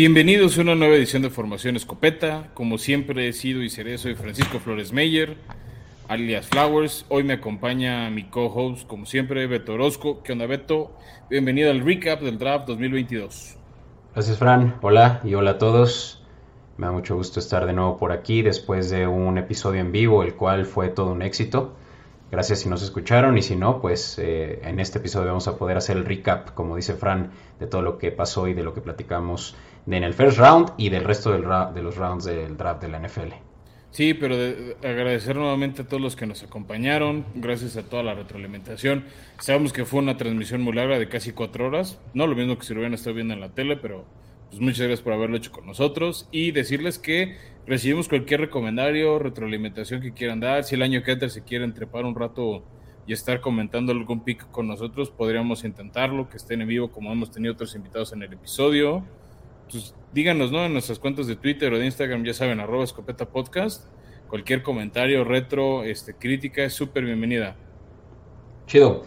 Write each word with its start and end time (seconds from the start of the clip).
Bienvenidos 0.00 0.56
a 0.56 0.62
una 0.62 0.74
nueva 0.74 0.94
edición 0.94 1.20
de 1.20 1.28
Formación 1.28 1.76
Escopeta. 1.76 2.48
Como 2.54 2.78
siempre 2.78 3.28
he 3.28 3.34
sido 3.34 3.62
y 3.62 3.68
seré, 3.68 3.98
soy 3.98 4.14
Francisco 4.14 4.58
Flores 4.58 4.94
Meyer, 4.94 5.36
alias 6.08 6.48
Flowers. 6.48 7.04
Hoy 7.10 7.22
me 7.22 7.34
acompaña 7.34 8.08
mi 8.08 8.24
co-host, 8.24 8.86
como 8.86 9.04
siempre, 9.04 9.46
Beto 9.46 9.74
Orozco. 9.74 10.22
¿Qué 10.22 10.32
onda, 10.32 10.46
Beto? 10.46 10.96
Bienvenido 11.28 11.70
al 11.70 11.80
recap 11.80 12.22
del 12.22 12.38
draft 12.38 12.66
2022. 12.68 13.58
Gracias, 14.14 14.38
Fran. 14.38 14.78
Hola 14.80 15.20
y 15.22 15.34
hola 15.34 15.50
a 15.50 15.58
todos. 15.58 16.24
Me 16.78 16.86
da 16.86 16.92
mucho 16.92 17.14
gusto 17.16 17.38
estar 17.38 17.66
de 17.66 17.74
nuevo 17.74 17.98
por 17.98 18.10
aquí 18.10 18.40
después 18.40 18.88
de 18.88 19.06
un 19.06 19.36
episodio 19.36 19.82
en 19.82 19.92
vivo, 19.92 20.22
el 20.22 20.32
cual 20.34 20.64
fue 20.64 20.88
todo 20.88 21.12
un 21.12 21.20
éxito. 21.20 21.74
Gracias 22.30 22.60
si 22.60 22.70
nos 22.70 22.82
escucharon 22.82 23.36
y 23.36 23.42
si 23.42 23.54
no, 23.54 23.82
pues 23.82 24.18
eh, 24.18 24.60
en 24.62 24.80
este 24.80 24.98
episodio 24.98 25.26
vamos 25.26 25.46
a 25.48 25.58
poder 25.58 25.76
hacer 25.76 25.98
el 25.98 26.06
recap, 26.06 26.54
como 26.54 26.76
dice 26.76 26.94
Fran, 26.94 27.32
de 27.58 27.66
todo 27.66 27.82
lo 27.82 27.98
que 27.98 28.12
pasó 28.12 28.48
y 28.48 28.54
de 28.54 28.62
lo 28.62 28.72
que 28.72 28.80
platicamos 28.80 29.56
en 29.86 30.04
el 30.04 30.14
first 30.14 30.38
round 30.38 30.72
y 30.76 30.88
del 30.88 31.04
resto 31.04 31.32
del 31.32 31.42
de 31.74 31.82
los 31.82 31.96
rounds 31.96 32.24
del 32.24 32.56
draft 32.56 32.82
de 32.82 32.88
la 32.88 32.98
NFL. 32.98 33.32
Sí, 33.90 34.14
pero 34.14 34.36
agradecer 34.84 35.34
nuevamente 35.34 35.82
a 35.82 35.84
todos 35.84 36.00
los 36.00 36.14
que 36.14 36.24
nos 36.24 36.44
acompañaron, 36.44 37.24
gracias 37.34 37.76
a 37.76 37.82
toda 37.82 38.04
la 38.04 38.14
retroalimentación. 38.14 39.04
Sabemos 39.40 39.72
que 39.72 39.84
fue 39.84 39.98
una 39.98 40.16
transmisión 40.16 40.62
muy 40.62 40.74
larga 40.74 40.96
de 40.96 41.08
casi 41.08 41.32
cuatro 41.32 41.66
horas, 41.66 42.00
no 42.14 42.28
lo 42.28 42.36
mismo 42.36 42.56
que 42.56 42.64
si 42.64 42.72
lo 42.72 42.80
hubieran 42.80 42.94
estado 42.94 43.16
viendo 43.16 43.34
en 43.34 43.40
la 43.40 43.48
tele, 43.52 43.76
pero 43.76 44.04
pues 44.48 44.60
muchas 44.60 44.80
gracias 44.80 45.00
por 45.00 45.12
haberlo 45.12 45.36
hecho 45.36 45.50
con 45.50 45.66
nosotros 45.66 46.28
y 46.30 46.52
decirles 46.52 47.00
que 47.00 47.36
recibimos 47.66 48.08
cualquier 48.08 48.40
recomendario, 48.40 49.18
retroalimentación 49.18 50.00
que 50.00 50.12
quieran 50.12 50.38
dar. 50.38 50.62
Si 50.62 50.76
el 50.76 50.82
año 50.82 51.02
que 51.02 51.12
entra 51.12 51.28
se 51.28 51.42
quieren 51.42 51.74
trepar 51.74 52.04
un 52.04 52.14
rato 52.14 52.64
y 53.08 53.12
estar 53.12 53.40
comentando 53.40 53.90
algún 53.90 54.22
pick 54.22 54.50
con 54.52 54.68
nosotros, 54.68 55.10
podríamos 55.10 55.64
intentarlo, 55.64 56.28
que 56.28 56.36
estén 56.36 56.62
en 56.62 56.68
vivo 56.68 56.92
como 56.92 57.12
hemos 57.12 57.32
tenido 57.32 57.54
otros 57.54 57.74
invitados 57.74 58.12
en 58.12 58.22
el 58.22 58.32
episodio. 58.32 59.04
Pues 59.70 59.94
díganos, 60.12 60.50
¿no? 60.50 60.64
En 60.64 60.72
nuestras 60.72 60.98
cuentas 60.98 61.28
de 61.28 61.36
Twitter 61.36 61.72
o 61.72 61.78
de 61.78 61.86
Instagram, 61.86 62.24
ya 62.24 62.34
saben, 62.34 62.58
arroba 62.58 62.82
escopeta 62.82 63.26
podcast. 63.26 63.86
Cualquier 64.28 64.62
comentario, 64.64 65.22
retro, 65.22 65.84
este, 65.84 66.14
crítica 66.14 66.64
es 66.64 66.72
súper 66.72 67.04
bienvenida. 67.04 67.54
Chido. 68.66 69.04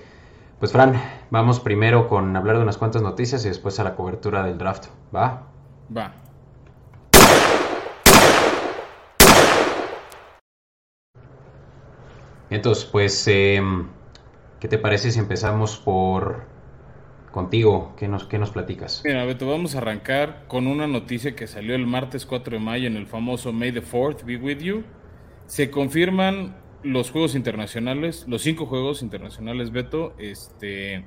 Pues 0.59 0.71
Fran, 0.71 0.93
vamos 1.29 1.59
primero 1.59 2.07
con 2.07 2.33
hablar 2.37 2.55
de 2.55 2.63
unas 2.63 2.77
cuantas 2.77 3.01
noticias 3.01 3.43
y 3.43 3.49
después 3.49 3.77
a 3.81 3.83
la 3.83 3.95
cobertura 3.95 4.45
del 4.45 4.57
draft. 4.57 4.85
¿Va? 5.13 5.49
Va. 5.95 6.13
Entonces, 12.49 12.85
pues, 12.85 13.27
em, 13.27 13.89
¿qué 14.61 14.69
te 14.69 14.77
parece 14.77 15.11
si 15.11 15.19
empezamos 15.19 15.75
por 15.75 16.52
contigo? 17.33 17.93
¿Qué 17.97 18.07
nos, 18.07 18.25
qué 18.25 18.37
nos 18.37 18.51
platicas? 18.51 19.01
Mira, 19.03 19.25
Beto, 19.25 19.49
vamos 19.49 19.75
a 19.75 19.79
arrancar 19.79 20.45
con 20.47 20.67
una 20.67 20.87
noticia 20.87 21.35
que 21.35 21.47
salió 21.47 21.75
el 21.75 21.85
martes 21.85 22.25
4 22.25 22.57
de 22.57 22.63
mayo 22.63 22.87
en 22.87 22.95
el 22.95 23.07
famoso 23.07 23.51
May 23.51 23.73
the 23.73 23.81
4th 23.81 24.23
Be 24.23 24.37
With 24.37 24.59
You. 24.59 24.83
Se 25.47 25.69
confirman 25.69 26.55
los 26.83 27.11
juegos 27.11 27.35
internacionales, 27.35 28.25
los 28.27 28.43
cinco 28.43 28.67
juegos 28.67 29.01
internacionales, 29.01 29.71
Beto, 29.71 30.13
este, 30.19 31.05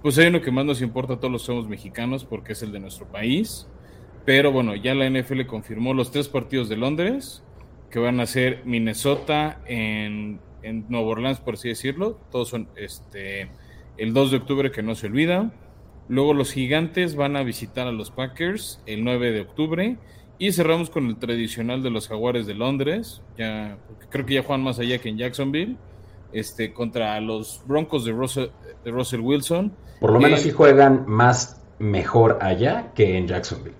pues 0.00 0.16
hay 0.18 0.28
uno 0.28 0.40
que 0.40 0.52
más 0.52 0.64
nos 0.64 0.80
importa 0.80 1.14
a 1.14 1.16
todos 1.16 1.32
los 1.32 1.42
somos 1.42 1.68
mexicanos 1.68 2.24
porque 2.24 2.52
es 2.52 2.62
el 2.62 2.72
de 2.72 2.78
nuestro 2.80 3.06
país. 3.08 3.66
Pero 4.24 4.52
bueno, 4.52 4.74
ya 4.74 4.94
la 4.94 5.10
NFL 5.10 5.44
confirmó 5.46 5.92
los 5.92 6.10
tres 6.12 6.28
partidos 6.28 6.68
de 6.68 6.76
Londres, 6.76 7.42
que 7.90 7.98
van 7.98 8.20
a 8.20 8.26
ser 8.26 8.62
Minnesota 8.64 9.60
en, 9.66 10.40
en 10.62 10.86
Nueva 10.88 11.08
Orleans, 11.08 11.40
por 11.40 11.54
así 11.54 11.68
decirlo. 11.68 12.20
Todos 12.30 12.48
son 12.48 12.68
este, 12.76 13.50
el 13.96 14.14
2 14.14 14.30
de 14.30 14.36
octubre, 14.36 14.70
que 14.70 14.82
no 14.82 14.94
se 14.94 15.08
olvida. 15.08 15.52
Luego 16.08 16.34
los 16.34 16.52
gigantes 16.52 17.16
van 17.16 17.36
a 17.36 17.42
visitar 17.42 17.86
a 17.86 17.92
los 17.92 18.10
Packers 18.10 18.80
el 18.86 19.04
9 19.04 19.32
de 19.32 19.40
octubre. 19.40 19.96
Y 20.38 20.52
cerramos 20.52 20.90
con 20.90 21.06
el 21.06 21.16
tradicional 21.16 21.82
de 21.82 21.90
los 21.90 22.08
Jaguares 22.08 22.46
de 22.46 22.54
Londres. 22.54 23.22
Ya, 23.38 23.78
creo 24.10 24.26
que 24.26 24.34
ya 24.34 24.42
juegan 24.42 24.64
más 24.64 24.78
allá 24.78 24.98
que 24.98 25.08
en 25.08 25.18
Jacksonville. 25.18 25.76
Este, 26.32 26.72
contra 26.72 27.20
los 27.20 27.62
Broncos 27.66 28.04
de 28.04 28.12
Russell, 28.12 28.48
de 28.84 28.90
Russell 28.90 29.20
Wilson. 29.20 29.72
Por 30.00 30.12
lo 30.12 30.20
menos 30.20 30.40
sí 30.40 30.50
juegan 30.50 31.04
más 31.06 31.62
mejor 31.78 32.38
allá 32.40 32.92
que 32.94 33.16
en 33.16 33.28
Jacksonville. 33.28 33.76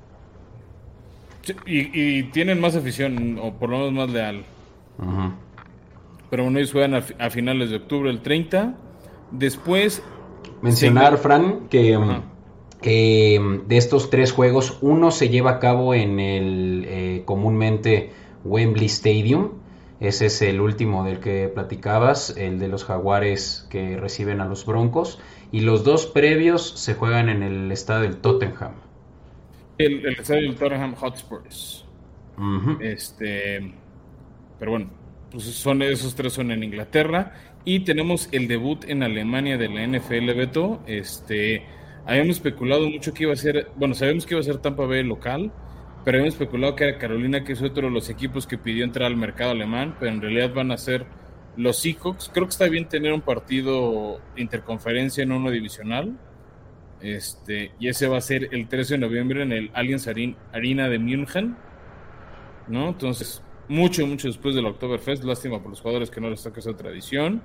Y, 1.67 2.23
tienen 2.25 2.61
más 2.61 2.75
afición, 2.75 3.39
o 3.43 3.53
por 3.53 3.69
lo 3.69 3.79
menos 3.79 3.93
más 3.93 4.11
leal. 4.11 4.45
Pero 6.31 6.45
bueno, 6.45 6.59
ellos 6.59 6.73
juegan 6.73 6.95
a, 6.95 7.31
finales 7.31 7.71
de 7.71 7.77
octubre, 7.77 8.11
el 8.11 8.21
30. 8.21 8.75
Después. 9.31 10.03
Mencionar, 10.65 11.19
Fran, 11.19 11.69
que. 11.69 11.99
Mm, 11.99 13.69
de 13.69 13.77
estos 13.77 14.09
tres 14.09 14.33
juegos, 14.33 14.79
uno 14.81 15.11
se 15.11 15.29
lleva 15.29 15.53
a 15.53 15.59
cabo 15.59 15.95
en 15.95 16.19
el 16.19 16.85
eh, 16.87 17.23
comúnmente 17.27 18.13
Wembley 18.45 18.87
Stadium. 18.87 19.51
Ese 20.01 20.27
es 20.27 20.41
el 20.41 20.63
último 20.63 21.05
del 21.05 21.21
que 21.21 21.49
platicabas, 21.49 22.35
el 22.39 22.59
de 22.59 22.69
los 22.69 22.85
jaguares 22.85 23.67
que 23.69 23.99
reciben 23.99 24.41
a 24.41 24.47
los 24.47 24.65
broncos. 24.65 25.21
Y 25.53 25.61
los 25.61 25.85
dos 25.85 26.07
previos 26.07 26.71
se 26.77 26.95
juegan 26.95 27.29
en 27.29 27.43
el 27.43 27.71
estadio 27.71 28.03
del 28.05 28.17
Tottenham. 28.17 28.73
El, 29.77 30.07
estadio 30.07 30.49
del 30.49 30.57
Tottenham 30.57 30.95
Hotspurs. 30.95 31.85
Este. 32.81 33.75
Pero 34.59 34.71
bueno, 34.71 34.89
pues 35.31 35.45
son, 35.45 35.83
esos 35.83 36.15
tres 36.15 36.33
son 36.33 36.51
en 36.51 36.63
Inglaterra. 36.63 37.35
Y 37.65 37.81
tenemos 37.81 38.29
el 38.33 38.49
debut 38.49 38.85
en 38.87 39.03
Alemania 39.03 39.57
de 39.57 39.69
la 39.69 39.87
NFL, 39.87 40.35
Beto. 40.35 40.83
Este 40.87 41.65
Habíamos 42.07 42.37
especulado 42.37 42.89
mucho 42.91 43.15
que 43.15 43.23
iba 43.23 43.33
a 43.33 43.37
ser, 43.37 43.71
bueno, 43.77 43.95
sabemos 43.95 44.27
que 44.27 44.35
iba 44.35 44.41
a 44.41 44.45
ser 44.45 44.59
Tampa 44.59 44.85
Bay 44.85 45.03
local, 45.03 45.51
pero 46.05 46.19
habíamos 46.19 46.35
especulado 46.35 46.77
que 46.77 46.85
era 46.85 46.99
Carolina, 46.99 47.45
que 47.45 47.55
es 47.55 47.63
otro 47.63 47.87
de 47.87 47.91
los 47.91 48.11
equipos 48.11 48.47
que 48.47 48.59
pidió 48.59 48.85
entrar 48.85 49.07
al 49.07 49.17
mercado 49.17 49.53
alemán, 49.53 49.97
pero 49.99 50.13
en 50.13 50.21
realidad 50.21 50.53
van 50.53 50.71
a 50.71 50.77
ser 50.77 51.07
los 51.57 51.79
Seahawks. 51.79 52.31
Creo 52.33 52.45
que 52.47 52.51
está 52.51 52.69
bien 52.69 52.89
tener 52.89 53.13
un 53.15 53.23
partido 53.23 54.21
interconferencia 54.37 55.23
en 55.23 55.33
uno 55.33 55.51
divisional. 55.51 56.19
Este, 57.01 57.73
y 57.81 57.89
ese 57.89 58.07
va 58.07 58.19
a 58.19 58.21
ser 58.21 58.51
el 58.53 58.69
13 58.69 58.95
de 58.95 58.99
noviembre 58.99 59.43
en 59.43 59.53
el 59.53 59.71
Allianz 59.73 60.07
Arena 60.07 60.89
de 60.91 60.99
München. 60.99 61.57
¿No? 62.69 62.89
Entonces, 62.89 63.43
mucho, 63.69 64.07
mucho 64.07 64.29
después 64.29 64.55
del 64.55 64.67
Oktoberfest. 64.67 65.25
Lástima 65.25 65.61
por 65.61 65.71
los 65.71 65.81
jugadores 65.81 66.11
que 66.11 66.21
no 66.21 66.31
les 66.31 66.43
toca 66.43 66.61
esa 66.61 66.77
tradición. 66.77 67.43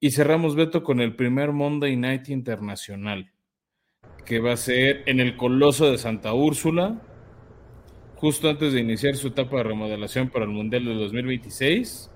Y 0.00 0.10
cerramos, 0.10 0.56
Beto, 0.56 0.82
con 0.82 1.00
el 1.00 1.14
primer 1.16 1.52
Monday 1.52 1.96
Night 1.96 2.28
Internacional 2.28 3.32
que 4.24 4.40
va 4.40 4.52
a 4.52 4.56
ser 4.56 5.02
en 5.06 5.20
el 5.20 5.36
Coloso 5.36 5.90
de 5.90 5.98
Santa 5.98 6.32
Úrsula, 6.32 7.00
justo 8.16 8.48
antes 8.48 8.72
de 8.72 8.80
iniciar 8.80 9.16
su 9.16 9.28
etapa 9.28 9.58
de 9.58 9.64
remodelación 9.64 10.28
para 10.28 10.44
el 10.44 10.50
Mundial 10.50 10.84
de 10.84 10.94
2026, 10.94 12.10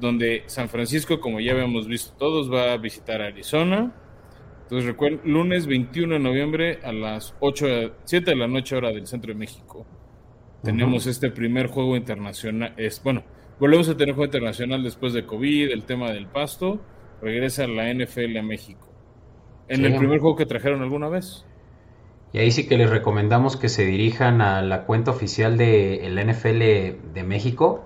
donde 0.00 0.44
San 0.46 0.68
Francisco, 0.68 1.20
como 1.20 1.40
ya 1.40 1.52
habíamos 1.52 1.86
visto 1.86 2.14
todos, 2.16 2.52
va 2.52 2.72
a 2.72 2.76
visitar 2.76 3.20
Arizona. 3.20 3.94
Entonces 4.62 4.86
recuerden, 4.86 5.20
lunes 5.24 5.66
21 5.66 6.14
de 6.14 6.20
noviembre 6.20 6.78
a 6.82 6.92
las 6.92 7.34
8, 7.40 7.96
7 8.04 8.30
de 8.30 8.36
la 8.36 8.48
noche 8.48 8.76
hora 8.76 8.90
del 8.90 9.06
centro 9.06 9.32
de 9.32 9.38
México. 9.38 9.86
Tenemos 10.62 11.06
este 11.06 11.30
primer 11.30 11.66
juego 11.66 11.96
internacional. 11.96 12.74
Es, 12.76 13.02
bueno, 13.02 13.24
volvemos 13.58 13.88
a 13.88 13.96
tener 13.96 14.14
juego 14.14 14.26
internacional 14.26 14.82
después 14.82 15.12
de 15.12 15.26
COVID, 15.26 15.70
el 15.70 15.84
tema 15.84 16.12
del 16.12 16.26
pasto. 16.26 16.80
Regresa 17.20 17.66
la 17.66 17.92
NFL 17.92 18.36
a 18.36 18.42
México 18.42 18.92
en 19.68 19.84
el 19.84 19.96
primer 19.96 20.20
juego 20.20 20.36
que 20.36 20.46
trajeron 20.46 20.82
alguna 20.82 21.08
vez. 21.08 21.44
Y 22.32 22.38
ahí 22.38 22.50
sí 22.50 22.66
que 22.66 22.76
les 22.76 22.90
recomendamos 22.90 23.56
que 23.56 23.68
se 23.68 23.84
dirijan 23.84 24.40
a 24.40 24.62
la 24.62 24.84
cuenta 24.84 25.10
oficial 25.10 25.58
de 25.58 26.06
el 26.06 26.14
NFL 26.16 27.12
de 27.12 27.24
México 27.26 27.84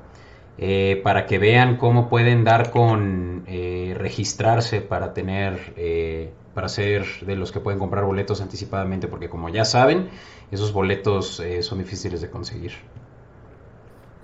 eh, 0.58 1.00
para 1.02 1.26
que 1.26 1.38
vean 1.38 1.76
cómo 1.76 2.08
pueden 2.08 2.44
dar 2.44 2.70
con 2.70 3.44
eh, 3.46 3.94
registrarse 3.98 4.80
para 4.80 5.12
tener, 5.14 5.74
eh, 5.76 6.32
para 6.56 6.70
ser 6.70 7.04
de 7.20 7.36
los 7.36 7.52
que 7.52 7.60
pueden 7.60 7.78
comprar 7.78 8.06
boletos 8.06 8.40
anticipadamente, 8.40 9.08
porque 9.08 9.28
como 9.28 9.50
ya 9.50 9.66
saben, 9.66 10.08
esos 10.50 10.72
boletos 10.72 11.42
son 11.60 11.78
difíciles 11.78 12.22
de 12.22 12.30
conseguir. 12.30 12.72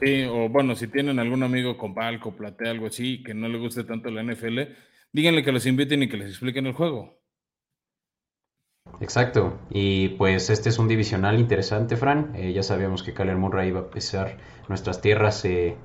Sí, 0.00 0.24
o 0.24 0.48
bueno, 0.48 0.74
si 0.74 0.88
tienen 0.88 1.18
algún 1.18 1.42
amigo 1.42 1.76
con 1.76 1.94
palco, 1.94 2.34
platea, 2.34 2.70
algo 2.70 2.86
así, 2.86 3.22
que 3.22 3.34
no 3.34 3.48
le 3.48 3.58
guste 3.58 3.84
tanto 3.84 4.10
la 4.10 4.22
NFL, 4.22 4.62
díganle 5.12 5.44
que 5.44 5.52
los 5.52 5.66
inviten 5.66 6.02
y 6.02 6.08
que 6.08 6.16
les 6.16 6.30
expliquen 6.30 6.66
el 6.66 6.72
juego. 6.72 7.22
Exacto, 9.00 9.60
y 9.70 10.08
pues 10.10 10.50
este 10.50 10.70
es 10.70 10.78
un 10.78 10.88
divisional 10.88 11.38
interesante, 11.38 11.96
Fran. 11.96 12.32
Eh, 12.34 12.52
ya 12.52 12.62
sabíamos 12.62 13.02
que 13.02 13.14
Kyler 13.14 13.36
Murray 13.36 13.68
iba 13.68 13.80
a 13.80 13.90
pisar 13.90 14.38
nuestras 14.68 15.00
tierras 15.00 15.44
eh, 15.44 15.76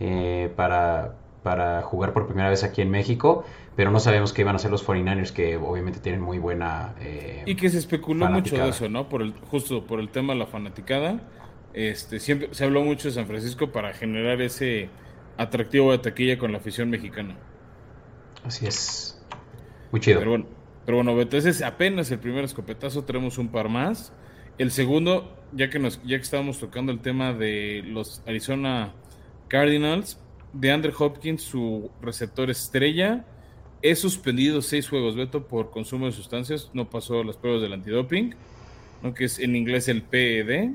eh, 0.00 0.52
para, 0.56 1.14
para 1.42 1.82
jugar 1.82 2.12
por 2.12 2.26
primera 2.26 2.48
vez 2.48 2.62
aquí 2.64 2.82
en 2.82 2.90
México, 2.90 3.44
pero 3.76 3.90
no 3.90 4.00
sabemos 4.00 4.32
qué 4.32 4.42
iban 4.42 4.54
a 4.54 4.58
ser 4.58 4.70
los 4.70 4.86
49ers, 4.86 5.32
que 5.32 5.56
obviamente 5.56 6.00
tienen 6.00 6.20
muy 6.20 6.38
buena. 6.38 6.94
y 7.46 7.54
que 7.56 7.68
se 7.70 7.78
especuló 7.78 8.26
mucho 8.28 8.56
de 8.56 8.68
eso, 8.68 8.88
¿no? 8.88 9.08
Por 9.08 9.22
el, 9.22 9.34
justo 9.50 9.84
por 9.86 10.00
el 10.00 10.08
tema 10.10 10.34
de 10.34 10.38
la 10.38 10.46
fanaticada. 10.46 11.20
Este, 11.74 12.20
siempre 12.20 12.48
se 12.52 12.64
habló 12.64 12.82
mucho 12.82 13.08
de 13.08 13.14
San 13.14 13.26
Francisco 13.26 13.72
para 13.72 13.94
generar 13.94 14.42
ese 14.42 14.90
atractivo 15.38 15.92
de 15.92 15.98
taquilla 15.98 16.38
con 16.38 16.52
la 16.52 16.58
afición 16.58 16.90
mexicana. 16.90 17.36
Así 18.44 18.66
es. 18.66 19.20
Muy 19.90 20.00
chido. 20.00 20.18
Pero 20.18 20.30
bueno, 20.30 20.46
pero 20.84 20.96
bueno, 20.98 21.20
entonces 21.20 21.62
apenas 21.62 22.10
el 22.10 22.18
primer 22.18 22.44
escopetazo, 22.44 23.04
tenemos 23.04 23.38
un 23.38 23.48
par 23.48 23.68
más. 23.68 24.12
El 24.58 24.70
segundo, 24.70 25.36
ya 25.52 25.70
que, 25.70 25.78
nos, 25.78 26.02
ya 26.02 26.16
que 26.18 26.22
estábamos 26.22 26.58
tocando 26.58 26.92
el 26.92 27.00
tema 27.00 27.32
de 27.32 27.82
los 27.86 28.22
Arizona 28.26 28.92
Cardinals, 29.48 30.18
de 30.52 30.70
Andrew 30.70 30.94
Hopkins, 30.98 31.42
su 31.42 31.90
receptor 32.00 32.50
estrella, 32.50 33.24
es 33.82 33.98
suspendido 33.98 34.62
seis 34.62 34.88
juegos, 34.88 35.16
Beto, 35.16 35.48
por 35.48 35.70
consumo 35.70 36.06
de 36.06 36.12
sustancias. 36.12 36.70
No 36.72 36.88
pasó 36.88 37.24
las 37.24 37.36
pruebas 37.36 37.62
del 37.62 37.72
antidoping, 37.72 38.34
¿no? 39.02 39.12
que 39.12 39.24
es 39.24 39.38
en 39.40 39.56
inglés 39.56 39.88
el 39.88 40.02
PED. 40.02 40.70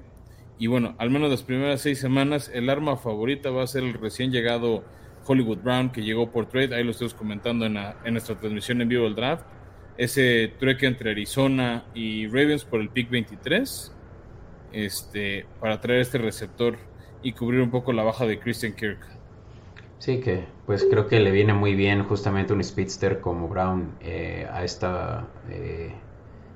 Y 0.59 0.67
bueno, 0.67 0.95
al 0.97 1.09
menos 1.09 1.29
las 1.29 1.43
primeras 1.43 1.81
seis 1.81 1.99
semanas, 1.99 2.51
el 2.53 2.69
arma 2.69 2.97
favorita 2.97 3.49
va 3.49 3.63
a 3.63 3.67
ser 3.67 3.83
el 3.83 3.93
recién 3.93 4.31
llegado 4.31 4.83
Hollywood 5.25 5.59
Brown, 5.59 5.91
que 5.91 6.01
llegó 6.01 6.31
por 6.31 6.49
trade. 6.49 6.75
Ahí 6.75 6.83
lo 6.83 6.91
estamos 6.91 7.13
comentando 7.13 7.65
en, 7.65 7.77
nuestra 8.11 8.37
transmisión 8.39 8.81
en 8.81 8.89
vivo 8.89 9.05
del 9.05 9.15
draft. 9.15 9.45
Ese 9.97 10.53
trueque 10.59 10.85
entre 10.85 11.11
Arizona 11.11 11.85
y 11.93 12.27
Ravens 12.27 12.65
por 12.65 12.81
el 12.81 12.89
pick 12.89 13.09
23. 13.09 13.93
Este, 14.73 15.45
para 15.61 15.79
traer 15.79 16.01
este 16.01 16.17
receptor 16.17 16.77
y 17.23 17.31
cubrir 17.31 17.61
un 17.61 17.71
poco 17.71 17.93
la 17.93 18.03
baja 18.03 18.25
de 18.25 18.37
Christian 18.37 18.73
Kirk. 18.73 19.16
Sí, 19.99 20.19
que 20.21 20.45
pues 20.65 20.85
creo 20.89 21.07
que 21.07 21.19
le 21.19 21.31
viene 21.31 21.53
muy 21.53 21.75
bien 21.75 22.03
justamente 22.03 22.53
un 22.53 22.63
speedster 22.63 23.19
como 23.19 23.47
Brown 23.47 23.95
eh, 23.99 24.47
a 24.51 24.63
esta 24.63 25.27
eh, 25.49 25.91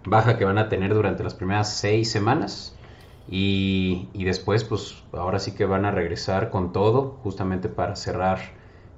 baja 0.05 0.37
que 0.37 0.45
van 0.45 0.57
a 0.57 0.69
tener 0.69 0.93
durante 0.93 1.23
las 1.23 1.33
primeras 1.33 1.73
seis 1.73 2.11
semanas. 2.11 2.77
Y, 3.27 4.09
y, 4.13 4.25
después, 4.25 4.63
pues 4.63 5.03
ahora 5.13 5.39
sí 5.39 5.53
que 5.55 5.65
van 5.65 5.85
a 5.85 5.91
regresar 5.91 6.49
con 6.49 6.73
todo, 6.73 7.19
justamente 7.23 7.69
para 7.69 7.95
cerrar 7.95 8.39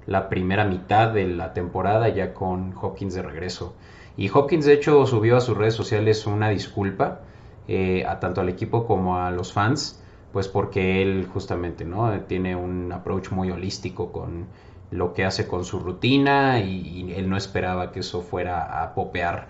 la 0.06 0.28
primera 0.28 0.64
mitad 0.64 1.12
de 1.12 1.26
la 1.28 1.52
temporada 1.54 2.08
ya 2.08 2.34
con 2.34 2.74
Hopkins 2.80 3.14
de 3.14 3.22
regreso. 3.22 3.74
Y 4.16 4.30
Hopkins, 4.32 4.64
de 4.66 4.74
hecho, 4.74 5.06
subió 5.06 5.36
a 5.36 5.40
sus 5.40 5.56
redes 5.56 5.74
sociales 5.74 6.26
una 6.26 6.48
disculpa, 6.50 7.20
eh, 7.68 8.04
a 8.06 8.20
tanto 8.20 8.40
al 8.40 8.48
equipo 8.48 8.86
como 8.86 9.18
a 9.18 9.30
los 9.30 9.52
fans, 9.52 10.03
pues 10.34 10.48
porque 10.48 11.00
él 11.00 11.28
justamente 11.32 11.84
no 11.84 12.20
tiene 12.22 12.56
un 12.56 12.90
approach 12.90 13.30
muy 13.30 13.52
holístico 13.52 14.10
con 14.10 14.48
lo 14.90 15.14
que 15.14 15.24
hace 15.24 15.46
con 15.46 15.64
su 15.64 15.78
rutina 15.78 16.58
y, 16.58 17.12
él 17.12 17.30
no 17.30 17.36
esperaba 17.36 17.92
que 17.92 18.00
eso 18.00 18.20
fuera 18.20 18.82
a 18.82 18.96
popear 18.96 19.46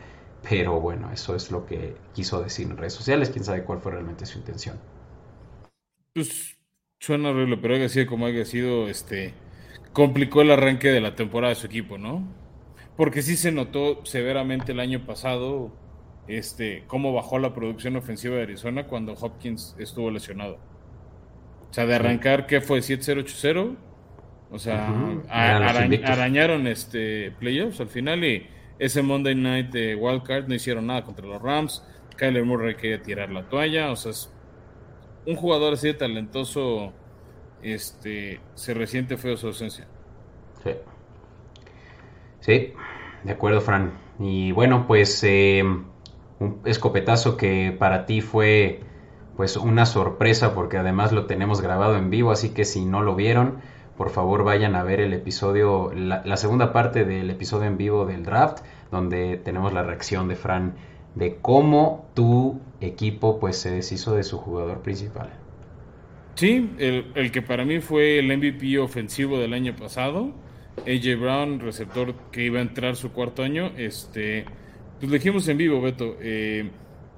pero 0.46 0.82
bueno 0.82 1.10
eso 1.10 1.34
es 1.34 1.50
lo 1.50 1.64
que 1.64 1.96
quiso 2.12 2.42
decir 2.42 2.66
en 2.66 2.76
redes 2.76 2.92
sociales. 2.92 3.30
Quién 3.30 3.44
sabe 3.44 3.64
cuál 3.64 3.80
fue 3.80 3.92
realmente 3.92 4.26
su 4.26 4.36
intención 4.36 4.78
pues 6.12 6.58
suena 7.00 7.30
horrible 7.30 7.56
pero 7.56 7.76
haya 7.76 7.88
sido 7.88 8.06
como 8.06 8.26
haya 8.26 8.44
sido 8.44 8.86
este 8.88 9.32
complicó 9.94 10.42
el 10.42 10.50
arranque 10.50 10.88
de 10.88 11.00
la 11.00 11.16
temporada 11.16 11.54
de 11.54 11.60
su 11.60 11.66
equipo 11.66 11.96
no 11.96 12.28
porque 12.98 13.22
sí 13.22 13.38
se 13.38 13.52
notó 13.52 14.04
severamente 14.04 14.72
el 14.72 14.80
año 14.80 15.06
pasado 15.06 15.72
este 16.28 16.84
cómo 16.88 17.14
bajó 17.14 17.38
la 17.38 17.54
producción 17.54 17.96
ofensiva 17.96 18.36
de 18.36 18.42
Arizona 18.42 18.86
cuando 18.86 19.14
Hopkins 19.14 19.76
estuvo 19.78 20.10
lesionado 20.10 20.73
o 21.74 21.76
sea, 21.76 21.86
de 21.86 21.96
arrancar, 21.96 22.46
¿qué 22.46 22.60
fue? 22.60 22.78
7-0-8-0. 22.78 23.74
O 24.52 24.58
sea, 24.60 24.94
arañaron 25.28 26.68
este 26.68 27.32
playoffs 27.32 27.80
al 27.80 27.88
final 27.88 28.24
y 28.24 28.46
ese 28.78 29.02
Monday 29.02 29.34
Night 29.34 29.70
de 29.70 29.96
Wildcard 29.96 30.46
no 30.46 30.54
hicieron 30.54 30.86
nada 30.86 31.02
contra 31.02 31.26
los 31.26 31.42
Rams. 31.42 31.84
Kyler 32.16 32.44
Murray 32.44 32.76
quería 32.76 33.02
tirar 33.02 33.30
la 33.30 33.48
toalla. 33.48 33.90
O 33.90 33.96
sea, 33.96 34.12
es 34.12 34.32
un 35.26 35.34
jugador 35.34 35.72
así 35.72 35.88
de 35.88 35.94
talentoso 35.94 36.92
este, 37.60 38.38
se 38.54 38.72
resiente 38.72 39.16
feo 39.16 39.36
su 39.36 39.48
ausencia. 39.48 39.88
Sí. 40.62 40.70
Sí, 42.38 42.72
de 43.24 43.32
acuerdo, 43.32 43.60
Fran. 43.60 43.98
Y 44.20 44.52
bueno, 44.52 44.86
pues 44.86 45.24
eh, 45.24 45.64
un 46.38 46.60
escopetazo 46.64 47.36
que 47.36 47.74
para 47.76 48.06
ti 48.06 48.20
fue 48.20 48.83
pues 49.36 49.56
una 49.56 49.86
sorpresa 49.86 50.54
porque 50.54 50.76
además 50.76 51.12
lo 51.12 51.26
tenemos 51.26 51.60
grabado 51.60 51.96
en 51.96 52.10
vivo, 52.10 52.30
así 52.30 52.50
que 52.50 52.64
si 52.64 52.84
no 52.84 53.02
lo 53.02 53.16
vieron, 53.16 53.58
por 53.96 54.10
favor 54.10 54.44
vayan 54.44 54.74
a 54.74 54.82
ver 54.82 55.00
el 55.00 55.12
episodio, 55.12 55.92
la, 55.94 56.36
segunda 56.36 56.72
parte 56.72 57.04
del 57.04 57.30
episodio 57.30 57.66
en 57.66 57.76
vivo 57.76 58.06
del 58.06 58.24
draft, 58.24 58.64
donde 58.90 59.36
tenemos 59.36 59.72
la 59.72 59.82
reacción 59.82 60.28
de 60.28 60.36
Fran 60.36 60.74
de 61.14 61.36
cómo 61.40 62.06
tu 62.14 62.60
equipo 62.80 63.38
pues 63.38 63.56
se 63.56 63.70
deshizo 63.70 64.14
de 64.14 64.24
su 64.24 64.38
jugador 64.38 64.82
principal. 64.82 65.30
Sí, 66.34 66.70
el, 66.78 67.12
el 67.14 67.30
que 67.30 67.42
para 67.42 67.64
mí 67.64 67.80
fue 67.80 68.18
el 68.18 68.36
MVP 68.36 68.78
ofensivo 68.78 69.38
del 69.38 69.52
año 69.52 69.76
pasado, 69.76 70.32
AJ 70.78 71.20
Brown, 71.20 71.60
receptor 71.60 72.14
que 72.32 72.44
iba 72.44 72.58
a 72.58 72.62
entrar 72.62 72.96
su 72.96 73.12
cuarto 73.12 73.42
año, 73.42 73.70
este, 73.76 74.44
pues 74.98 75.10
lo 75.10 75.14
dijimos 75.14 75.46
en 75.48 75.56
vivo, 75.56 75.80
Beto, 75.80 76.16
eh, 76.20 76.70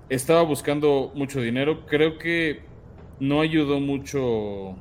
estaba 0.08 0.42
buscando 0.42 1.12
mucho 1.14 1.40
dinero. 1.40 1.86
Creo 1.86 2.18
que 2.18 2.62
no 3.20 3.40
ayudó 3.40 3.80
mucho 3.80 4.76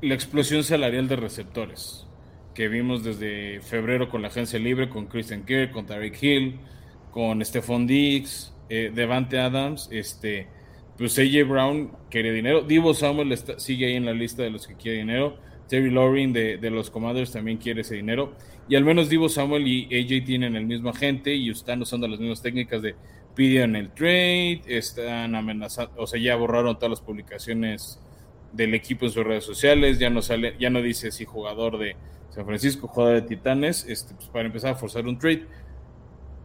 la 0.00 0.14
explosión 0.14 0.64
salarial 0.64 1.08
de 1.08 1.16
receptores 1.16 2.06
que 2.54 2.68
vimos 2.68 3.02
desde 3.02 3.60
febrero 3.60 4.08
con 4.08 4.22
la 4.22 4.28
agencia 4.28 4.58
libre, 4.58 4.88
con 4.88 5.06
Christian 5.06 5.44
Kirk, 5.44 5.72
con 5.72 5.86
Tarek 5.86 6.22
Hill, 6.22 6.60
con 7.10 7.44
Stephon 7.44 7.86
Diggs, 7.86 8.54
eh, 8.68 8.92
Devante 8.94 9.38
Adams, 9.38 9.88
este, 9.90 10.46
pues 10.96 11.18
AJ 11.18 11.48
Brown 11.48 11.92
quería 12.10 12.32
dinero, 12.32 12.62
Divo 12.62 12.94
Samuel 12.94 13.36
sigue 13.58 13.86
ahí 13.86 13.94
en 13.94 14.04
la 14.04 14.12
lista 14.12 14.42
de 14.42 14.50
los 14.50 14.66
que 14.66 14.74
quiere 14.74 14.98
dinero, 14.98 15.36
Terry 15.68 15.90
Loring 15.90 16.32
de, 16.32 16.58
de 16.58 16.70
los 16.70 16.90
Commanders 16.90 17.32
también 17.32 17.58
quiere 17.58 17.82
ese 17.82 17.94
dinero. 17.96 18.32
Y 18.68 18.76
al 18.76 18.84
menos 18.84 19.08
Divo 19.08 19.28
Samuel 19.28 19.66
y 19.66 19.84
AJ 19.86 20.24
tienen 20.24 20.56
el 20.56 20.66
mismo 20.66 20.90
agente 20.90 21.34
y 21.34 21.50
están 21.50 21.82
usando 21.82 22.08
las 22.08 22.18
mismas 22.18 22.42
técnicas 22.42 22.82
de 22.82 22.94
pidieron 23.34 23.76
el 23.76 23.90
trade, 23.90 24.62
están 24.66 25.34
amenazando, 25.34 25.92
o 25.96 26.06
sea, 26.06 26.20
ya 26.20 26.36
borraron 26.36 26.76
todas 26.76 26.90
las 26.90 27.00
publicaciones 27.00 27.98
del 28.52 28.74
equipo 28.74 29.06
en 29.06 29.12
sus 29.12 29.24
redes 29.24 29.44
sociales, 29.44 29.98
ya 29.98 30.10
no 30.10 30.22
sale, 30.22 30.54
ya 30.58 30.70
no 30.70 30.80
dice 30.80 31.10
si 31.10 31.24
jugador 31.24 31.78
de 31.78 31.96
San 32.30 32.46
Francisco, 32.46 32.86
jugador 32.86 33.22
de 33.22 33.28
Titanes, 33.28 33.86
este, 33.88 34.14
pues 34.14 34.28
para 34.28 34.46
empezar 34.46 34.72
a 34.72 34.74
forzar 34.76 35.06
un 35.06 35.18
trade. 35.18 35.46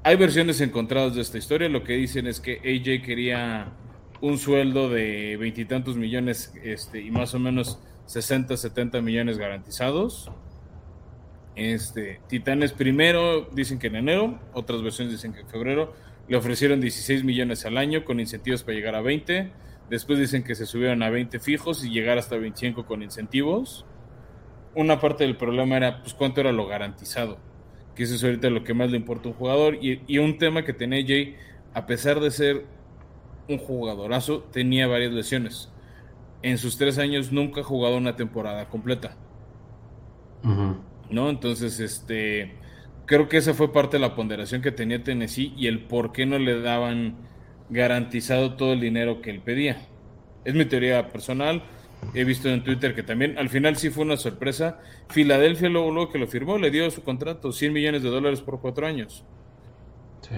Hay 0.03 0.15
versiones 0.15 0.61
encontradas 0.61 1.15
de 1.15 1.21
esta 1.21 1.37
historia, 1.37 1.69
lo 1.69 1.83
que 1.83 1.93
dicen 1.93 2.25
es 2.25 2.39
que 2.39 2.57
AJ 2.57 3.05
quería 3.05 3.73
un 4.21 4.37
sueldo 4.37 4.89
de 4.89 5.37
veintitantos 5.37 5.95
millones 5.95 6.53
este, 6.63 7.01
y 7.01 7.11
más 7.11 7.33
o 7.35 7.39
menos 7.39 7.79
60, 8.09 8.57
70 8.57 9.01
millones 9.01 9.37
garantizados 9.37 10.31
este, 11.59 12.21
Titanes 12.27 12.71
primero 12.71 13.49
dicen 13.51 13.79
que 13.79 13.87
en 13.87 13.97
enero, 13.97 14.39
otras 14.53 14.81
versiones 14.81 15.13
dicen 15.13 15.33
que 15.33 15.41
en 15.41 15.47
febrero. 15.49 15.93
Le 16.29 16.37
ofrecieron 16.37 16.79
16 16.79 17.23
millones 17.25 17.65
al 17.65 17.77
año 17.77 18.05
con 18.05 18.19
incentivos 18.19 18.63
para 18.63 18.75
llegar 18.75 18.95
a 18.95 19.01
20. 19.01 19.51
Después 19.89 20.19
dicen 20.19 20.43
que 20.43 20.55
se 20.55 20.65
subieron 20.65 21.03
a 21.03 21.09
20 21.09 21.39
fijos 21.39 21.83
y 21.83 21.89
llegar 21.89 22.17
hasta 22.17 22.37
25 22.37 22.85
con 22.85 23.03
incentivos. 23.03 23.85
Una 24.73 25.01
parte 25.01 25.25
del 25.25 25.35
problema 25.35 25.75
era 25.75 26.01
pues 26.01 26.13
cuánto 26.13 26.39
era 26.39 26.53
lo 26.53 26.65
garantizado, 26.65 27.39
que 27.95 28.03
eso 28.03 28.15
es 28.15 28.23
ahorita 28.23 28.49
lo 28.51 28.63
que 28.63 28.73
más 28.73 28.91
le 28.91 28.97
importa 28.97 29.27
a 29.27 29.31
un 29.31 29.37
jugador. 29.37 29.75
Y, 29.81 30.01
y 30.07 30.19
un 30.19 30.37
tema 30.37 30.63
que 30.63 30.71
tenía 30.71 31.03
Jay, 31.05 31.35
a 31.73 31.85
pesar 31.87 32.21
de 32.21 32.31
ser 32.31 32.65
un 33.49 33.57
jugadorazo, 33.57 34.43
tenía 34.51 34.87
varias 34.87 35.11
lesiones. 35.11 35.69
En 36.41 36.57
sus 36.57 36.77
tres 36.77 36.97
años 36.97 37.31
nunca 37.31 37.61
ha 37.61 37.63
jugado 37.63 37.97
una 37.97 38.15
temporada 38.15 38.69
completa. 38.69 39.17
¿no? 41.09 41.29
Entonces, 41.29 41.79
este, 41.79 42.53
creo 43.05 43.27
que 43.27 43.37
esa 43.37 43.53
fue 43.53 43.73
parte 43.73 43.97
de 43.97 44.01
la 44.01 44.15
ponderación 44.15 44.61
que 44.61 44.71
tenía 44.71 45.03
Tennessee 45.03 45.53
y 45.57 45.67
el 45.67 45.83
por 45.83 46.11
qué 46.11 46.25
no 46.25 46.39
le 46.39 46.61
daban 46.61 47.15
garantizado 47.69 48.55
todo 48.55 48.73
el 48.73 48.79
dinero 48.79 49.21
que 49.21 49.31
él 49.31 49.41
pedía. 49.41 49.85
Es 50.45 50.55
mi 50.55 50.65
teoría 50.65 51.09
personal. 51.09 51.63
He 52.13 52.23
visto 52.23 52.47
en 52.47 52.63
Twitter 52.63 52.95
que 52.95 53.03
también 53.03 53.37
al 53.37 53.49
final 53.49 53.75
sí 53.75 53.89
fue 53.89 54.05
una 54.05 54.15
sorpresa. 54.15 54.79
Filadelfia 55.09 55.67
luego, 55.67 55.91
luego 55.91 56.11
que 56.11 56.17
lo 56.17 56.27
firmó 56.27 56.57
le 56.57 56.71
dio 56.71 56.89
su 56.89 57.03
contrato, 57.03 57.51
100 57.51 57.73
millones 57.73 58.03
de 58.03 58.09
dólares 58.09 58.41
por 58.41 58.61
cuatro 58.61 58.87
años. 58.87 59.25
Sí, 60.21 60.35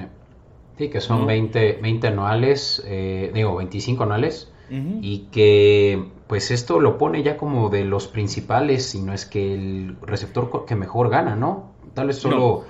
sí 0.79 0.89
que 0.89 0.99
son 0.99 1.27
20, 1.27 1.79
20 1.81 2.07
anuales, 2.07 2.83
eh, 2.87 3.29
digo 3.33 3.55
25 3.55 4.03
anuales 4.03 4.50
y 4.73 5.27
que 5.31 6.01
pues 6.27 6.49
esto 6.49 6.79
lo 6.79 6.97
pone 6.97 7.23
ya 7.23 7.35
como 7.35 7.69
de 7.69 7.83
los 7.83 8.07
principales, 8.07 8.85
si 8.85 9.01
no 9.01 9.13
es 9.13 9.25
que 9.25 9.53
el 9.53 9.97
receptor 10.01 10.65
que 10.65 10.75
mejor 10.75 11.09
gana, 11.09 11.35
¿no? 11.35 11.73
Tal 11.93 12.07
vez 12.07 12.19
solo 12.19 12.63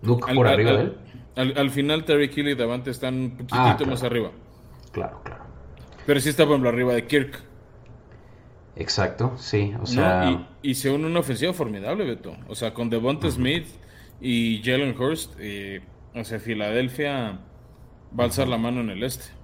Duke 0.00 0.34
por 0.34 0.46
arriba 0.46 0.72
de 0.72 0.80
él. 0.80 0.96
Al, 1.34 1.70
final 1.70 2.04
Terry 2.04 2.30
Kill 2.30 2.48
y 2.48 2.54
Davante 2.54 2.90
están 2.90 3.14
un 3.14 3.30
poquitito 3.30 3.84
ah, 3.84 3.86
más 3.86 4.02
arriba. 4.02 4.30
Claro, 4.92 5.20
claro. 5.24 5.44
Pero 6.06 6.20
sí 6.20 6.30
está 6.30 6.44
por 6.44 6.52
ejemplo 6.52 6.70
arriba 6.70 6.94
de 6.94 7.06
Kirk. 7.06 7.42
Exacto, 8.76 9.34
sí, 9.36 9.74
o 9.80 9.84
sea... 9.84 10.48
y, 10.62 10.74
se 10.74 10.90
une 10.90 11.06
una 11.06 11.20
ofensiva 11.20 11.52
formidable, 11.52 12.06
Beto. 12.06 12.34
O 12.48 12.54
sea, 12.54 12.72
con 12.72 12.88
Devonta 12.88 13.30
Smith 13.30 13.66
y 14.20 14.62
Jalen 14.64 14.98
Hurst, 14.98 15.34
eh, 15.38 15.82
o 16.14 16.24
sea, 16.24 16.38
Filadelfia 16.38 17.40
va 18.18 18.24
a 18.24 18.26
alzar 18.26 18.48
la 18.48 18.56
mano 18.56 18.80
en 18.80 18.88
el 18.88 19.02
este. 19.02 19.41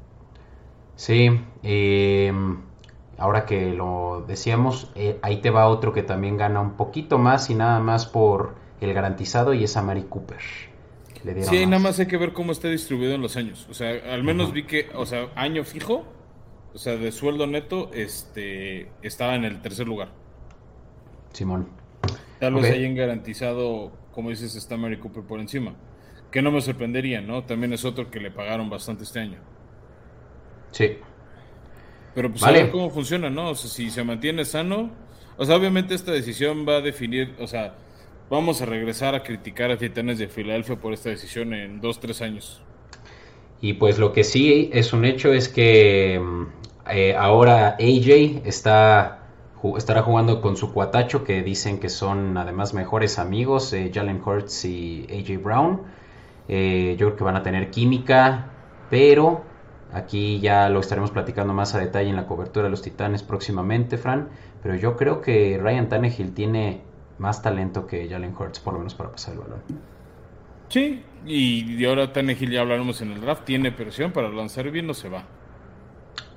Sí, 0.98 1.30
eh, 1.62 2.32
ahora 3.18 3.46
que 3.46 3.70
lo 3.70 4.24
decíamos, 4.26 4.90
eh, 4.96 5.20
ahí 5.22 5.36
te 5.36 5.50
va 5.50 5.68
otro 5.68 5.92
que 5.92 6.02
también 6.02 6.36
gana 6.36 6.60
un 6.60 6.76
poquito 6.76 7.18
más 7.18 7.50
y 7.50 7.54
nada 7.54 7.78
más 7.78 8.04
por 8.06 8.56
el 8.80 8.92
garantizado 8.94 9.54
y 9.54 9.62
es 9.62 9.76
a 9.76 9.82
Mari 9.82 10.06
Cooper. 10.08 10.40
sí, 11.42 11.66
nada 11.66 11.78
más 11.78 12.00
hay 12.00 12.06
que 12.06 12.16
ver 12.16 12.32
cómo 12.32 12.50
está 12.50 12.66
distribuido 12.66 13.14
en 13.14 13.22
los 13.22 13.36
años. 13.36 13.68
O 13.70 13.74
sea, 13.74 13.92
al 14.12 14.24
menos 14.24 14.52
vi 14.52 14.64
que, 14.64 14.88
o 14.92 15.06
sea, 15.06 15.28
año 15.36 15.62
fijo, 15.62 16.04
o 16.74 16.78
sea, 16.78 16.96
de 16.96 17.12
sueldo 17.12 17.46
neto, 17.46 17.92
este, 17.94 18.90
estaba 19.00 19.36
en 19.36 19.44
el 19.44 19.62
tercer 19.62 19.86
lugar. 19.86 20.08
Simón. 21.32 21.68
Tal 22.40 22.54
vez 22.54 22.72
hayan 22.72 22.96
garantizado, 22.96 23.92
como 24.10 24.30
dices, 24.30 24.56
está 24.56 24.76
Mary 24.76 24.98
Cooper 24.98 25.22
por 25.22 25.38
encima. 25.38 25.76
Que 26.32 26.42
no 26.42 26.50
me 26.50 26.60
sorprendería, 26.60 27.20
¿no? 27.20 27.44
También 27.44 27.72
es 27.72 27.84
otro 27.84 28.10
que 28.10 28.18
le 28.18 28.32
pagaron 28.32 28.68
bastante 28.68 29.04
este 29.04 29.20
año. 29.20 29.38
Sí. 30.72 30.98
Pero 32.14 32.30
pues 32.30 32.42
a 32.42 32.50
ver 32.50 32.70
cómo 32.70 32.90
funciona, 32.90 33.30
¿no? 33.30 33.50
O 33.50 33.54
sea, 33.54 33.70
si 33.70 33.90
se 33.90 34.02
mantiene 34.04 34.44
sano. 34.44 34.90
O 35.36 35.44
sea, 35.44 35.56
obviamente 35.56 35.94
esta 35.94 36.10
decisión 36.10 36.66
va 36.68 36.78
a 36.78 36.80
definir, 36.80 37.34
o 37.38 37.46
sea, 37.46 37.74
vamos 38.28 38.60
a 38.60 38.66
regresar 38.66 39.14
a 39.14 39.22
criticar 39.22 39.70
a 39.70 39.78
Titanes 39.78 40.18
de 40.18 40.26
Filadelfia 40.28 40.76
por 40.76 40.92
esta 40.92 41.10
decisión 41.10 41.54
en 41.54 41.80
dos, 41.80 42.00
tres 42.00 42.20
años. 42.22 42.60
Y 43.60 43.74
pues 43.74 43.98
lo 43.98 44.12
que 44.12 44.24
sí 44.24 44.70
es 44.72 44.92
un 44.92 45.04
hecho 45.04 45.32
es 45.32 45.48
que 45.48 46.20
mm, 46.20 46.46
eh, 46.90 47.14
ahora 47.16 47.76
AJ 47.80 48.42
está 48.44 49.14
estará 49.76 50.02
jugando 50.02 50.40
con 50.40 50.56
su 50.56 50.72
cuatacho 50.72 51.24
que 51.24 51.42
dicen 51.42 51.80
que 51.80 51.88
son 51.88 52.36
además 52.36 52.74
mejores 52.74 53.18
amigos, 53.18 53.72
eh, 53.72 53.90
Jalen 53.92 54.22
Hurts 54.24 54.64
y 54.64 55.06
AJ 55.10 55.42
Brown. 55.42 55.82
Eh, 56.48 56.96
yo 56.98 57.08
creo 57.08 57.16
que 57.16 57.24
van 57.24 57.36
a 57.36 57.42
tener 57.42 57.70
química, 57.70 58.50
pero 58.88 59.42
aquí 59.92 60.40
ya 60.40 60.68
lo 60.68 60.80
estaremos 60.80 61.10
platicando 61.10 61.52
más 61.54 61.74
a 61.74 61.78
detalle 61.78 62.10
en 62.10 62.16
la 62.16 62.26
cobertura 62.26 62.64
de 62.64 62.70
los 62.70 62.82
Titanes 62.82 63.22
próximamente, 63.22 63.98
Fran. 63.98 64.28
Pero 64.62 64.76
yo 64.76 64.96
creo 64.96 65.20
que 65.20 65.58
Ryan 65.62 65.88
Tannehill 65.88 66.34
tiene 66.34 66.82
más 67.18 67.42
talento 67.42 67.86
que 67.86 68.08
Jalen 68.08 68.34
Hurts, 68.38 68.60
por 68.60 68.74
lo 68.74 68.80
menos 68.80 68.94
para 68.94 69.10
pasar 69.10 69.34
el 69.34 69.40
balón. 69.40 69.62
Sí, 70.68 71.02
y 71.26 71.76
de 71.76 71.86
ahora 71.86 72.12
Tannehill 72.12 72.50
ya 72.50 72.60
hablaremos 72.60 73.00
en 73.00 73.12
el 73.12 73.20
draft, 73.20 73.44
tiene 73.44 73.72
presión 73.72 74.12
para 74.12 74.28
lanzar 74.28 74.70
bien, 74.70 74.86
no 74.86 74.94
se 74.94 75.08
va. 75.08 75.24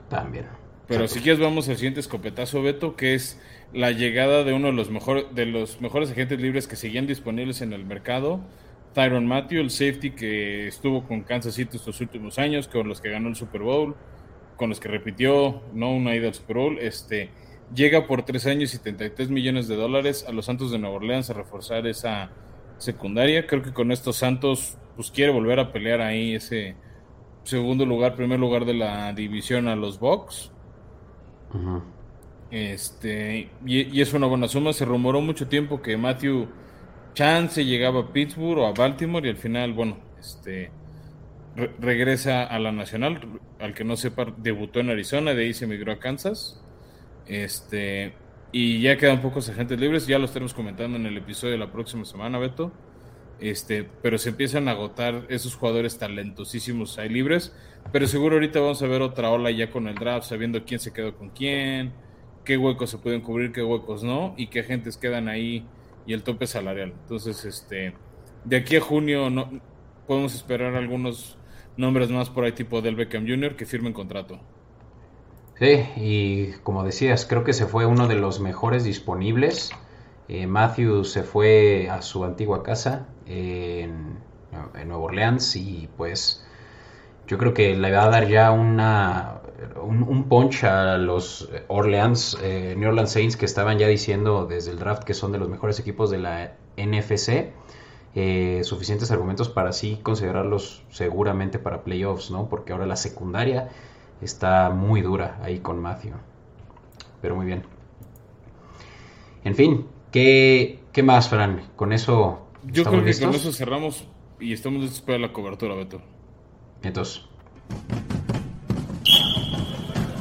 También. 0.09 0.45
Pero 0.87 1.07
si 1.07 1.21
quieres 1.21 1.39
vamos 1.39 1.69
al 1.69 1.77
siguiente 1.77 2.01
escopetazo, 2.01 2.61
Beto, 2.61 2.95
que 2.95 3.13
es 3.13 3.39
la 3.73 3.91
llegada 3.91 4.43
de 4.43 4.51
uno 4.51 4.67
de 4.67 4.73
los, 4.73 4.89
mejor, 4.89 5.29
de 5.31 5.45
los 5.45 5.79
mejores 5.79 6.11
agentes 6.11 6.41
libres 6.41 6.67
que 6.67 6.75
seguían 6.75 7.07
disponibles 7.07 7.61
en 7.61 7.71
el 7.71 7.85
mercado, 7.85 8.41
Tyron 8.93 9.25
Matthew, 9.25 9.61
el 9.61 9.69
safety 9.69 10.11
que 10.11 10.67
estuvo 10.67 11.07
con 11.07 11.21
Kansas 11.21 11.55
City 11.55 11.77
estos 11.77 12.01
últimos 12.01 12.37
años, 12.39 12.67
con 12.67 12.87
los 12.87 13.01
que 13.01 13.09
ganó 13.09 13.29
el 13.29 13.35
Super 13.35 13.61
Bowl, 13.61 13.95
con 14.57 14.69
los 14.69 14.79
que 14.79 14.89
repitió, 14.89 15.61
no 15.73 15.91
una 15.93 16.15
ida 16.15 16.27
al 16.27 16.33
Super 16.33 16.57
Bowl, 16.57 16.77
este, 16.79 17.29
llega 17.73 18.07
por 18.07 18.23
tres 18.23 18.45
años 18.45 18.73
y 18.73 18.77
73 18.77 19.29
millones 19.29 19.67
de 19.67 19.75
dólares 19.75 20.25
a 20.27 20.31
los 20.31 20.45
Santos 20.45 20.71
de 20.71 20.79
Nueva 20.79 20.97
Orleans 20.97 21.29
a 21.29 21.33
reforzar 21.33 21.87
esa 21.87 22.31
secundaria. 22.77 23.47
Creo 23.47 23.61
que 23.61 23.73
con 23.73 23.91
estos 23.91 24.17
Santos, 24.17 24.77
pues 24.95 25.11
quiere 25.11 25.31
volver 25.31 25.59
a 25.59 25.71
pelear 25.71 26.01
ahí 26.01 26.35
ese 26.35 26.75
segundo 27.43 27.85
lugar, 27.85 28.15
primer 28.15 28.39
lugar 28.39 28.65
de 28.65 28.73
la 28.73 29.13
división 29.13 29.67
a 29.67 29.75
los 29.75 29.99
Bucks. 29.99 30.51
Este, 32.49 33.49
y, 33.65 34.01
es 34.01 34.13
una 34.13 34.27
buena 34.27 34.47
suma. 34.47 34.73
Se 34.73 34.85
rumoró 34.85 35.21
mucho 35.21 35.47
tiempo 35.47 35.81
que 35.81 35.97
Matthew 35.97 36.47
Chance 37.13 37.65
llegaba 37.65 38.01
a 38.01 38.13
Pittsburgh 38.13 38.59
o 38.59 38.67
a 38.67 38.73
Baltimore 38.73 39.27
y 39.27 39.31
al 39.31 39.37
final, 39.37 39.73
bueno, 39.73 39.97
este 40.19 40.71
regresa 41.55 42.43
a 42.43 42.59
la 42.59 42.71
Nacional. 42.71 43.39
Al 43.59 43.73
que 43.73 43.83
no 43.83 43.97
sepa, 43.97 44.33
debutó 44.37 44.79
en 44.79 44.89
Arizona, 44.89 45.33
de 45.33 45.43
ahí 45.43 45.53
se 45.53 45.65
emigró 45.65 45.91
a 45.91 45.99
Kansas. 45.99 46.61
Este, 47.27 48.13
y 48.51 48.81
ya 48.81 48.97
quedan 48.97 49.21
pocos 49.21 49.49
agentes 49.49 49.79
libres, 49.79 50.07
ya 50.07 50.19
lo 50.19 50.25
estaremos 50.25 50.53
comentando 50.53 50.97
en 50.97 51.05
el 51.05 51.17
episodio 51.17 51.53
de 51.53 51.59
la 51.59 51.71
próxima 51.71 52.05
semana, 52.05 52.39
Beto. 52.39 52.71
Este, 53.39 53.87
pero 54.03 54.17
se 54.17 54.29
empiezan 54.29 54.67
a 54.67 54.71
agotar 54.71 55.25
esos 55.29 55.55
jugadores 55.55 55.97
talentosísimos 55.97 56.97
ahí 56.97 57.09
libres. 57.09 57.55
Pero 57.91 58.07
seguro 58.07 58.35
ahorita 58.35 58.59
vamos 58.59 58.81
a 58.83 58.87
ver 58.87 59.01
otra 59.01 59.31
ola 59.31 59.51
ya 59.51 59.71
con 59.71 59.87
el 59.87 59.95
draft, 59.95 60.27
sabiendo 60.27 60.63
quién 60.63 60.79
se 60.79 60.93
quedó 60.93 61.15
con 61.15 61.29
quién, 61.29 61.91
qué 62.45 62.57
huecos 62.57 62.91
se 62.91 62.99
pueden 62.99 63.21
cubrir, 63.21 63.51
qué 63.51 63.63
huecos 63.63 64.03
no, 64.03 64.35
y 64.37 64.47
qué 64.47 64.59
agentes 64.59 64.97
quedan 64.97 65.27
ahí 65.27 65.65
y 66.05 66.13
el 66.13 66.23
tope 66.23 66.47
salarial. 66.47 66.93
Entonces, 67.01 67.45
este, 67.45 67.93
de 68.43 68.55
aquí 68.57 68.75
a 68.75 68.81
junio 68.81 69.29
no, 69.29 69.49
podemos 70.07 70.35
esperar 70.35 70.75
algunos 70.75 71.37
nombres 71.77 72.09
más 72.09 72.29
por 72.29 72.43
ahí 72.43 72.51
tipo 72.51 72.81
del 72.81 72.95
Beckham 72.95 73.27
Jr. 73.27 73.55
que 73.55 73.65
firmen 73.65 73.93
contrato. 73.93 74.39
Sí, 75.59 75.85
y 75.95 76.51
como 76.63 76.83
decías, 76.83 77.25
creo 77.25 77.43
que 77.43 77.53
se 77.53 77.65
fue 77.65 77.85
uno 77.85 78.07
de 78.07 78.15
los 78.15 78.39
mejores 78.39 78.83
disponibles. 78.83 79.71
Eh, 80.27 80.47
Matthew 80.47 81.03
se 81.03 81.23
fue 81.23 81.89
a 81.89 82.01
su 82.01 82.23
antigua 82.23 82.63
casa 82.63 83.07
en, 83.25 84.17
en 84.75 84.87
Nueva 84.87 85.03
Orleans 85.03 85.55
y 85.55 85.87
pues 85.97 86.45
yo 87.27 87.37
creo 87.37 87.53
que 87.53 87.75
le 87.75 87.91
va 87.91 88.03
a 88.03 88.09
dar 88.09 88.27
ya 88.27 88.51
una, 88.51 89.40
un, 89.81 90.25
punch 90.27 90.63
a 90.63 90.97
los 90.97 91.49
Orleans, 91.67 92.37
eh, 92.41 92.75
New 92.77 92.89
Orleans 92.89 93.11
Saints 93.11 93.37
que 93.37 93.45
estaban 93.45 93.77
ya 93.77 93.87
diciendo 93.87 94.45
desde 94.45 94.71
el 94.71 94.79
draft 94.79 95.03
que 95.03 95.13
son 95.13 95.31
de 95.31 95.37
los 95.37 95.49
mejores 95.49 95.79
equipos 95.79 96.09
de 96.09 96.19
la 96.19 96.55
NFC. 96.77 97.53
Eh, 98.13 98.61
suficientes 98.65 99.09
argumentos 99.11 99.47
para 99.47 99.69
así 99.69 99.97
considerarlos 100.03 100.83
seguramente 100.89 101.59
para 101.59 101.83
playoffs, 101.83 102.29
¿no? 102.29 102.49
Porque 102.49 102.73
ahora 102.73 102.85
la 102.85 102.97
secundaria 102.97 103.69
está 104.21 104.69
muy 104.69 105.01
dura 105.01 105.39
ahí 105.41 105.59
con 105.59 105.81
Matthew. 105.81 106.13
Pero 107.21 107.35
muy 107.35 107.45
bien. 107.45 107.63
En 109.43 109.55
fin, 109.55 109.87
¿qué, 110.11 110.79
qué 110.91 111.03
más, 111.03 111.29
Fran? 111.29 111.69
Con 111.75 111.93
eso. 111.93 112.47
Yo 112.63 112.83
creo 112.83 113.03
que 113.03 113.17
con 113.17 113.33
eso 113.33 113.53
cerramos 113.53 114.05
y 114.39 114.53
estamos 114.53 114.81
listos 114.81 115.01
para 115.01 115.17
la 115.17 115.31
cobertura, 115.31 115.73
Beto. 115.75 116.01
Entonces. 116.83 117.23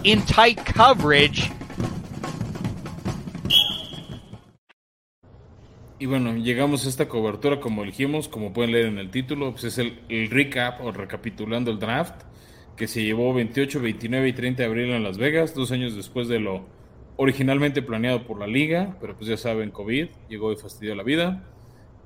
In 0.03 0.23
tight 0.23 0.59
coverage. 0.75 1.53
Y 5.99 6.07
bueno, 6.07 6.35
llegamos 6.37 6.87
a 6.87 6.89
esta 6.89 7.07
cobertura 7.07 7.61
como 7.61 7.83
elegimos, 7.83 8.27
como 8.27 8.55
pueden 8.55 8.73
leer 8.73 8.87
en 8.87 8.97
el 8.97 9.11
título, 9.11 9.51
pues 9.51 9.65
es 9.65 9.77
el, 9.77 10.31
recap 10.31 10.83
o 10.83 10.91
recapitulando 10.91 11.71
el 11.71 11.79
draft 11.79 12.23
que 12.79 12.89
se 12.89 13.03
llevó 13.03 13.35
28, 13.35 13.79
29 13.79 14.29
y 14.29 14.33
30 14.33 14.63
de 14.63 14.69
abril 14.71 14.91
en 14.93 15.03
Las 15.03 15.19
Vegas, 15.19 15.55
dos 15.55 15.71
años 15.71 15.95
después 15.95 16.29
de 16.29 16.41
lo 16.41 16.65
originalmente 17.17 17.83
planeado 17.83 18.27
por 18.27 18.39
la 18.39 18.47
liga, 18.47 18.97
pero 19.03 19.15
pues 19.15 19.29
ya 19.29 19.37
saben, 19.37 19.71
COVID 19.71 20.09
llegó 20.31 20.51
y 20.51 20.57
fastidió 20.57 20.95
la 20.95 21.03
vida. 21.03 21.45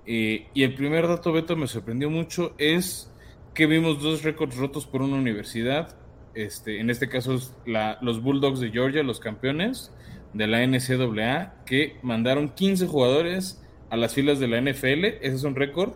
Eh, 0.04 0.48
y 0.52 0.64
el 0.64 0.74
primer 0.74 1.06
dato, 1.06 1.32
Beto, 1.32 1.54
me 1.54 1.68
sorprendió 1.68 2.10
mucho, 2.10 2.54
es 2.58 3.08
que 3.54 3.66
vimos 3.66 4.02
dos 4.02 4.24
récords 4.24 4.56
rotos 4.56 4.84
por 4.84 5.00
una 5.00 5.14
universidad. 5.14 5.96
Este, 6.34 6.80
en 6.80 6.90
este 6.90 7.08
caso, 7.08 7.38
la, 7.66 7.98
los 8.02 8.22
Bulldogs 8.22 8.60
de 8.60 8.70
Georgia, 8.70 9.02
los 9.02 9.20
campeones 9.20 9.92
de 10.32 10.46
la 10.46 10.66
NCAA, 10.66 11.64
que 11.64 11.96
mandaron 12.02 12.48
15 12.48 12.86
jugadores 12.86 13.62
a 13.90 13.96
las 13.96 14.14
filas 14.14 14.40
de 14.40 14.48
la 14.48 14.60
NFL. 14.60 15.04
Ese 15.04 15.34
es 15.34 15.44
un 15.44 15.54
récord. 15.54 15.92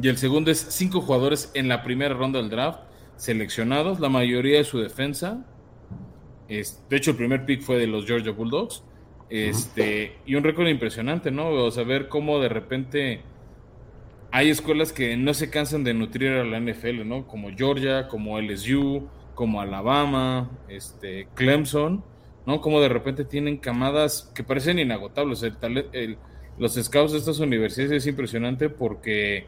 Y 0.00 0.08
el 0.08 0.16
segundo 0.16 0.50
es 0.50 0.58
5 0.58 1.00
jugadores 1.00 1.50
en 1.54 1.68
la 1.68 1.82
primera 1.82 2.14
ronda 2.14 2.40
del 2.40 2.48
draft 2.48 2.80
seleccionados, 3.16 4.00
la 4.00 4.08
mayoría 4.08 4.58
de 4.58 4.64
su 4.64 4.78
defensa. 4.78 5.44
Es, 6.48 6.82
de 6.88 6.96
hecho, 6.96 7.12
el 7.12 7.16
primer 7.16 7.44
pick 7.44 7.62
fue 7.62 7.78
de 7.78 7.86
los 7.86 8.06
Georgia 8.06 8.32
Bulldogs. 8.32 8.84
Este, 9.30 10.18
y 10.26 10.34
un 10.34 10.44
récord 10.44 10.68
impresionante, 10.68 11.30
¿no? 11.30 11.48
O 11.48 11.70
sea, 11.70 11.84
ver 11.84 12.08
cómo 12.08 12.38
de 12.40 12.48
repente 12.48 13.22
hay 14.32 14.48
escuelas 14.48 14.94
que 14.94 15.14
no 15.18 15.34
se 15.34 15.50
cansan 15.50 15.84
de 15.84 15.92
nutrir 15.92 16.32
a 16.32 16.44
la 16.44 16.58
NFL, 16.58 17.06
¿no? 17.06 17.26
Como 17.28 17.50
Georgia, 17.54 18.08
como 18.08 18.40
LSU, 18.40 19.06
como 19.34 19.60
Alabama, 19.60 20.50
este, 20.68 21.28
Clemson, 21.34 22.02
¿no? 22.46 22.62
Como 22.62 22.80
de 22.80 22.88
repente 22.88 23.26
tienen 23.26 23.58
camadas 23.58 24.32
que 24.34 24.42
parecen 24.42 24.78
inagotables. 24.78 25.44
Los 26.58 26.74
scouts 26.74 27.12
de 27.12 27.18
estas 27.18 27.40
universidades 27.40 27.92
es 27.92 28.06
impresionante 28.06 28.70
porque 28.70 29.46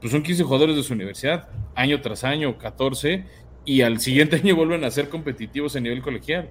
pues 0.00 0.10
son 0.12 0.22
15 0.22 0.44
jugadores 0.44 0.76
de 0.76 0.82
su 0.82 0.94
universidad, 0.94 1.50
año 1.74 2.00
tras 2.00 2.24
año, 2.24 2.56
14, 2.58 3.26
y 3.66 3.82
al 3.82 4.00
siguiente 4.00 4.36
año 4.42 4.56
vuelven 4.56 4.82
a 4.84 4.90
ser 4.90 5.10
competitivos 5.10 5.76
a 5.76 5.80
nivel 5.80 6.00
colegial. 6.00 6.48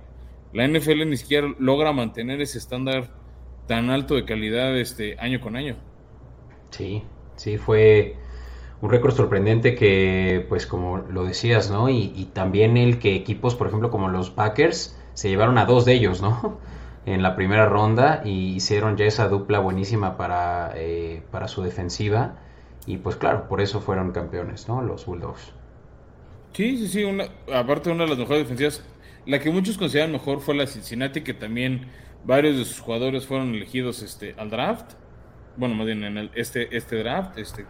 La 0.53 0.67
NFL 0.67 1.09
ni 1.09 1.17
siquiera 1.17 1.51
logra 1.57 1.93
mantener 1.93 2.41
ese 2.41 2.59
estándar 2.59 3.09
tan 3.67 3.89
alto 3.89 4.15
de 4.15 4.25
calidad 4.25 4.77
este 4.77 5.17
año 5.19 5.41
con 5.41 5.55
año. 5.55 5.77
Sí, 6.69 7.03
Sí, 7.41 7.57
fue 7.57 8.17
un 8.81 8.91
récord 8.91 9.15
sorprendente 9.15 9.74
que, 9.74 10.45
pues 10.48 10.67
como 10.67 11.00
lo 11.00 11.25
decías, 11.25 11.71
¿no? 11.71 11.89
Y, 11.89 12.29
también 12.33 12.77
el 12.77 13.00
que 13.00 13.15
equipos, 13.15 13.55
por 13.55 13.65
ejemplo, 13.65 13.89
como 13.89 14.10
los 14.10 14.29
Packers, 14.29 14.95
se 15.15 15.29
llevaron 15.29 15.57
a 15.57 15.65
dos 15.65 15.83
de 15.86 15.93
ellos, 15.93 16.21
¿no? 16.21 16.60
En 17.07 17.24
la 17.24 17.36
primera 17.36 17.65
ronda 17.65 18.21
y 18.24 18.53
hicieron 18.53 18.95
ya 18.95 19.05
esa 19.05 19.27
dupla 19.27 19.57
buenísima 19.57 20.17
para, 20.17 20.74
eh, 20.75 21.24
para 21.31 21.48
su 21.48 21.63
defensiva. 21.63 22.36
Y 22.86 22.98
pues 22.98 23.15
claro, 23.15 23.48
por 23.48 23.60
eso 23.60 23.81
fueron 23.81 24.12
campeones, 24.12 24.67
¿no? 24.67 24.83
Los 24.83 25.07
Bulldogs. 25.07 25.51
Sí, 26.53 26.77
sí, 26.77 26.88
sí. 26.89 27.03
Una, 27.03 27.25
aparte, 27.51 27.89
una 27.89 28.03
de 28.03 28.10
las 28.12 28.19
mejores 28.19 28.43
defensivas, 28.43 28.83
la 29.25 29.39
que 29.39 29.50
muchos 29.50 29.79
consideran 29.79 30.12
mejor 30.12 30.41
fue 30.41 30.53
la 30.53 30.67
Cincinnati, 30.67 31.21
que 31.21 31.33
también 31.33 31.88
varios 32.24 32.55
de 32.55 32.65
sus 32.65 32.79
jugadores 32.79 33.25
fueron 33.25 33.55
elegidos 33.55 34.03
este, 34.03 34.36
al 34.38 34.51
draft 34.51 34.93
bueno, 35.58 35.75
más 35.75 35.86
bien 35.86 36.03
en 36.03 36.17
el, 36.17 36.31
este, 36.36 36.75
este 36.75 36.98
draft, 36.98 37.38
este, 37.38 37.65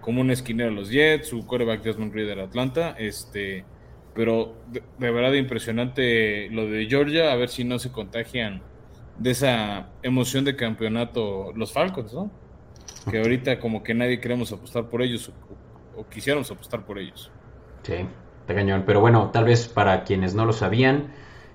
como 0.00 0.20
un 0.20 0.30
esquinero 0.30 0.70
a 0.70 0.72
los 0.72 0.90
Jets, 0.90 1.28
su 1.28 1.46
coreback 1.46 1.82
Desmond 1.82 2.12
Reader 2.12 2.40
Atlanta, 2.40 2.94
este, 2.98 3.64
pero 4.14 4.54
de, 4.68 4.82
verdad 4.98 5.32
impresionante 5.32 6.48
lo 6.50 6.66
de 6.66 6.86
Georgia, 6.86 7.32
a 7.32 7.36
ver 7.36 7.48
si 7.48 7.64
no 7.64 7.78
se 7.78 7.90
contagian 7.90 8.62
de 9.18 9.30
esa 9.30 9.88
emoción 10.02 10.44
de 10.44 10.56
campeonato 10.56 11.52
los 11.54 11.72
Falcons, 11.72 12.12
¿no? 12.14 12.30
Que 13.10 13.18
ahorita 13.18 13.58
como 13.60 13.82
que 13.82 13.94
nadie 13.94 14.20
queremos 14.20 14.52
apostar 14.52 14.88
por 14.88 15.02
ellos 15.02 15.30
o, 15.96 16.08
quisiéramos 16.08 16.50
apostar 16.50 16.84
por 16.84 16.98
ellos. 16.98 17.30
Sí, 17.82 17.94
está 18.40 18.54
cañón, 18.54 18.84
pero 18.86 19.00
bueno, 19.00 19.30
tal 19.32 19.44
vez 19.44 19.68
para 19.68 20.04
quienes 20.04 20.34
no 20.34 20.44
lo 20.46 20.52
sabían, 20.52 21.12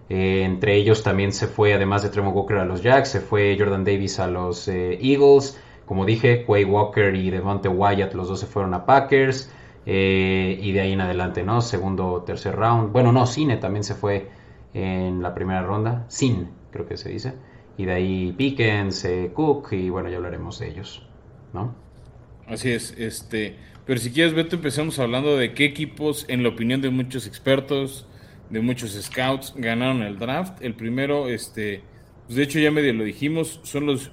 eh, 0.09 0.43
entre 0.43 0.75
ellos 0.75 1.03
también 1.03 1.31
se 1.33 1.47
fue, 1.47 1.73
además 1.73 2.03
de 2.03 2.09
Tremor 2.09 2.33
Walker 2.33 2.57
a 2.57 2.65
los 2.65 2.81
Jacks, 2.81 3.09
se 3.09 3.21
fue 3.21 3.55
Jordan 3.59 3.83
Davis 3.83 4.19
a 4.19 4.27
los 4.27 4.67
eh, 4.67 4.97
Eagles, 5.01 5.61
como 5.89 6.05
dije, 6.05 6.45
Quay 6.45 6.65
Walker 6.65 7.15
y 7.15 7.31
Devonte 7.31 7.67
Wyatt, 7.67 8.13
los 8.13 8.27
dos 8.27 8.39
se 8.39 8.45
fueron 8.45 8.75
a 8.75 8.85
Packers. 8.85 9.51
Eh, 9.87 10.59
y 10.61 10.71
de 10.71 10.81
ahí 10.81 10.93
en 10.93 11.01
adelante, 11.01 11.41
¿no? 11.41 11.61
Segundo, 11.61 12.21
tercer 12.27 12.55
round. 12.55 12.91
Bueno, 12.91 13.11
no, 13.11 13.25
Cine 13.25 13.57
también 13.57 13.83
se 13.83 13.95
fue 13.95 14.29
en 14.75 15.23
la 15.23 15.33
primera 15.33 15.63
ronda. 15.63 16.05
Sin, 16.07 16.51
creo 16.69 16.87
que 16.87 16.95
se 16.95 17.09
dice. 17.09 17.33
Y 17.75 17.85
de 17.85 17.93
ahí 17.93 18.35
Pickens, 18.37 19.03
eh, 19.03 19.31
Cook, 19.33 19.69
y 19.71 19.89
bueno, 19.89 20.09
ya 20.09 20.17
hablaremos 20.17 20.59
de 20.59 20.67
ellos, 20.67 21.09
¿no? 21.53 21.73
Así 22.45 22.69
es, 22.69 22.93
este. 22.95 23.55
Pero 23.87 23.99
si 23.99 24.11
quieres, 24.11 24.35
Beto, 24.35 24.57
empecemos 24.57 24.99
hablando 24.99 25.37
de 25.37 25.55
qué 25.55 25.65
equipos, 25.65 26.23
en 26.27 26.43
la 26.43 26.49
opinión 26.49 26.81
de 26.81 26.91
muchos 26.91 27.25
expertos, 27.25 28.05
de 28.51 28.61
muchos 28.61 28.91
scouts, 28.91 29.55
ganaron 29.57 30.03
el 30.03 30.19
draft. 30.19 30.61
El 30.61 30.75
primero, 30.75 31.29
este, 31.29 31.81
pues 32.27 32.35
de 32.35 32.43
hecho 32.43 32.59
ya 32.59 32.69
medio 32.69 32.93
lo 32.93 33.05
dijimos, 33.05 33.59
son 33.63 33.87
los 33.87 34.11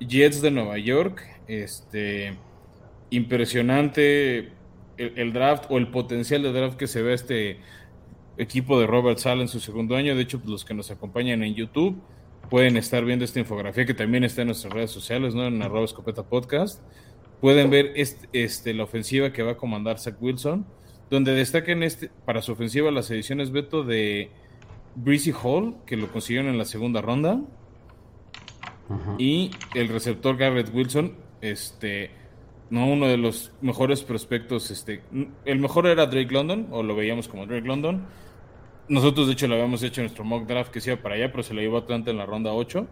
Jets 0.00 0.40
de 0.42 0.50
Nueva 0.50 0.78
York. 0.78 1.22
Este, 1.46 2.36
impresionante 3.10 4.52
el, 4.98 5.32
draft 5.32 5.66
o 5.70 5.78
el 5.78 5.88
potencial 5.88 6.42
de 6.42 6.52
draft 6.52 6.76
que 6.76 6.86
se 6.86 7.02
ve 7.02 7.14
este 7.14 7.60
equipo 8.36 8.78
de 8.80 8.86
Robert 8.86 9.18
Sala 9.18 9.42
en 9.42 9.48
su 9.48 9.60
segundo 9.60 9.96
año. 9.96 10.14
De 10.14 10.22
hecho, 10.22 10.38
pues, 10.38 10.50
los 10.50 10.64
que 10.64 10.74
nos 10.74 10.90
acompañan 10.90 11.42
en 11.42 11.54
YouTube 11.54 12.00
pueden 12.50 12.76
estar 12.76 13.04
viendo 13.04 13.24
esta 13.24 13.40
infografía 13.40 13.84
que 13.84 13.94
también 13.94 14.24
está 14.24 14.42
en 14.42 14.48
nuestras 14.48 14.72
redes 14.72 14.90
sociales, 14.90 15.34
¿no? 15.34 15.46
En 15.46 15.62
arroba 15.62 15.84
escopeta 15.84 16.22
podcast. 16.22 16.82
Pueden 17.40 17.70
ver 17.70 17.92
este, 17.94 18.74
la 18.74 18.84
ofensiva 18.84 19.32
que 19.32 19.42
va 19.42 19.52
a 19.52 19.56
comandar 19.56 19.98
Zach 19.98 20.16
Wilson, 20.20 20.66
donde 21.10 21.32
destacan 21.34 21.82
este, 21.82 22.10
para 22.24 22.42
su 22.42 22.52
ofensiva 22.52 22.90
las 22.90 23.10
ediciones 23.10 23.52
Beto 23.52 23.84
de 23.84 24.30
Breezy 24.96 25.32
Hall, 25.32 25.76
que 25.86 25.96
lo 25.96 26.10
consiguieron 26.10 26.50
en 26.50 26.58
la 26.58 26.64
segunda 26.64 27.00
ronda. 27.00 27.40
Y 29.18 29.50
el 29.74 29.88
receptor 29.88 30.36
Garrett 30.36 30.72
Wilson, 30.72 31.14
este, 31.40 32.10
no 32.70 32.86
uno 32.86 33.06
de 33.06 33.16
los 33.16 33.52
mejores 33.60 34.02
prospectos, 34.02 34.70
este, 34.70 35.02
el 35.44 35.58
mejor 35.58 35.86
era 35.86 36.06
Drake 36.06 36.32
London, 36.32 36.68
o 36.70 36.82
lo 36.82 36.96
veíamos 36.96 37.28
como 37.28 37.46
Drake 37.46 37.66
London. 37.66 38.06
Nosotros, 38.88 39.26
de 39.26 39.34
hecho, 39.34 39.46
lo 39.46 39.54
habíamos 39.54 39.82
hecho 39.82 40.00
en 40.00 40.06
nuestro 40.06 40.24
mock 40.24 40.46
draft 40.46 40.70
que 40.70 40.80
se 40.80 40.92
iba 40.92 41.02
para 41.02 41.16
allá, 41.16 41.30
pero 41.30 41.42
se 41.42 41.52
lo 41.52 41.60
llevó 41.60 41.78
Atlanta 41.78 42.10
en 42.10 42.16
la 42.16 42.26
ronda 42.26 42.52
8. 42.52 42.86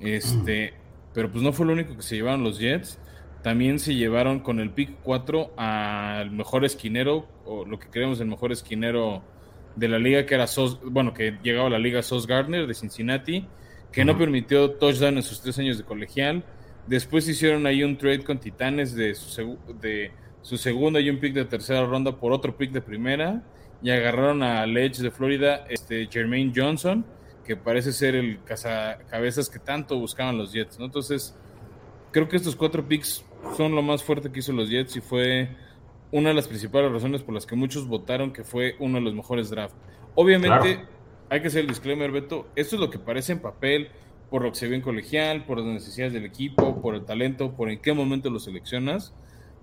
Este, 0.00 0.74
pero 1.14 1.30
pues 1.30 1.42
no 1.42 1.52
fue 1.52 1.66
lo 1.66 1.72
único 1.72 1.96
que 1.96 2.02
se 2.02 2.16
llevaron 2.16 2.44
los 2.44 2.58
Jets. 2.58 2.98
También 3.42 3.78
se 3.78 3.94
llevaron 3.94 4.40
con 4.40 4.60
el 4.60 4.70
pick 4.70 4.96
4 5.02 5.52
al 5.56 6.30
mejor 6.30 6.64
esquinero, 6.64 7.26
o 7.46 7.64
lo 7.64 7.78
que 7.78 7.88
creemos 7.88 8.20
el 8.20 8.26
mejor 8.26 8.52
esquinero 8.52 9.22
de 9.76 9.88
la 9.88 9.98
liga, 9.98 10.26
que 10.26 10.34
era 10.34 10.46
Sos, 10.46 10.80
bueno, 10.82 11.14
que 11.14 11.38
llegaba 11.42 11.68
a 11.68 11.70
la 11.70 11.78
liga 11.78 12.02
Sos 12.02 12.26
Gardner 12.26 12.66
de 12.66 12.74
Cincinnati 12.74 13.46
que 13.94 14.04
no 14.04 14.18
permitió 14.18 14.72
touchdown 14.72 15.16
en 15.16 15.22
sus 15.22 15.40
tres 15.40 15.56
años 15.58 15.78
de 15.78 15.84
colegial. 15.84 16.44
Después 16.86 17.28
hicieron 17.28 17.64
ahí 17.66 17.84
un 17.84 17.96
trade 17.96 18.24
con 18.24 18.38
Titanes 18.38 18.94
de 18.94 19.14
su, 19.14 19.56
de 19.80 20.10
su 20.42 20.56
segunda 20.56 21.00
y 21.00 21.08
un 21.08 21.18
pick 21.18 21.32
de 21.32 21.44
tercera 21.44 21.86
ronda 21.86 22.16
por 22.16 22.32
otro 22.32 22.56
pick 22.56 22.72
de 22.72 22.80
primera. 22.80 23.42
Y 23.82 23.90
agarraron 23.90 24.42
a 24.42 24.66
Ledge 24.66 25.00
de 25.00 25.10
Florida, 25.10 25.64
este 25.68 26.08
Jermaine 26.10 26.52
Johnson, 26.54 27.04
que 27.44 27.56
parece 27.56 27.92
ser 27.92 28.16
el 28.16 28.42
cazacabezas 28.42 29.48
que 29.48 29.60
tanto 29.60 29.98
buscaban 29.98 30.38
los 30.38 30.52
Jets. 30.52 30.78
¿no? 30.78 30.86
Entonces, 30.86 31.36
creo 32.10 32.28
que 32.28 32.36
estos 32.36 32.56
cuatro 32.56 32.86
picks 32.88 33.24
son 33.56 33.76
lo 33.76 33.82
más 33.82 34.02
fuerte 34.02 34.32
que 34.32 34.40
hizo 34.40 34.52
los 34.52 34.70
Jets 34.70 34.96
y 34.96 35.00
fue 35.00 35.50
una 36.10 36.30
de 36.30 36.34
las 36.34 36.48
principales 36.48 36.90
razones 36.90 37.22
por 37.22 37.34
las 37.34 37.46
que 37.46 37.54
muchos 37.54 37.86
votaron 37.86 38.32
que 38.32 38.42
fue 38.42 38.74
uno 38.80 38.98
de 38.98 39.04
los 39.04 39.14
mejores 39.14 39.50
drafts. 39.50 39.76
Obviamente, 40.16 40.84
hay 41.30 41.40
que 41.40 41.48
hacer 41.48 41.62
el 41.62 41.68
disclaimer, 41.68 42.10
Beto. 42.10 42.46
Esto 42.56 42.76
es 42.76 42.80
lo 42.80 42.90
que 42.90 42.98
parece 42.98 43.32
en 43.32 43.40
papel, 43.40 43.88
por 44.30 44.42
lo 44.42 44.50
que 44.50 44.56
se 44.56 44.68
ve 44.68 44.76
en 44.76 44.82
colegial, 44.82 45.44
por 45.44 45.58
las 45.58 45.66
necesidades 45.66 46.12
del 46.12 46.24
equipo, 46.24 46.80
por 46.80 46.94
el 46.94 47.04
talento, 47.04 47.52
por 47.52 47.70
en 47.70 47.80
qué 47.80 47.92
momento 47.92 48.30
lo 48.30 48.38
seleccionas. 48.38 49.14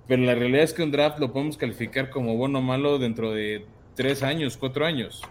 Pero 0.07 0.23
la 0.23 0.35
realidad 0.35 0.63
es 0.63 0.73
que 0.73 0.83
un 0.83 0.91
draft 0.91 1.19
lo 1.19 1.31
podemos 1.31 1.57
calificar 1.57 2.09
como 2.09 2.35
bueno 2.35 2.59
o 2.59 2.61
malo 2.61 2.99
dentro 2.99 3.31
de 3.31 3.65
tres 3.95 4.23
años, 4.23 4.57
cuatro 4.57 4.85
años. 4.85 5.21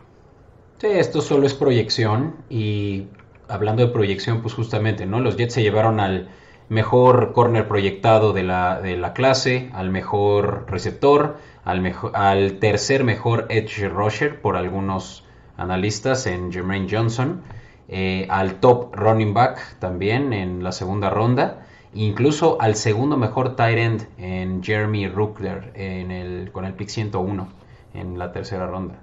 Sí, 0.78 0.86
esto 0.86 1.20
solo 1.20 1.46
es 1.46 1.54
proyección. 1.54 2.36
Y 2.48 3.06
hablando 3.48 3.86
de 3.86 3.92
proyección, 3.92 4.42
pues 4.42 4.54
justamente, 4.54 5.06
¿no? 5.06 5.20
Los 5.20 5.36
Jets 5.36 5.54
se 5.54 5.62
llevaron 5.62 6.00
al 6.00 6.28
mejor 6.70 7.32
corner 7.32 7.66
proyectado 7.68 8.32
de 8.32 8.44
la, 8.44 8.80
de 8.80 8.96
la 8.96 9.12
clase, 9.12 9.70
al 9.74 9.90
mejor 9.90 10.66
receptor, 10.70 11.36
al, 11.64 11.80
mejor, 11.80 12.12
al 12.14 12.58
tercer 12.60 13.04
mejor 13.04 13.46
edge 13.50 13.88
rusher 13.88 14.40
por 14.40 14.56
algunos 14.56 15.24
analistas 15.60 16.26
en 16.26 16.52
Jermaine 16.52 16.88
Johnson, 16.90 17.42
eh, 17.88 18.26
al 18.30 18.60
top 18.60 18.94
running 18.94 19.34
back 19.34 19.78
también 19.78 20.32
en 20.32 20.62
la 20.62 20.72
segunda 20.72 21.10
ronda, 21.10 21.66
incluso 21.94 22.60
al 22.60 22.74
segundo 22.74 23.16
mejor 23.16 23.56
tight 23.56 23.78
end 23.78 24.08
en 24.18 24.62
Jeremy 24.62 25.08
Ruckler 25.08 25.72
en 25.74 26.10
el, 26.10 26.50
con 26.52 26.64
el 26.64 26.74
pick 26.74 26.88
101 26.88 27.48
en 27.94 28.18
la 28.18 28.32
tercera 28.32 28.66
ronda. 28.66 29.02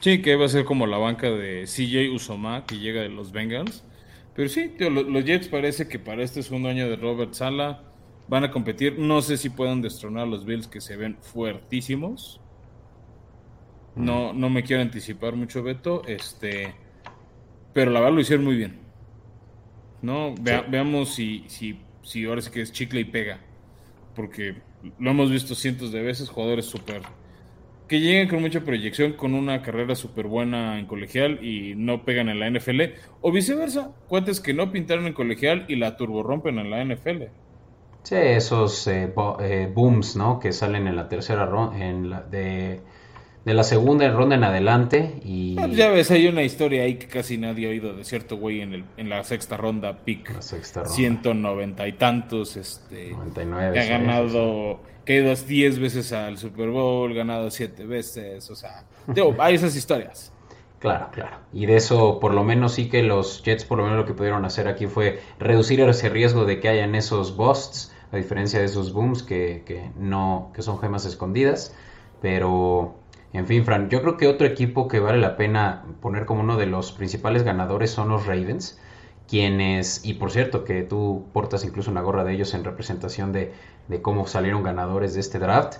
Sí, 0.00 0.22
que 0.22 0.36
va 0.36 0.46
a 0.46 0.48
ser 0.48 0.64
como 0.64 0.86
la 0.86 0.98
banca 0.98 1.28
de 1.28 1.64
CJ 1.64 2.14
Usoma 2.14 2.64
que 2.64 2.78
llega 2.78 3.02
de 3.02 3.08
los 3.08 3.32
Bengals. 3.32 3.84
Pero 4.36 4.48
sí, 4.48 4.72
los 4.78 5.24
Jets 5.24 5.48
parece 5.48 5.88
que 5.88 5.98
para 5.98 6.22
este 6.22 6.44
segundo 6.44 6.68
año 6.68 6.88
de 6.88 6.94
Robert 6.94 7.34
Sala 7.34 7.82
van 8.28 8.44
a 8.44 8.52
competir. 8.52 8.96
No 8.98 9.20
sé 9.20 9.36
si 9.36 9.50
puedan 9.50 9.82
destronar 9.82 10.22
a 10.22 10.26
los 10.26 10.44
Bills 10.44 10.68
que 10.68 10.80
se 10.80 10.96
ven 10.96 11.16
fuertísimos. 11.20 12.40
No, 13.98 14.32
no 14.32 14.48
me 14.48 14.62
quiero 14.62 14.82
anticipar 14.82 15.34
mucho, 15.34 15.62
Beto. 15.62 16.02
Este, 16.06 16.74
pero 17.72 17.90
la 17.90 18.00
verdad 18.00 18.14
lo 18.14 18.20
hicieron 18.20 18.44
muy 18.44 18.56
bien. 18.56 18.78
¿No? 20.00 20.34
Veamos 20.40 21.14
si, 21.14 21.44
si, 21.48 21.80
si 22.02 22.24
ahora 22.24 22.40
sí 22.40 22.50
que 22.50 22.62
es 22.62 22.72
chicle 22.72 23.00
y 23.00 23.04
pega. 23.04 23.40
Porque 24.14 24.56
lo 24.98 25.10
hemos 25.10 25.30
visto 25.30 25.54
cientos 25.54 25.92
de 25.92 26.02
veces, 26.02 26.28
jugadores 26.28 26.66
súper. 26.66 27.02
que 27.88 28.00
lleguen 28.00 28.28
con 28.28 28.40
mucha 28.40 28.60
proyección, 28.60 29.14
con 29.14 29.34
una 29.34 29.62
carrera 29.62 29.94
súper 29.96 30.26
buena 30.26 30.78
en 30.78 30.86
colegial 30.86 31.44
y 31.44 31.74
no 31.74 32.04
pegan 32.04 32.28
en 32.28 32.38
la 32.38 32.48
NFL. 32.50 32.82
O 33.20 33.32
viceversa, 33.32 33.92
cuentes 34.06 34.40
que 34.40 34.54
no 34.54 34.70
pintaron 34.70 35.06
en 35.06 35.12
colegial 35.12 35.64
y 35.68 35.76
la 35.76 35.96
turbo 35.96 36.22
rompen 36.22 36.58
en 36.58 36.70
la 36.70 36.84
NFL. 36.84 37.24
Sí, 38.04 38.14
esos 38.14 38.86
eh, 38.86 39.12
eh, 39.40 39.70
booms, 39.74 40.16
¿no? 40.16 40.38
Que 40.38 40.52
salen 40.52 40.86
en 40.86 40.96
la 40.96 41.08
tercera 41.08 41.44
ronda, 41.44 41.84
en 41.84 42.08
la 42.08 42.22
de 42.22 42.80
de 43.48 43.54
la 43.54 43.64
segunda 43.64 44.08
ronda 44.10 44.36
en 44.36 44.44
adelante. 44.44 45.14
Y... 45.24 45.56
Ah, 45.58 45.66
ya 45.68 45.88
ves, 45.88 46.10
hay 46.10 46.26
una 46.26 46.42
historia 46.42 46.82
ahí 46.82 46.96
que 46.96 47.06
casi 47.06 47.38
nadie 47.38 47.66
ha 47.66 47.70
oído 47.70 47.94
de 47.94 48.04
cierto 48.04 48.36
güey 48.36 48.60
en, 48.60 48.74
el, 48.74 48.84
en 48.98 49.08
la 49.08 49.24
sexta 49.24 49.56
ronda, 49.56 50.04
pick. 50.04 50.34
La 50.34 50.42
sexta 50.42 50.80
ronda. 50.80 50.94
190 50.94 51.88
y 51.88 51.92
tantos. 51.94 52.58
Este, 52.58 53.10
99. 53.12 53.72
Que 53.72 53.80
ha 53.80 53.86
ganado, 53.86 54.80
que 55.06 55.14
ha 55.14 55.16
ido 55.22 55.34
10 55.34 55.78
veces 55.78 56.12
al 56.12 56.36
Super 56.36 56.68
Bowl, 56.68 57.14
ganado 57.14 57.50
7 57.50 57.86
veces. 57.86 58.50
O 58.50 58.54
sea, 58.54 58.84
hay 59.38 59.54
esas 59.54 59.74
historias. 59.74 60.32
Claro, 60.78 61.08
claro. 61.10 61.38
Y 61.52 61.66
de 61.66 61.74
eso, 61.74 62.20
por 62.20 62.32
lo 62.32 62.44
menos 62.44 62.74
sí 62.74 62.88
que 62.88 63.02
los 63.02 63.42
Jets, 63.42 63.64
por 63.64 63.78
lo 63.78 63.82
menos 63.82 63.98
lo 63.98 64.06
que 64.06 64.14
pudieron 64.14 64.44
hacer 64.44 64.68
aquí 64.68 64.86
fue 64.86 65.20
reducir 65.40 65.80
ese 65.80 66.08
riesgo 66.08 66.44
de 66.44 66.60
que 66.60 66.68
hayan 66.68 66.94
esos 66.94 67.34
busts, 67.34 67.92
a 68.12 68.16
diferencia 68.16 68.60
de 68.60 68.66
esos 68.66 68.92
booms 68.92 69.24
que, 69.24 69.64
que 69.66 69.90
no, 69.98 70.52
que 70.54 70.62
son 70.62 70.78
gemas 70.78 71.04
escondidas. 71.04 71.74
Pero 72.22 72.94
en 73.38 73.46
fin, 73.46 73.64
Fran, 73.64 73.88
yo 73.88 74.02
creo 74.02 74.16
que 74.16 74.26
otro 74.26 74.46
equipo 74.48 74.88
que 74.88 74.98
vale 74.98 75.18
la 75.18 75.36
pena 75.36 75.84
poner 76.00 76.26
como 76.26 76.40
uno 76.40 76.56
de 76.56 76.66
los 76.66 76.90
principales 76.90 77.44
ganadores 77.44 77.90
son 77.92 78.08
los 78.08 78.26
Ravens, 78.26 78.80
quienes, 79.28 80.04
y 80.04 80.14
por 80.14 80.32
cierto 80.32 80.64
que 80.64 80.82
tú 80.82 81.26
portas 81.32 81.64
incluso 81.64 81.90
una 81.90 82.00
gorra 82.00 82.24
de 82.24 82.32
ellos 82.32 82.52
en 82.54 82.64
representación 82.64 83.32
de, 83.32 83.52
cómo 84.02 84.26
salieron 84.26 84.64
ganadores 84.64 85.14
de 85.14 85.20
este 85.20 85.38
draft, 85.38 85.76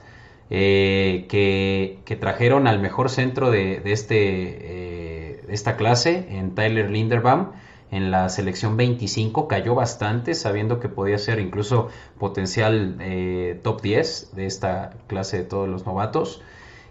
eh, 0.50 1.26
que, 1.28 2.16
trajeron 2.20 2.68
al 2.68 2.78
mejor 2.78 3.10
centro 3.10 3.50
de, 3.50 3.82
este, 3.86 4.16
eh, 4.16 5.44
esta 5.48 5.76
clase 5.76 6.28
en 6.30 6.54
Tyler 6.54 6.90
Linderbaum 6.90 7.48
en 7.90 8.12
la 8.12 8.28
selección 8.28 8.76
25 8.76 9.48
cayó 9.48 9.74
bastante, 9.74 10.34
sabiendo 10.34 10.78
que 10.78 10.88
podía 10.88 11.18
ser 11.18 11.40
incluso 11.40 11.88
potencial 12.20 12.98
eh, 13.00 13.58
top 13.64 13.82
10 13.82 14.36
de 14.36 14.46
esta 14.46 14.90
clase 15.08 15.38
de 15.38 15.44
todos 15.44 15.68
los 15.68 15.86
novatos. 15.86 16.40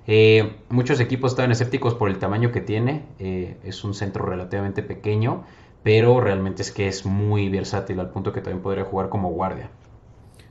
Eh, 0.07 0.55
muchos 0.69 1.01
equipos 1.01 1.33
estaban 1.33 1.51
escépticos 1.51 1.93
por 1.93 2.09
el 2.09 2.17
tamaño 2.17 2.51
que 2.51 2.61
tiene. 2.61 3.03
Eh, 3.19 3.57
es 3.63 3.83
un 3.83 3.93
centro 3.93 4.25
relativamente 4.25 4.81
pequeño, 4.81 5.45
pero 5.83 6.21
realmente 6.21 6.61
es 6.61 6.71
que 6.71 6.87
es 6.87 7.05
muy 7.05 7.49
versátil 7.49 7.99
al 7.99 8.09
punto 8.09 8.31
que 8.31 8.41
también 8.41 8.63
podría 8.63 8.85
jugar 8.85 9.09
como 9.09 9.29
guardia. 9.29 9.69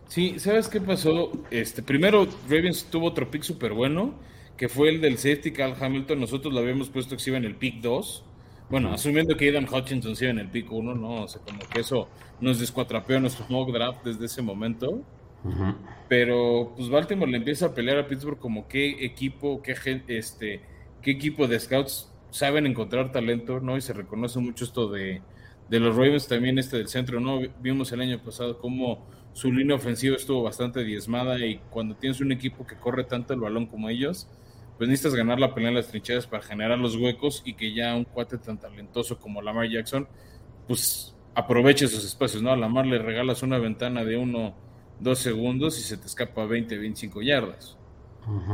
Sí, 0.09 0.39
¿sabes 0.39 0.69
qué 0.69 0.81
pasó? 0.81 1.33
Este, 1.51 1.83
primero, 1.83 2.29
Ravens 2.49 2.85
tuvo 2.85 3.07
otro 3.07 3.31
pick 3.31 3.43
súper 3.43 3.73
bueno, 3.73 4.15
que 4.57 4.69
fue 4.69 4.91
el 4.91 5.01
del 5.01 5.17
safety 5.17 5.53
Cal 5.53 5.75
Hamilton. 5.81 6.21
Nosotros 6.21 6.53
lo 6.53 6.61
habíamos 6.61 6.91
puesto 6.91 7.17
que 7.17 7.23
se 7.23 7.31
iba 7.31 7.39
en 7.39 7.45
el 7.45 7.57
pick 7.57 7.81
2. 7.81 8.25
Bueno, 8.69 8.93
asumiendo 8.93 9.37
que 9.37 9.47
Aidan 9.47 9.67
Hutchinson 9.73 10.17
se 10.17 10.25
iba 10.25 10.33
en 10.33 10.39
el 10.39 10.49
pick 10.49 10.71
1, 10.71 10.95
¿no? 10.95 11.23
O 11.23 11.29
sea, 11.29 11.41
como 11.41 11.59
que 11.61 11.81
eso 11.81 12.09
nos 12.41 12.59
descuatrapeó 12.61 13.19
nuestro 13.21 13.47
mock 13.49 13.73
draft 13.73 14.05
desde 14.05 14.27
ese 14.27 14.43
momento. 14.43 15.03
Pero 16.09 16.73
pues 16.77 16.89
Baltimore 16.89 17.31
le 17.31 17.39
empieza 17.39 17.67
a 17.67 17.75
pelear 17.75 17.99
a 17.99 18.09
Pittsburgh 18.09 18.39
como 18.39 18.67
qué 18.69 19.05
equipo, 19.05 19.63
qué 19.63 19.75
este, 20.09 20.61
qué 21.03 21.11
equipo 21.11 21.47
de 21.47 21.61
scouts 21.61 22.13
saben 22.31 22.67
encontrar 22.67 23.13
talento, 23.13 23.61
¿no? 23.61 23.77
Y 23.77 23.81
se 23.81 23.93
reconoce 23.93 24.39
mucho 24.41 24.65
esto 24.65 24.89
de, 24.89 25.23
de 25.69 25.81
los 25.81 25.97
Ravens 25.97 26.29
también 26.29 26.59
este 26.59 26.79
del 26.79 26.89
centro, 26.89 27.21
¿no? 27.21 27.41
Vimos 27.61 27.93
el 27.93 28.01
año 28.01 28.21
pasado 28.23 28.59
cómo 28.59 29.07
su 29.33 29.53
línea 29.53 29.77
ofensiva 29.77 30.17
estuvo 30.17 30.43
bastante 30.43 30.83
diezmada 30.85 31.39
y 31.45 31.61
cuando 31.71 31.95
tienes 31.95 32.21
un 32.21 32.33
equipo 32.33 32.67
que 32.67 32.77
corre 32.77 33.05
tanto 33.05 33.35
el 33.35 33.41
balón 33.41 33.67
como 33.67 33.89
ellos, 33.89 34.29
pues 34.79 34.89
necesitas 34.89 35.15
ganar 35.15 35.39
la 35.39 35.55
pelea 35.55 35.71
en 35.71 35.77
las 35.77 35.89
trincheras 35.89 36.27
para 36.27 36.43
generar 36.43 36.79
los 36.79 36.97
huecos 36.97 37.43
y 37.45 37.55
que 37.55 37.75
ya 37.75 37.95
un 37.95 38.05
cuate 38.05 38.39
tan 38.39 38.59
talentoso 38.59 39.19
como 39.19 39.43
Lamar 39.43 39.69
Jackson, 39.69 40.09
pues 40.67 41.15
aproveche 41.35 41.85
esos 41.85 42.05
espacios, 42.05 42.43
¿no? 42.43 42.51
A 42.51 42.57
Lamar 42.57 42.87
le 42.87 42.99
regalas 42.99 43.43
una 43.43 43.59
ventana 43.59 44.05
de 44.05 44.17
uno, 44.17 44.55
dos 45.01 45.19
segundos 45.19 45.79
y 45.79 45.83
se 45.83 45.97
te 45.97 46.07
escapa 46.07 46.45
20, 46.47 46.77
25 46.79 47.23
yardas. 47.23 47.77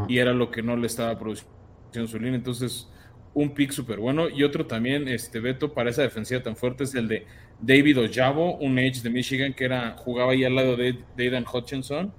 Y 0.07 0.19
era 0.19 0.35
lo 0.35 0.51
que 0.51 0.63
no 0.63 0.77
le 0.77 0.87
estaba 0.87 1.19
produciendo 1.19 2.07
su 2.07 2.19
línea. 2.19 2.35
Entonces, 2.35 2.89
un 3.35 3.55
pick 3.55 3.71
súper 3.71 3.99
bueno. 3.99 4.29
Y 4.29 4.43
otro 4.43 4.67
también, 4.67 5.09
este 5.09 5.41
Beto, 5.41 5.73
para 5.73 5.91
esa 5.91 6.03
defensiva 6.03 6.43
tan 6.43 6.57
fuerte 6.57 6.85
es 6.85 6.95
el 6.95 7.09
de 7.09 7.27
David 7.61 7.99
Ojabo, 8.01 8.57
un 8.57 8.79
edge 8.79 9.03
de 9.03 9.11
Michigan 9.11 9.55
que 9.55 9.65
era, 9.65 9.97
jugaba 9.97 10.33
ahí 10.33 10.45
al 10.45 10.55
lado 10.55 10.77
de, 10.77 10.99
Aidan 11.19 11.45
Hutchinson. 11.51 12.13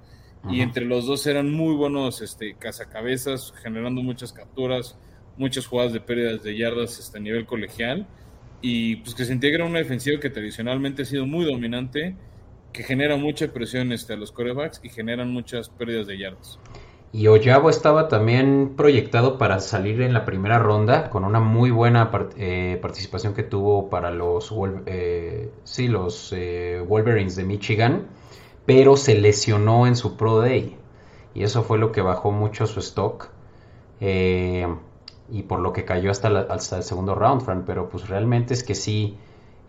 Y 0.50 0.60
entre 0.60 0.84
los 0.84 1.06
dos 1.06 1.26
eran 1.26 1.50
muy 1.50 1.74
buenos 1.74 2.20
este, 2.20 2.54
cazacabezas, 2.58 3.54
generando 3.62 4.02
muchas 4.02 4.30
capturas, 4.30 4.98
muchas 5.38 5.66
jugadas 5.66 5.94
de 5.94 6.00
pérdidas 6.00 6.42
de 6.42 6.54
yardas 6.54 6.98
este, 6.98 7.16
a 7.16 7.20
nivel 7.20 7.46
colegial. 7.46 8.06
Y 8.60 8.96
pues 8.96 9.14
que 9.14 9.24
se 9.24 9.32
integra 9.32 9.64
una 9.64 9.78
defensiva 9.78 10.20
que 10.20 10.28
tradicionalmente 10.28 11.02
ha 11.02 11.04
sido 11.06 11.26
muy 11.26 11.46
dominante, 11.46 12.14
que 12.74 12.82
genera 12.82 13.16
mucha 13.16 13.46
presión 13.48 13.92
este, 13.92 14.12
a 14.12 14.16
los 14.16 14.32
corebacks 14.32 14.80
y 14.82 14.90
generan 14.90 15.32
muchas 15.32 15.68
pérdidas 15.68 16.08
de 16.08 16.18
yardas. 16.18 16.58
Y 17.12 17.28
Oyabo 17.28 17.70
estaba 17.70 18.08
también 18.08 18.74
proyectado 18.76 19.38
para 19.38 19.60
salir 19.60 20.02
en 20.02 20.12
la 20.12 20.24
primera 20.24 20.58
ronda 20.58 21.08
con 21.08 21.24
una 21.24 21.38
muy 21.38 21.70
buena 21.70 22.10
eh, 22.36 22.76
participación 22.82 23.32
que 23.32 23.44
tuvo 23.44 23.88
para 23.88 24.10
los, 24.10 24.52
eh, 24.86 25.52
sí, 25.62 25.86
los 25.86 26.32
eh, 26.32 26.84
Wolverines 26.86 27.36
de 27.36 27.44
Michigan, 27.44 28.08
pero 28.66 28.96
se 28.96 29.14
lesionó 29.14 29.86
en 29.86 29.94
su 29.94 30.16
Pro 30.16 30.40
Day. 30.40 30.76
Y 31.32 31.44
eso 31.44 31.62
fue 31.62 31.78
lo 31.78 31.92
que 31.92 32.00
bajó 32.00 32.32
mucho 32.32 32.66
su 32.66 32.80
stock. 32.80 33.30
y 34.00 35.42
por 35.42 35.60
lo 35.60 35.72
que 35.72 35.84
cayó 35.84 36.10
hasta, 36.10 36.28
hasta 36.50 36.78
el 36.78 36.82
segundo 36.82 37.14
round, 37.14 37.42
Fran. 37.42 37.64
Pero 37.64 37.88
pues 37.88 38.08
realmente 38.08 38.52
es 38.52 38.64
que 38.64 38.74
sí, 38.74 39.16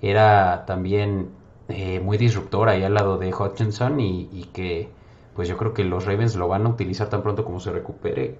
era 0.02 0.66
también 0.66 1.30
muy 1.68 2.18
disruptor 2.18 2.70
ahí 2.70 2.84
al 2.84 2.94
lado 2.94 3.18
de 3.18 3.34
Hutchinson 3.34 4.00
y 4.00 4.50
que 4.54 4.90
pues 5.36 5.50
yo 5.50 5.58
creo 5.58 5.74
que 5.74 5.84
los 5.84 6.06
Ravens 6.06 6.36
lo 6.36 6.48
van 6.48 6.66
a 6.66 6.70
utilizar 6.70 7.10
tan 7.10 7.22
pronto 7.22 7.44
como 7.44 7.60
se 7.60 7.72
recupere, 7.72 8.38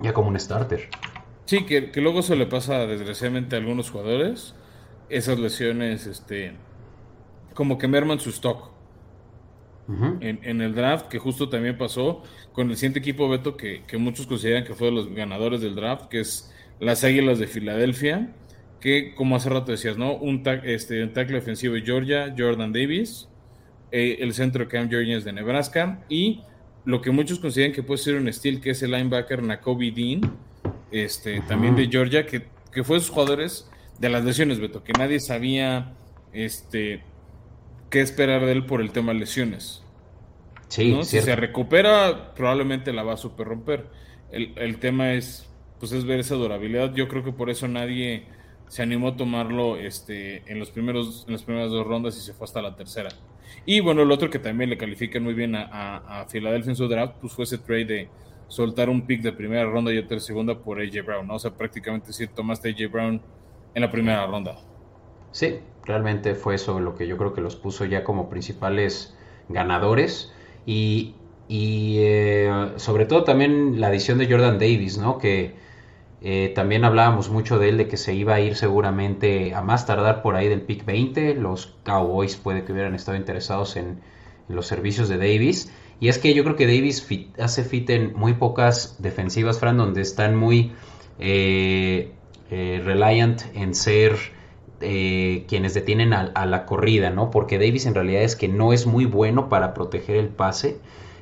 ya 0.00 0.14
como 0.14 0.28
un 0.28 0.38
starter. 0.38 0.88
Sí, 1.44 1.66
que, 1.66 1.90
luego 2.00 2.22
se 2.22 2.36
le 2.36 2.46
pasa 2.46 2.86
desgraciadamente 2.86 3.56
a 3.56 3.58
algunos 3.58 3.90
jugadores, 3.90 4.54
esas 5.10 5.38
lesiones, 5.38 6.06
este, 6.06 6.54
como 7.52 7.78
que 7.78 7.88
merman 7.88 8.20
su 8.20 8.30
stock. 8.30 8.70
en, 10.20 10.62
el 10.62 10.74
draft, 10.74 11.08
que 11.08 11.18
justo 11.18 11.50
también 11.50 11.76
pasó 11.76 12.22
con 12.52 12.70
el 12.70 12.76
siguiente 12.76 13.00
equipo 13.00 13.28
Beto, 13.28 13.56
que, 13.56 13.82
muchos 13.98 14.26
consideran 14.26 14.64
que 14.64 14.74
fue 14.74 14.86
de 14.86 14.92
los 14.92 15.12
ganadores 15.12 15.60
del 15.60 15.74
draft, 15.74 16.06
que 16.06 16.20
es 16.20 16.54
las 16.78 17.02
Águilas 17.02 17.40
de 17.40 17.48
Filadelfia, 17.48 18.32
que 18.84 19.14
como 19.14 19.34
hace 19.34 19.48
rato 19.48 19.72
decías, 19.72 19.96
¿no? 19.96 20.14
Un, 20.14 20.42
este, 20.64 21.02
un 21.02 21.14
tackle 21.14 21.38
ofensivo 21.38 21.72
de 21.72 21.80
Georgia, 21.80 22.34
Jordan 22.36 22.70
Davis, 22.70 23.30
eh, 23.90 24.18
el 24.20 24.34
centro 24.34 24.68
Cam 24.68 24.90
Jorgens 24.90 25.24
de 25.24 25.32
Nebraska 25.32 26.04
y 26.10 26.42
lo 26.84 27.00
que 27.00 27.10
muchos 27.10 27.38
consideran 27.38 27.72
que 27.72 27.82
puede 27.82 27.96
ser 27.96 28.16
un 28.16 28.30
steel, 28.30 28.60
que 28.60 28.72
es 28.72 28.82
el 28.82 28.90
linebacker 28.90 29.42
Nakobe 29.42 29.90
Dean, 29.90 30.20
este, 30.90 31.40
también 31.48 31.74
de 31.76 31.86
Georgia, 31.86 32.26
que, 32.26 32.42
que 32.70 32.84
fue 32.84 33.00
sus 33.00 33.08
jugadores 33.08 33.70
de 34.00 34.10
las 34.10 34.22
lesiones, 34.22 34.60
Beto, 34.60 34.84
que 34.84 34.92
nadie 34.92 35.18
sabía 35.18 35.94
este, 36.34 37.02
qué 37.88 38.02
esperar 38.02 38.44
de 38.44 38.52
él 38.52 38.66
por 38.66 38.82
el 38.82 38.92
tema 38.92 39.14
de 39.14 39.20
lesiones. 39.20 39.82
Sí, 40.68 40.94
Si 41.04 41.22
se 41.22 41.36
recupera, 41.36 42.34
probablemente 42.34 42.92
la 42.92 43.02
va 43.02 43.14
a 43.14 43.16
super 43.16 43.46
romper. 43.46 43.86
El, 44.30 44.52
el, 44.56 44.76
tema 44.76 45.14
es, 45.14 45.48
pues 45.80 45.92
es 45.92 46.04
ver 46.04 46.20
esa 46.20 46.34
durabilidad. 46.34 46.92
Yo 46.94 47.08
creo 47.08 47.24
que 47.24 47.32
por 47.32 47.48
eso 47.48 47.66
nadie 47.66 48.26
se 48.74 48.82
animó 48.82 49.10
a 49.10 49.16
tomarlo 49.16 49.76
este, 49.76 50.42
en, 50.50 50.58
los 50.58 50.72
primeros, 50.72 51.22
en 51.28 51.34
las 51.34 51.44
primeras 51.44 51.70
dos 51.70 51.86
rondas 51.86 52.16
y 52.16 52.20
se 52.20 52.32
fue 52.32 52.44
hasta 52.44 52.60
la 52.60 52.74
tercera. 52.74 53.08
Y 53.64 53.78
bueno, 53.78 54.02
el 54.02 54.10
otro 54.10 54.28
que 54.28 54.40
también 54.40 54.68
le 54.68 54.76
califica 54.76 55.20
muy 55.20 55.32
bien 55.32 55.54
a, 55.54 55.98
a, 56.22 56.26
Philadelphia 56.26 56.70
en 56.70 56.74
su 56.74 56.88
draft, 56.88 57.14
pues 57.20 57.34
fue 57.34 57.44
ese 57.44 57.58
trade 57.58 57.84
de 57.84 58.08
soltar 58.48 58.90
un 58.90 59.06
pick 59.06 59.22
de 59.22 59.30
primera 59.30 59.64
ronda 59.64 59.92
y 59.92 59.98
otro 59.98 60.16
de 60.16 60.20
segunda 60.20 60.58
por 60.58 60.80
AJ 60.80 61.06
Brown, 61.06 61.24
¿no? 61.24 61.36
O 61.36 61.38
sea, 61.38 61.52
prácticamente 61.52 62.12
sí 62.12 62.26
tomaste 62.26 62.70
AJ 62.70 62.90
Brown 62.90 63.22
en 63.74 63.80
la 63.80 63.92
primera 63.92 64.26
ronda. 64.26 64.56
Sí, 65.30 65.60
realmente 65.84 66.34
fue 66.34 66.56
eso 66.56 66.80
lo 66.80 66.96
que 66.96 67.06
yo 67.06 67.16
creo 67.16 67.32
que 67.32 67.42
los 67.42 67.54
puso 67.54 67.84
ya 67.84 68.02
como 68.02 68.28
principales 68.28 69.16
ganadores. 69.48 70.34
Y, 70.66 71.14
y 71.46 71.98
eh, 72.00 72.72
sobre 72.74 73.06
todo 73.06 73.22
también 73.22 73.80
la 73.80 73.86
adición 73.86 74.18
de 74.18 74.28
Jordan 74.28 74.58
Davis, 74.58 74.98
¿no? 74.98 75.18
Que 75.18 75.62
eh, 76.26 76.52
también 76.54 76.86
hablábamos 76.86 77.28
mucho 77.28 77.58
de 77.58 77.68
él, 77.68 77.76
de 77.76 77.86
que 77.86 77.98
se 77.98 78.14
iba 78.14 78.34
a 78.34 78.40
ir 78.40 78.56
seguramente 78.56 79.54
a 79.54 79.60
más 79.60 79.84
tardar 79.84 80.22
por 80.22 80.36
ahí 80.36 80.48
del 80.48 80.62
pick 80.62 80.86
20. 80.86 81.34
Los 81.34 81.76
Cowboys 81.84 82.36
puede 82.36 82.64
que 82.64 82.72
hubieran 82.72 82.94
estado 82.94 83.18
interesados 83.18 83.76
en, 83.76 84.00
los 84.48 84.66
servicios 84.66 85.10
de 85.10 85.18
Davis. 85.18 85.70
Y 86.00 86.08
es 86.08 86.18
que 86.18 86.32
yo 86.32 86.42
creo 86.44 86.56
que 86.56 86.66
Davis 86.66 87.06
hace 87.38 87.62
fit 87.62 87.90
en 87.90 88.14
muy 88.14 88.34
pocas 88.34 88.96
defensivas, 89.00 89.58
Fran, 89.58 89.76
donde 89.76 90.00
están 90.00 90.34
muy 90.34 90.72
eh, 91.18 92.12
eh, 92.50 92.82
reliant 92.82 93.42
en 93.54 93.74
ser 93.74 94.16
quienes 94.80 95.72
detienen 95.72 96.12
a, 96.12 96.30
a, 96.34 96.44
la 96.44 96.66
corrida, 96.66 97.08
¿no? 97.08 97.30
Porque 97.30 97.58
Davis 97.58 97.86
en 97.86 97.94
realidad 97.94 98.22
es 98.22 98.36
que 98.36 98.48
no 98.48 98.74
es 98.74 98.86
muy 98.86 99.06
bueno 99.06 99.48
para 99.48 99.72
proteger 99.72 100.16
el 100.16 100.28
pase. 100.28 100.78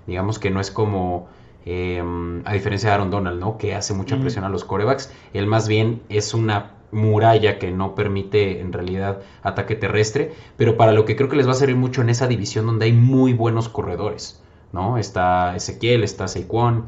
Digamos 0.09 0.41
que 0.41 0.51
no 0.51 0.61
es 0.61 0.73
como 0.73 1.29
Em, 1.64 2.42
a 2.44 2.55
diferencia 2.55 2.88
de 2.88 2.94
Aaron 2.94 3.11
Donald, 3.11 3.38
¿no? 3.38 3.57
Que 3.57 3.75
hace 3.75 3.94
mucha 3.94 4.18
presión 4.18 4.44
a 4.44 4.48
los 4.48 4.64
corebacks. 4.64 5.12
Él 5.33 5.46
más 5.46 5.68
bien 5.68 6.03
es 6.09 6.35
una 6.35 6.72
muralla 6.90 7.59
que 7.59 7.70
no 7.70 7.94
permite 7.94 8.61
en 8.61 8.72
realidad 8.72 9.22
ataque 9.42 9.77
terrestre, 9.77 10.33
pero 10.57 10.77
para 10.77 10.92
lo 10.92 11.05
que 11.05 11.16
creo 11.16 11.29
que 11.29 11.37
les 11.37 11.46
va 11.46 11.53
a 11.53 11.55
servir 11.55 11.77
mucho 11.77 12.03
en 12.03 12.11
esa 12.11 12.27
división 12.27 12.66
donde 12.66 12.87
hay 12.87 12.92
muy 12.92 13.33
buenos 13.33 13.68
corredores, 13.68 14.42
¿no? 14.72 14.98
Está 14.98 15.55
Ezequiel, 15.55 16.03
está 16.03 16.27
Saquon. 16.29 16.87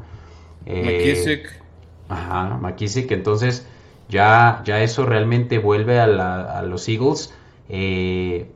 Eh, 0.65 0.83
McKissick. 0.83 1.63
Ajá, 2.09 2.57
McKissick. 2.61 3.11
Entonces 3.11 3.65
ya, 4.09 4.61
ya 4.65 4.81
eso 4.83 5.05
realmente 5.05 5.57
vuelve 5.57 5.99
a, 5.99 6.61
los 6.63 6.87
Eagles. 6.89 7.33
Eh, 7.69 8.51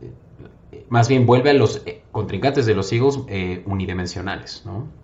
más 0.89 1.07
bien 1.07 1.25
vuelve 1.25 1.51
a 1.51 1.53
los 1.53 1.81
eh, 1.85 2.03
contrincantes 2.11 2.65
de 2.65 2.75
los 2.75 2.91
Eagles 2.91 3.19
unidimensionales, 3.65 4.63
¿no? 4.65 4.99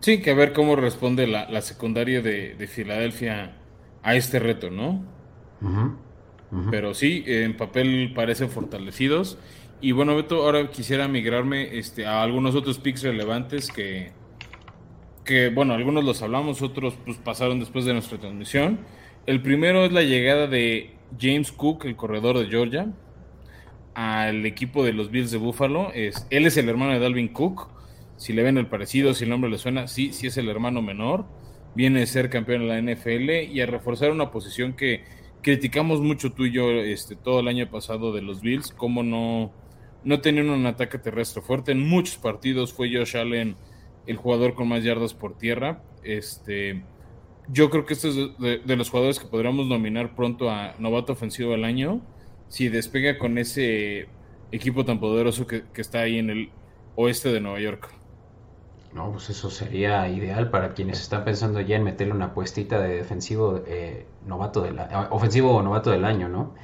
Sí, 0.00 0.22
que 0.22 0.30
a 0.30 0.34
ver 0.34 0.52
cómo 0.52 0.76
responde 0.76 1.26
la, 1.26 1.60
secundaria 1.60 2.22
de, 2.22 2.66
Filadelfia 2.66 3.56
a 4.02 4.14
este 4.14 4.38
reto, 4.38 4.70
¿no? 4.70 5.04
Pero 6.70 6.94
sí, 6.94 7.22
en 7.26 7.56
papel 7.56 8.12
parecen 8.14 8.50
fortalecidos. 8.50 9.38
Y 9.82 9.92
bueno, 9.92 10.16
Beto, 10.16 10.42
ahora 10.42 10.70
quisiera 10.70 11.06
migrarme 11.06 11.78
este, 11.78 12.06
a 12.06 12.22
algunos 12.22 12.54
otros 12.54 12.78
picks 12.78 13.02
relevantes 13.02 13.70
que, 13.70 14.12
que, 15.24 15.48
bueno, 15.50 15.74
algunos 15.74 16.04
los 16.04 16.22
hablamos, 16.22 16.60
otros 16.60 16.94
pues 17.04 17.18
pasaron 17.18 17.60
después 17.60 17.84
de 17.84 17.92
nuestra 17.92 18.18
transmisión. 18.18 18.80
El 19.26 19.42
primero 19.42 19.84
es 19.84 19.92
la 19.92 20.02
llegada 20.02 20.46
de 20.46 20.94
James 21.18 21.52
Cook, 21.52 21.84
el 21.84 21.96
corredor 21.96 22.38
de 22.38 22.46
Georgia, 22.46 22.88
al 23.94 24.44
equipo 24.44 24.84
de 24.84 24.92
los 24.92 25.10
Bills 25.10 25.30
de 25.30 25.38
Buffalo. 25.38 25.92
Es, 25.94 26.26
él 26.30 26.46
es 26.46 26.56
el 26.56 26.68
hermano 26.68 26.92
de 26.92 26.98
Dalvin 26.98 27.28
Cook 27.28 27.68
si 28.20 28.34
le 28.34 28.42
ven 28.42 28.58
el 28.58 28.66
parecido, 28.66 29.14
si 29.14 29.24
el 29.24 29.30
nombre 29.30 29.50
le 29.50 29.56
suena, 29.56 29.88
sí, 29.88 30.12
sí 30.12 30.26
es 30.26 30.36
el 30.36 30.48
hermano 30.48 30.82
menor, 30.82 31.24
viene 31.74 32.02
a 32.02 32.06
ser 32.06 32.28
campeón 32.28 32.60
de 32.60 32.66
la 32.68 32.80
NFL 32.80 33.50
y 33.50 33.60
a 33.60 33.66
reforzar 33.66 34.10
una 34.10 34.30
posición 34.30 34.74
que 34.74 35.04
criticamos 35.42 36.00
mucho 36.00 36.32
tú 36.32 36.44
y 36.44 36.52
yo 36.52 36.70
este, 36.70 37.16
todo 37.16 37.40
el 37.40 37.48
año 37.48 37.70
pasado 37.70 38.12
de 38.12 38.22
los 38.22 38.42
Bills, 38.42 38.72
como 38.72 39.02
no, 39.02 39.50
no 40.04 40.20
tenían 40.20 40.50
un 40.50 40.66
ataque 40.66 40.98
terrestre 40.98 41.40
fuerte. 41.42 41.72
En 41.72 41.88
muchos 41.88 42.18
partidos 42.18 42.72
fue 42.74 42.94
Josh 42.94 43.16
Allen 43.16 43.56
el 44.06 44.16
jugador 44.16 44.54
con 44.54 44.68
más 44.68 44.84
yardas 44.84 45.14
por 45.14 45.38
tierra. 45.38 45.82
Este, 46.04 46.82
yo 47.48 47.70
creo 47.70 47.86
que 47.86 47.94
este 47.94 48.08
es 48.08 48.16
de, 48.66 48.76
los 48.76 48.90
jugadores 48.90 49.18
que 49.18 49.26
podríamos 49.26 49.66
nominar 49.66 50.14
pronto 50.14 50.50
a 50.50 50.74
novato 50.78 51.14
ofensivo 51.14 51.52
del 51.52 51.64
año. 51.64 52.02
Si 52.48 52.68
despega 52.68 53.18
con 53.18 53.38
ese 53.38 54.08
equipo 54.52 54.84
tan 54.84 55.00
poderoso 55.00 55.46
que 55.46 55.64
está 55.76 56.00
ahí 56.00 56.18
en 56.18 56.30
el, 56.30 56.50
oeste 57.00 57.32
de 57.32 57.40
Nueva 57.40 57.60
York. 57.60 57.99
No, 58.92 59.12
pues 59.12 59.30
eso 59.30 59.50
sería 59.50 60.08
ideal 60.08 60.50
para 60.50 60.70
quienes 60.70 61.00
están 61.00 61.24
pensando 61.24 61.60
ya 61.60 61.76
en 61.76 61.84
meterle 61.84 62.12
una 62.12 62.34
puestita 62.34 62.80
de 62.80 62.96
defensivo 62.96 63.62
eh, 63.66 64.06
novato 64.26 64.62
del 64.62 64.80
ofensivo 65.10 65.62
novato 65.62 65.90
del 65.90 66.04
año, 66.04 66.28
¿no? 66.28 66.54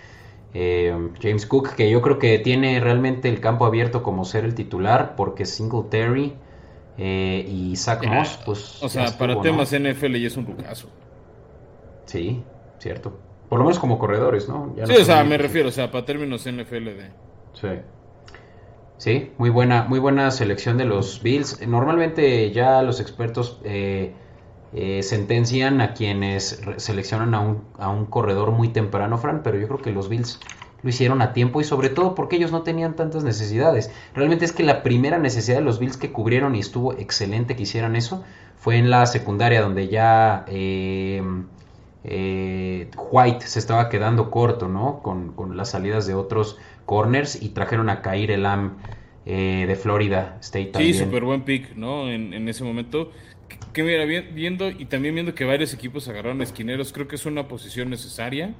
Eh, 0.52 1.10
James 1.20 1.46
Cook, 1.46 1.74
que 1.74 1.88
yo 1.88 2.02
creo 2.02 2.18
que 2.18 2.38
tiene 2.38 2.80
realmente 2.80 3.28
el 3.28 3.40
campo 3.40 3.64
abierto 3.64 4.02
como 4.02 4.24
ser 4.24 4.44
el 4.44 4.54
titular, 4.54 5.14
porque 5.14 5.44
Singletary 5.44 6.34
eh, 6.98 7.46
y 7.48 7.76
Zach 7.76 8.04
Moss, 8.06 8.40
pues. 8.44 8.82
O 8.82 8.88
sea, 8.88 9.16
para 9.16 9.40
temas 9.40 9.70
NFL 9.70 10.16
ya 10.16 10.26
es 10.26 10.36
un 10.36 10.46
rucazo. 10.46 10.88
Sí, 12.06 12.42
cierto. 12.78 13.18
Por 13.48 13.58
lo 13.58 13.66
menos 13.66 13.78
como 13.78 13.98
corredores, 13.98 14.48
¿no? 14.48 14.74
sí, 14.84 14.94
o 14.94 15.04
sea, 15.04 15.22
me 15.22 15.38
refiero, 15.38 15.68
o 15.68 15.72
sea, 15.72 15.90
para 15.92 16.04
términos 16.04 16.44
NFL 16.44 16.84
de. 16.84 17.10
Sí. 17.52 17.68
Sí, 18.98 19.32
muy 19.36 19.50
buena, 19.50 19.84
muy 19.84 19.98
buena 19.98 20.30
selección 20.30 20.78
de 20.78 20.86
los 20.86 21.22
Bills. 21.22 21.66
Normalmente 21.66 22.50
ya 22.52 22.80
los 22.82 23.00
expertos 23.00 23.60
eh, 23.64 24.14
eh, 24.72 25.02
sentencian 25.02 25.80
a 25.82 25.92
quienes 25.92 26.62
seleccionan 26.78 27.34
a 27.34 27.40
un, 27.40 27.64
a 27.78 27.90
un 27.90 28.06
corredor 28.06 28.52
muy 28.52 28.68
temprano, 28.68 29.18
Fran, 29.18 29.42
pero 29.42 29.58
yo 29.58 29.66
creo 29.68 29.82
que 29.82 29.92
los 29.92 30.08
Bills 30.08 30.40
lo 30.82 30.88
hicieron 30.88 31.20
a 31.20 31.32
tiempo 31.34 31.60
y 31.60 31.64
sobre 31.64 31.90
todo 31.90 32.14
porque 32.14 32.36
ellos 32.36 32.52
no 32.52 32.62
tenían 32.62 32.96
tantas 32.96 33.22
necesidades. 33.22 33.90
Realmente 34.14 34.46
es 34.46 34.52
que 34.52 34.62
la 34.62 34.82
primera 34.82 35.18
necesidad 35.18 35.58
de 35.58 35.62
los 35.64 35.78
Bills 35.78 35.98
que 35.98 36.12
cubrieron 36.12 36.54
y 36.54 36.60
estuvo 36.60 36.94
excelente 36.94 37.54
que 37.54 37.64
hicieran 37.64 37.96
eso 37.96 38.24
fue 38.56 38.78
en 38.78 38.90
la 38.90 39.04
secundaria 39.06 39.60
donde 39.60 39.88
ya 39.88 40.44
eh, 40.48 41.22
White 43.10 43.46
se 43.46 43.58
estaba 43.58 43.88
quedando 43.88 44.30
corto, 44.30 44.68
¿no? 44.68 45.00
Con, 45.02 45.32
con 45.32 45.56
las 45.56 45.70
salidas 45.70 46.06
de 46.06 46.14
otros 46.14 46.58
corners 46.86 47.40
y 47.42 47.50
trajeron 47.50 47.90
a 47.90 48.00
Kair 48.00 48.30
Elam 48.30 48.78
eh, 49.26 49.66
de 49.66 49.76
Florida 49.76 50.38
State 50.40 50.66
también. 50.66 50.94
Sí, 50.94 51.00
súper 51.00 51.24
buen 51.24 51.42
pick, 51.42 51.74
¿no? 51.74 52.08
En, 52.08 52.48
ese 52.48 52.64
momento. 52.64 53.10
Que, 53.72 53.82
mira, 53.82 54.04
viendo 54.04 54.70
y 54.70 54.86
también 54.86 55.14
viendo 55.14 55.34
que 55.34 55.44
varios 55.44 55.74
equipos 55.74 56.08
agarraron 56.08 56.40
esquineros, 56.40 56.92
creo 56.92 57.06
que 57.06 57.16
es 57.16 57.26
una 57.26 57.48
posición 57.48 57.90
necesaria. 57.90 58.54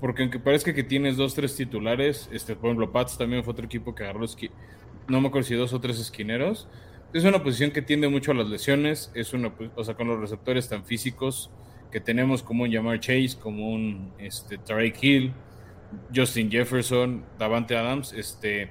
Porque 0.00 0.22
aunque 0.22 0.38
parezca 0.38 0.72
que 0.72 0.82
tienes 0.82 1.16
dos, 1.16 1.34
tres 1.34 1.56
titulares, 1.56 2.28
este, 2.32 2.54
por 2.56 2.66
ejemplo, 2.66 2.90
Pats 2.92 3.18
también 3.18 3.44
fue 3.44 3.52
otro 3.52 3.66
equipo 3.66 3.94
que 3.94 4.04
agarró, 4.04 4.24
no 5.08 5.20
me 5.20 5.28
acuerdo 5.28 5.46
si 5.46 5.54
dos 5.54 5.72
o 5.72 5.80
tres 5.80 5.98
esquineros. 5.98 6.68
Es 7.12 7.24
una 7.24 7.42
posición 7.42 7.70
que 7.70 7.82
tiende 7.82 8.08
mucho 8.08 8.30
a 8.30 8.34
las 8.34 8.48
lesiones, 8.48 9.10
es 9.14 9.34
una, 9.34 9.52
o 9.74 9.84
sea, 9.84 9.94
con 9.94 10.06
los 10.08 10.20
receptores 10.20 10.68
tan 10.68 10.84
físicos 10.84 11.50
que 11.90 12.00
tenemos 12.00 12.42
como 12.42 12.64
un 12.64 12.72
Jamar 12.72 13.00
Chase, 13.00 13.36
como 13.38 13.70
un 13.70 14.12
este, 14.18 14.58
Tarek 14.58 15.02
Hill, 15.02 15.32
Justin 16.14 16.50
Jefferson, 16.50 17.24
Davante 17.38 17.76
Adams, 17.76 18.12
este, 18.12 18.70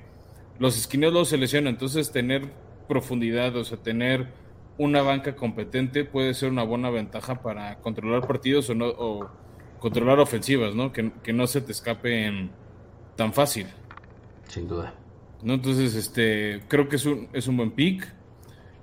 los 0.60 0.78
esquineros 0.78 1.14
luego 1.14 1.26
se 1.26 1.38
lesionan, 1.38 1.74
entonces 1.74 2.12
tener 2.12 2.50
profundidad, 2.88 3.56
o 3.56 3.64
sea, 3.64 3.78
tener 3.78 4.28
una 4.78 5.02
banca 5.02 5.36
competente 5.36 6.06
puede 6.06 6.34
ser 6.34 6.50
una 6.50 6.64
buena 6.64 6.90
ventaja 6.90 7.42
para 7.42 7.80
controlar 7.80 8.26
partidos 8.26 8.70
o, 8.70 8.76
no, 8.76 8.88
o 8.88 9.30
controlar 9.80 10.20
ofensivas, 10.20 10.76
¿no? 10.76 10.92
Que, 10.92 11.34
no 11.34 11.48
se 11.48 11.62
te 11.62 11.72
escape 11.72 12.50
tan 13.16 13.34
fácil. 13.34 13.68
Sin 14.48 14.68
duda. 14.68 14.94
¿No? 15.42 15.54
Entonces, 15.54 15.96
este, 15.96 16.64
creo 16.68 16.88
que 16.90 16.96
es 16.96 17.06
un, 17.06 17.30
es 17.34 17.48
un 17.48 17.58
buen 17.58 17.72
pick. 17.72 18.08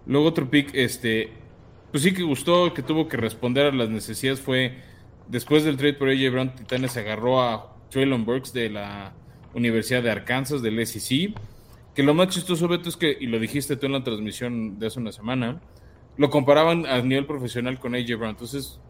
Luego 0.06 0.26
otro 0.26 0.48
pick, 0.48 0.70
este, 0.74 1.32
pues 1.90 2.02
sí 2.02 2.12
que 2.12 2.22
gustó, 2.22 2.72
que 2.72 2.82
tuvo 2.82 3.08
que 3.08 3.16
responder 3.16 3.66
a 3.66 3.72
las 3.72 3.88
necesidades 3.88 4.40
fue, 4.40 4.82
después 5.28 5.64
del 5.64 5.76
trade 5.76 5.94
por 5.94 6.08
AJ 6.08 6.30
Brown, 6.30 6.54
Titanes 6.54 6.92
se 6.92 7.00
agarró 7.00 7.40
a 7.40 7.75
Traylon 7.90 8.24
Burks 8.24 8.52
de 8.52 8.70
la 8.70 9.12
Universidad 9.54 10.02
de 10.02 10.10
Arkansas, 10.10 10.62
del 10.62 10.84
SEC. 10.86 11.34
Que 11.94 12.02
lo 12.02 12.14
más 12.14 12.28
chistoso, 12.28 12.68
Beto, 12.68 12.88
es 12.88 12.96
que, 12.96 13.16
y 13.18 13.26
lo 13.26 13.38
dijiste 13.38 13.76
tú 13.76 13.86
en 13.86 13.92
la 13.92 14.04
transmisión 14.04 14.78
de 14.78 14.88
hace 14.88 15.00
una 15.00 15.12
semana, 15.12 15.60
lo 16.16 16.30
comparaban 16.30 16.86
a 16.86 17.00
nivel 17.00 17.26
profesional 17.26 17.78
con 17.78 17.94
AJ 17.94 18.16
Brown. 18.18 18.30
Entonces, 18.30 18.80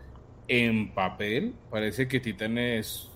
en 0.49 0.93
papel, 0.93 1.55
parece 1.71 2.09
que 2.09 2.21
Titanes 2.21 3.11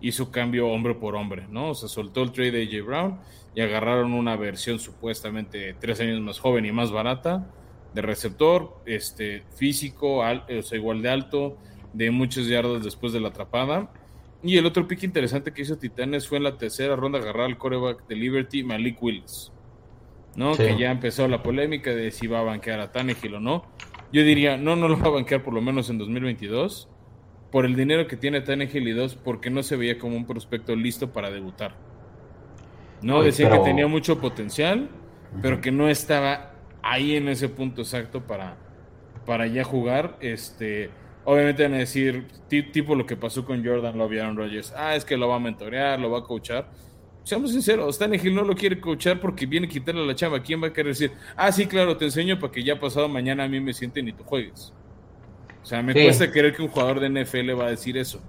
hizo 0.00 0.30
cambio 0.30 0.68
hombre 0.68 0.94
por 0.94 1.16
hombre, 1.16 1.46
¿no? 1.50 1.70
O 1.70 1.74
sea, 1.74 1.88
soltó 1.88 2.22
el 2.22 2.32
trade 2.32 2.52
de 2.52 2.62
AJ 2.64 2.86
Brown 2.86 3.20
y 3.54 3.60
agarraron 3.60 4.12
una 4.12 4.36
versión 4.36 4.78
supuestamente 4.78 5.74
tres 5.80 6.00
años 6.00 6.20
más 6.20 6.38
joven 6.38 6.64
y 6.66 6.72
más 6.72 6.90
barata 6.90 7.50
de 7.94 8.02
receptor, 8.02 8.80
este, 8.86 9.42
físico, 9.54 10.18
o 10.18 10.62
sea, 10.62 10.78
igual 10.78 11.02
de 11.02 11.10
alto, 11.10 11.58
de 11.92 12.10
muchos 12.10 12.46
yardas 12.46 12.82
después 12.82 13.12
de 13.12 13.20
la 13.20 13.28
atrapada 13.28 13.90
y 14.42 14.56
el 14.56 14.66
otro 14.66 14.88
pick 14.88 15.04
interesante 15.04 15.52
que 15.52 15.62
hizo 15.62 15.78
Titanes 15.78 16.26
fue 16.26 16.38
en 16.38 16.44
la 16.44 16.58
tercera 16.58 16.96
ronda 16.96 17.18
agarrar 17.18 17.46
al 17.46 17.58
coreback 17.58 18.06
de 18.08 18.16
Liberty, 18.16 18.64
Malik 18.64 19.00
Willis. 19.02 19.52
¿No? 20.34 20.56
Que 20.56 20.76
ya 20.78 20.90
empezó 20.90 21.28
la 21.28 21.42
polémica 21.42 21.90
de 21.90 22.10
si 22.10 22.26
va 22.26 22.40
a 22.40 22.42
banquear 22.42 22.80
a 22.80 22.90
Tannehill 22.90 23.34
o 23.34 23.40
no. 23.40 23.64
Yo 24.12 24.22
diría, 24.22 24.56
no, 24.56 24.76
no 24.76 24.88
lo 24.88 24.98
va 24.98 25.08
a 25.08 25.10
banquear 25.10 25.42
por 25.42 25.54
lo 25.54 25.60
menos 25.60 25.90
en 25.90 25.98
2022. 25.98 26.88
Por 27.50 27.66
el 27.66 27.76
dinero 27.76 28.06
que 28.06 28.16
tiene 28.16 28.40
Tannehill 28.40 28.88
y 28.88 28.92
dos, 28.92 29.14
porque 29.14 29.50
no 29.50 29.62
se 29.62 29.76
veía 29.76 29.98
como 29.98 30.16
un 30.16 30.26
prospecto 30.26 30.74
listo 30.74 31.12
para 31.12 31.30
debutar. 31.30 31.76
No, 33.02 33.22
decía 33.22 33.50
que 33.50 33.58
tenía 33.58 33.86
mucho 33.86 34.20
potencial, 34.20 34.88
pero 35.42 35.60
que 35.60 35.70
no 35.70 35.88
estaba 35.88 36.54
ahí 36.82 37.16
en 37.16 37.28
ese 37.28 37.48
punto 37.48 37.82
exacto 37.82 38.26
para, 38.26 38.56
para 39.26 39.46
ya 39.46 39.64
jugar. 39.64 40.16
Este 40.20 40.90
Obviamente 41.24 41.62
van 41.62 41.74
a 41.74 41.78
decir, 41.78 42.26
tipo 42.48 42.94
lo 42.94 43.06
que 43.06 43.16
pasó 43.16 43.44
con 43.44 43.64
Jordan 43.64 43.96
Love 43.96 44.14
y 44.14 44.18
Aaron 44.18 44.36
Rodgers. 44.36 44.72
Ah, 44.76 44.96
es 44.96 45.04
que 45.04 45.16
lo 45.16 45.28
va 45.28 45.36
a 45.36 45.40
mentorear, 45.40 46.00
lo 46.00 46.10
va 46.10 46.18
a 46.18 46.22
coachar. 46.22 46.68
Seamos 47.24 47.52
sinceros, 47.52 48.00
Hill 48.00 48.34
no 48.34 48.42
lo 48.42 48.56
quiere 48.56 48.80
coachar 48.80 49.20
porque 49.20 49.46
viene 49.46 49.68
a 49.68 49.70
quitarle 49.70 50.02
a 50.02 50.06
la 50.06 50.16
chava. 50.16 50.42
¿Quién 50.42 50.60
va 50.60 50.68
a 50.68 50.72
querer 50.72 50.92
decir, 50.92 51.12
ah, 51.36 51.52
sí, 51.52 51.66
claro, 51.66 51.96
te 51.96 52.06
enseño 52.06 52.40
para 52.40 52.52
que 52.52 52.64
ya 52.64 52.80
pasado 52.80 53.08
mañana 53.08 53.44
a 53.44 53.48
mí 53.48 53.60
me 53.60 53.72
sienten 53.72 54.08
y 54.08 54.12
tú 54.12 54.24
juegues? 54.24 54.72
O 55.62 55.66
sea, 55.66 55.80
me 55.82 55.92
cuesta 55.92 56.30
creer 56.30 56.56
que 56.56 56.62
un 56.62 56.68
jugador 56.68 56.98
de 56.98 57.08
NFL 57.08 57.56
va 57.58 57.66
a 57.66 57.70
decir 57.70 57.96
eso. 57.96 58.20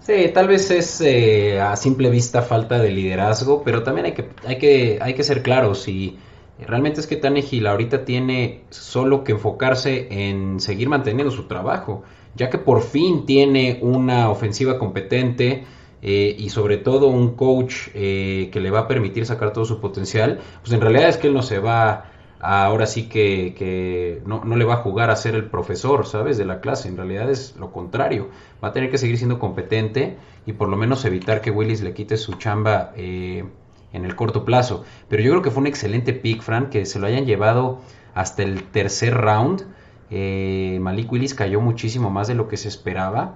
Sí, 0.00 0.30
tal 0.32 0.46
vez 0.46 0.70
es 0.70 1.00
eh, 1.00 1.58
a 1.58 1.74
simple 1.74 2.10
vista 2.10 2.42
falta 2.42 2.78
de 2.78 2.90
liderazgo, 2.90 3.64
pero 3.64 3.82
también 3.82 4.06
hay 4.06 4.12
que, 4.12 4.28
hay 4.46 4.58
que, 4.58 4.98
hay 5.00 5.14
que 5.14 5.24
ser 5.24 5.42
claros 5.42 5.88
y 5.88 6.18
Realmente 6.58 7.00
es 7.00 7.06
que 7.06 7.16
Tannehill 7.16 7.66
ahorita 7.66 8.04
tiene 8.04 8.62
solo 8.70 9.24
que 9.24 9.32
enfocarse 9.32 10.08
en 10.10 10.58
seguir 10.58 10.88
manteniendo 10.88 11.30
su 11.30 11.44
trabajo, 11.44 12.02
ya 12.34 12.48
que 12.48 12.58
por 12.58 12.82
fin 12.82 13.26
tiene 13.26 13.78
una 13.82 14.30
ofensiva 14.30 14.78
competente 14.78 15.64
eh, 16.00 16.34
y 16.38 16.48
sobre 16.48 16.78
todo 16.78 17.08
un 17.08 17.34
coach 17.34 17.88
eh, 17.94 18.48
que 18.52 18.60
le 18.60 18.70
va 18.70 18.80
a 18.80 18.88
permitir 18.88 19.26
sacar 19.26 19.52
todo 19.52 19.66
su 19.66 19.80
potencial. 19.80 20.40
Pues 20.62 20.72
en 20.72 20.80
realidad 20.80 21.10
es 21.10 21.18
que 21.18 21.26
él 21.26 21.34
no 21.34 21.42
se 21.42 21.58
va 21.58 22.10
ahora 22.40 22.86
sí 22.86 23.08
que, 23.08 24.22
no, 24.24 24.44
le 24.44 24.64
va 24.64 24.74
a 24.74 24.78
jugar 24.78 25.10
a 25.10 25.16
ser 25.16 25.34
el 25.34 25.46
profesor, 25.46 26.06
¿sabes? 26.06 26.38
De 26.38 26.44
la 26.44 26.60
clase. 26.60 26.88
En 26.88 26.96
realidad 26.96 27.30
es 27.30 27.56
lo 27.56 27.72
contrario. 27.72 28.28
Va 28.62 28.68
a 28.68 28.72
tener 28.72 28.90
que 28.90 28.98
seguir 28.98 29.18
siendo 29.18 29.38
competente 29.38 30.16
y 30.46 30.52
por 30.52 30.68
lo 30.68 30.76
menos 30.76 31.04
evitar 31.04 31.40
que 31.40 31.50
Willis 31.50 31.82
le 31.82 31.92
quite 31.92 32.16
su 32.16 32.34
chamba. 32.34 32.92
Eh, 32.96 33.44
en 33.92 34.04
el 34.04 34.16
corto 34.16 34.44
plazo. 34.44 34.84
Pero 35.08 35.22
yo 35.22 35.30
creo 35.32 35.42
que 35.42 35.50
fue 35.50 35.60
un 35.60 35.66
excelente 35.66 36.12
pick, 36.12 36.42
Fran, 36.42 36.70
que 36.70 36.86
se 36.86 36.98
lo 36.98 37.06
hayan 37.06 37.26
llevado 37.26 37.80
hasta 38.14 38.42
el 38.42 38.64
tercer 38.64 39.14
round. 39.14 39.66
Eh, 40.10 40.78
Malik 40.80 41.10
Willis 41.10 41.34
cayó 41.34 41.60
muchísimo 41.60 42.10
más 42.10 42.28
de 42.28 42.34
lo 42.34 42.48
que 42.48 42.56
se 42.56 42.68
esperaba. 42.68 43.34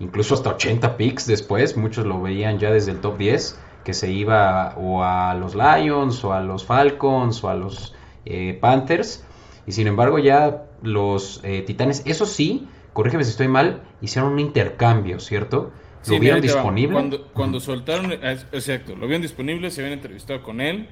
Incluso 0.00 0.34
hasta 0.34 0.50
80 0.50 0.96
picks 0.96 1.26
después. 1.26 1.76
Muchos 1.76 2.06
lo 2.06 2.20
veían 2.20 2.58
ya 2.58 2.70
desde 2.70 2.92
el 2.92 3.00
top 3.00 3.18
10. 3.18 3.58
Que 3.84 3.94
se 3.94 4.10
iba 4.10 4.74
o 4.76 5.02
a 5.02 5.34
los 5.34 5.54
Lions, 5.54 6.22
o 6.24 6.32
a 6.32 6.40
los 6.40 6.64
Falcons, 6.64 7.42
o 7.42 7.48
a 7.48 7.54
los 7.54 7.94
eh, 8.24 8.58
Panthers. 8.60 9.24
Y 9.66 9.72
sin 9.72 9.86
embargo, 9.86 10.18
ya 10.18 10.64
los 10.82 11.40
eh, 11.44 11.62
Titanes, 11.62 12.02
eso 12.06 12.26
sí, 12.26 12.68
corrígeme 12.92 13.24
si 13.24 13.30
estoy 13.30 13.48
mal, 13.48 13.82
hicieron 14.00 14.32
un 14.32 14.38
intercambio, 14.38 15.20
¿cierto? 15.20 15.70
¿Lo 16.08 16.20
vieron 16.20 16.40
disponible? 16.40 16.92
Cuando, 16.92 17.26
cuando 17.32 17.60
soltaron, 17.60 18.12
exacto, 18.12 18.94
lo 18.96 19.06
vieron 19.06 19.22
disponible, 19.22 19.70
se 19.70 19.80
habían 19.80 19.94
entrevistado 19.94 20.42
con 20.42 20.60
él, 20.60 20.88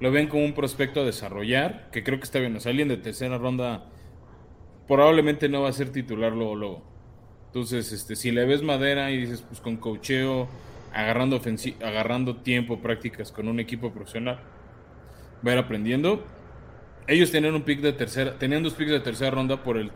lo 0.00 0.10
ven 0.10 0.28
como 0.28 0.44
un 0.44 0.52
prospecto 0.52 1.00
a 1.00 1.04
desarrollar, 1.04 1.88
que 1.90 2.04
creo 2.04 2.18
que 2.18 2.24
está 2.24 2.38
bien. 2.38 2.54
O 2.56 2.60
sea, 2.60 2.70
alguien 2.70 2.88
de 2.88 2.96
tercera 2.96 3.38
ronda 3.38 3.84
probablemente 4.86 5.48
no 5.48 5.62
va 5.62 5.68
a 5.68 5.72
ser 5.72 5.90
titular 5.90 6.32
luego, 6.32 6.54
luego. 6.54 6.82
Entonces, 7.46 7.92
este, 7.92 8.16
si 8.16 8.30
le 8.30 8.44
ves 8.44 8.62
madera 8.62 9.10
y 9.10 9.18
dices, 9.18 9.42
pues 9.42 9.60
con 9.60 9.76
cocheo, 9.78 10.48
agarrando, 10.92 11.40
agarrando 11.82 12.36
tiempo, 12.36 12.80
prácticas 12.80 13.32
con 13.32 13.48
un 13.48 13.60
equipo 13.60 13.92
profesional, 13.92 14.40
va 15.46 15.50
a 15.50 15.54
ir 15.54 15.60
aprendiendo. 15.60 16.24
Ellos 17.06 17.30
tenían 17.30 17.54
un 17.54 17.62
pick 17.62 17.80
de 17.80 17.92
tercera, 17.92 18.38
tenían 18.38 18.62
dos 18.62 18.74
picks 18.74 18.90
de 18.90 19.00
tercera 19.00 19.30
ronda 19.30 19.62
por 19.62 19.76
el, 19.76 19.92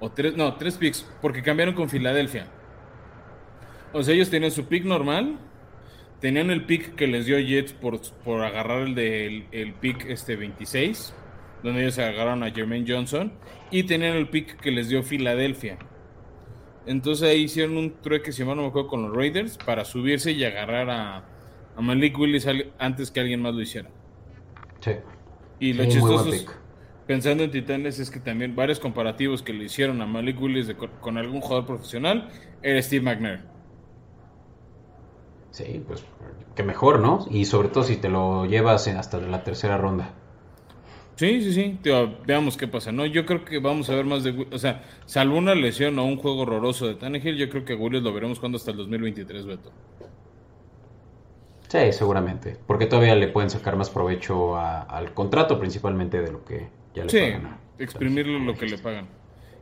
o 0.00 0.10
tres, 0.10 0.36
no, 0.36 0.54
tres 0.54 0.76
picks, 0.76 1.06
porque 1.20 1.42
cambiaron 1.42 1.74
con 1.74 1.88
Filadelfia. 1.88 2.46
O 3.92 4.02
sea, 4.02 4.14
ellos 4.14 4.30
tenían 4.30 4.50
su 4.50 4.66
pick 4.66 4.84
normal, 4.84 5.38
tenían 6.20 6.50
el 6.50 6.64
pick 6.64 6.94
que 6.94 7.06
les 7.06 7.26
dio 7.26 7.38
Jets 7.38 7.72
por, 7.72 8.00
por 8.24 8.42
agarrar 8.42 8.82
el 8.82 8.94
del 8.94 9.46
el 9.52 9.74
pick 9.74 10.06
este 10.06 10.36
26, 10.36 11.14
donde 11.62 11.82
ellos 11.82 11.98
agarraron 11.98 12.42
a 12.42 12.50
Jermaine 12.50 12.86
Johnson, 12.86 13.32
y 13.70 13.84
tenían 13.84 14.16
el 14.16 14.28
pick 14.28 14.60
que 14.60 14.70
les 14.70 14.88
dio 14.88 15.02
Filadelfia. 15.02 15.78
Entonces 16.86 17.28
ahí 17.28 17.42
hicieron 17.42 17.76
un 17.76 18.00
trueque, 18.00 18.32
si 18.32 18.44
mal 18.44 18.56
no 18.56 18.62
me 18.62 18.68
acuerdo, 18.68 18.88
con 18.88 19.02
los 19.02 19.14
Raiders 19.14 19.56
para 19.56 19.84
subirse 19.84 20.32
y 20.32 20.44
agarrar 20.44 20.90
a, 20.90 21.24
a 21.76 21.80
Malik 21.80 22.18
Willis 22.18 22.46
antes 22.78 23.10
que 23.10 23.20
alguien 23.20 23.40
más 23.40 23.54
lo 23.54 23.60
hiciera. 23.60 23.88
Sí. 24.80 24.92
Y 25.60 25.74
lo 25.74 25.84
chistoso 25.84 26.30
pensando 27.06 27.44
en 27.44 27.50
Titanes 27.50 27.98
es 27.98 28.10
que 28.10 28.20
también 28.20 28.54
varios 28.56 28.80
comparativos 28.80 29.42
que 29.42 29.52
le 29.52 29.64
hicieron 29.64 30.00
a 30.00 30.06
Malik 30.06 30.40
Willis 30.40 30.74
con 31.00 31.18
algún 31.18 31.40
jugador 31.40 31.66
profesional 31.66 32.28
era 32.62 32.80
Steve 32.80 33.04
McNair. 33.04 33.51
Sí, 35.52 35.84
pues 35.86 36.04
que 36.56 36.62
mejor, 36.62 36.98
¿no? 36.98 37.26
Y 37.30 37.44
sobre 37.44 37.68
todo 37.68 37.84
si 37.84 37.96
te 37.96 38.08
lo 38.08 38.46
llevas 38.46 38.88
hasta 38.88 39.18
la 39.18 39.44
tercera 39.44 39.76
ronda. 39.78 40.14
Sí, 41.16 41.42
sí, 41.42 41.52
sí. 41.52 41.78
veamos 42.26 42.56
qué 42.56 42.66
pasa, 42.66 42.90
¿no? 42.90 43.06
Yo 43.06 43.24
creo 43.26 43.44
que 43.44 43.58
vamos 43.58 43.88
a 43.90 43.94
ver 43.94 44.04
más 44.04 44.24
de... 44.24 44.46
O 44.50 44.58
sea, 44.58 44.82
salvo 45.04 45.36
una 45.36 45.54
lesión 45.54 45.98
o 45.98 46.04
un 46.04 46.16
juego 46.16 46.40
horroroso 46.40 46.88
de 46.88 46.94
Tannehill, 46.94 47.36
yo 47.36 47.48
creo 47.48 47.64
que 47.64 47.74
a 47.74 47.76
Willis 47.76 48.02
lo 48.02 48.12
veremos 48.12 48.40
cuando 48.40 48.56
hasta 48.56 48.70
el 48.70 48.78
2023, 48.78 49.46
Beto. 49.46 49.70
Sí, 51.68 51.92
seguramente. 51.92 52.56
Porque 52.66 52.86
todavía 52.86 53.14
le 53.14 53.28
pueden 53.28 53.50
sacar 53.50 53.76
más 53.76 53.88
provecho 53.88 54.56
al 54.56 55.14
contrato, 55.14 55.58
principalmente 55.58 56.20
de 56.20 56.32
lo 56.32 56.44
que 56.44 56.68
ya 56.94 57.04
le 57.04 57.10
sí, 57.10 57.20
exprimirlo 57.78 58.38
lo 58.38 58.54
que 58.54 58.66
le 58.66 58.78
pagan. 58.78 59.06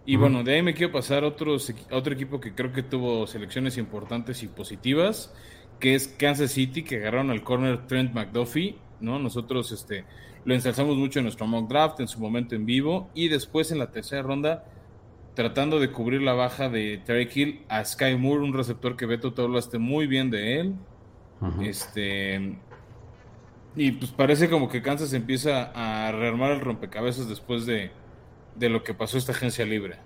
Y 0.06 0.16
bueno, 0.16 0.42
de 0.42 0.54
ahí 0.54 0.62
me 0.62 0.74
quiero 0.74 0.92
pasar 0.92 1.24
a, 1.24 1.28
otros, 1.28 1.72
a 1.90 1.94
otro 1.94 2.14
equipo 2.14 2.40
que 2.40 2.54
creo 2.54 2.72
que 2.72 2.82
tuvo 2.82 3.26
selecciones 3.26 3.76
importantes 3.76 4.42
y 4.42 4.48
positivas, 4.48 5.32
que 5.80 5.94
es 5.94 6.08
Kansas 6.08 6.52
City, 6.52 6.82
que 6.82 6.96
agarraron 6.96 7.30
al 7.30 7.42
corner 7.42 7.86
Trent 7.86 8.12
McDuffie, 8.14 8.76
¿no? 9.00 9.18
Nosotros 9.18 9.72
este, 9.72 10.04
lo 10.44 10.54
ensalzamos 10.54 10.96
mucho 10.96 11.18
en 11.18 11.24
nuestro 11.24 11.46
mock 11.46 11.68
draft, 11.68 12.00
en 12.00 12.08
su 12.08 12.20
momento 12.20 12.54
en 12.54 12.66
vivo, 12.66 13.10
y 13.14 13.28
después 13.28 13.72
en 13.72 13.78
la 13.78 13.90
tercera 13.90 14.22
ronda, 14.22 14.64
tratando 15.34 15.80
de 15.80 15.90
cubrir 15.90 16.22
la 16.22 16.34
baja 16.34 16.68
de 16.68 17.00
Terry 17.04 17.28
Hill 17.34 17.64
a 17.68 17.84
Sky 17.84 18.16
Moore, 18.16 18.44
un 18.44 18.52
receptor 18.52 18.96
que 18.96 19.06
Beto 19.06 19.32
te 19.32 19.42
hablaste 19.42 19.78
muy 19.78 20.06
bien 20.06 20.30
de 20.30 20.60
él. 20.60 20.74
Este. 21.62 22.58
Y 23.74 23.92
pues 23.92 24.10
parece 24.10 24.50
como 24.50 24.68
que 24.68 24.82
Kansas 24.82 25.14
empieza 25.14 25.72
a 25.74 26.12
rearmar 26.12 26.50
el 26.52 26.60
rompecabezas 26.60 27.28
después 27.28 27.64
de, 27.64 27.90
de 28.56 28.68
lo 28.68 28.82
que 28.84 28.92
pasó 28.92 29.16
esta 29.16 29.32
agencia 29.32 29.64
libre. 29.64 29.96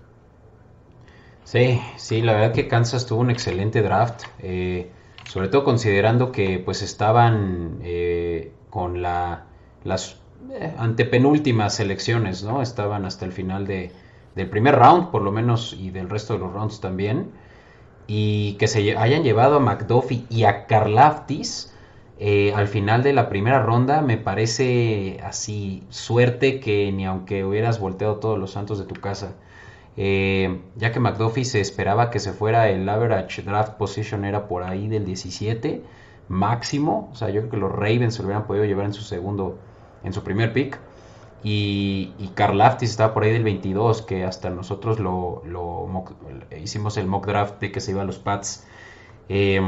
Sí, 1.43 1.79
sí, 1.97 2.21
la 2.21 2.33
verdad 2.33 2.53
que 2.53 2.67
Kansas 2.67 3.05
tuvo 3.05 3.21
un 3.21 3.29
excelente 3.29 3.81
draft, 3.81 4.23
eh, 4.39 4.91
sobre 5.25 5.47
todo 5.49 5.63
considerando 5.63 6.31
que 6.31 6.59
pues 6.59 6.81
estaban 6.81 7.79
eh, 7.83 8.51
con 8.69 9.01
la, 9.01 9.45
las 9.83 10.17
eh, 10.51 10.73
antepenúltimas 10.77 11.79
elecciones, 11.79 12.43
¿no? 12.43 12.61
Estaban 12.61 13.05
hasta 13.05 13.25
el 13.25 13.31
final 13.31 13.67
de, 13.67 13.91
del 14.35 14.49
primer 14.49 14.75
round, 14.75 15.11
por 15.11 15.21
lo 15.21 15.31
menos, 15.31 15.73
y 15.73 15.89
del 15.91 16.09
resto 16.09 16.33
de 16.33 16.39
los 16.39 16.53
rounds 16.53 16.79
también, 16.81 17.31
y 18.07 18.53
que 18.53 18.67
se 18.67 18.97
hayan 18.97 19.23
llevado 19.23 19.57
a 19.57 19.59
McDuffie 19.59 20.25
y 20.29 20.43
a 20.45 20.67
Karlaftis 20.67 21.71
eh, 22.19 22.53
al 22.55 22.67
final 22.67 23.03
de 23.03 23.11
la 23.13 23.27
primera 23.29 23.61
ronda 23.61 24.01
me 24.01 24.17
parece 24.17 25.19
así 25.23 25.83
suerte 25.89 26.59
que 26.61 26.91
ni 26.93 27.05
aunque 27.05 27.43
hubieras 27.43 27.79
volteado 27.79 28.17
todos 28.17 28.39
los 28.39 28.51
santos 28.51 28.79
de 28.79 28.85
tu 28.85 28.99
casa. 29.01 29.35
Eh, 29.97 30.61
ya 30.75 30.91
que 30.91 30.99
McDuffie 30.99 31.45
se 31.45 31.61
esperaba 31.61 32.09
que 32.09 32.19
se 32.19 32.33
fuera 32.33 32.69
el 32.69 32.87
average 32.89 33.43
draft 33.43 33.73
position 33.75 34.25
era 34.25 34.47
por 34.47 34.63
ahí 34.63 34.87
del 34.87 35.05
17 35.05 35.83
máximo. 36.27 37.09
O 37.11 37.15
sea, 37.15 37.29
yo 37.29 37.41
creo 37.41 37.51
que 37.51 37.57
los 37.57 37.71
Ravens 37.71 38.15
se 38.15 38.21
lo 38.21 38.27
hubieran 38.27 38.47
podido 38.47 38.65
llevar 38.65 38.85
en 38.85 38.93
su 38.93 39.03
segundo, 39.03 39.57
en 40.03 40.13
su 40.13 40.23
primer 40.23 40.53
pick. 40.53 40.79
Y, 41.43 42.13
y 42.17 42.29
Carl 42.29 42.59
Aftis 42.59 42.89
estaba 42.89 43.13
por 43.13 43.23
ahí 43.23 43.31
del 43.31 43.43
22, 43.43 44.01
que 44.01 44.23
hasta 44.23 44.49
nosotros 44.49 44.99
lo, 44.99 45.43
hicimos 46.59 46.97
el 46.97 47.05
mock 47.05 47.27
draft 47.27 47.59
de 47.59 47.71
que 47.71 47.79
se 47.79 47.91
iba 47.91 48.01
a 48.01 48.05
los 48.05 48.17
Pats. 48.17 48.65
Eh, 49.29 49.61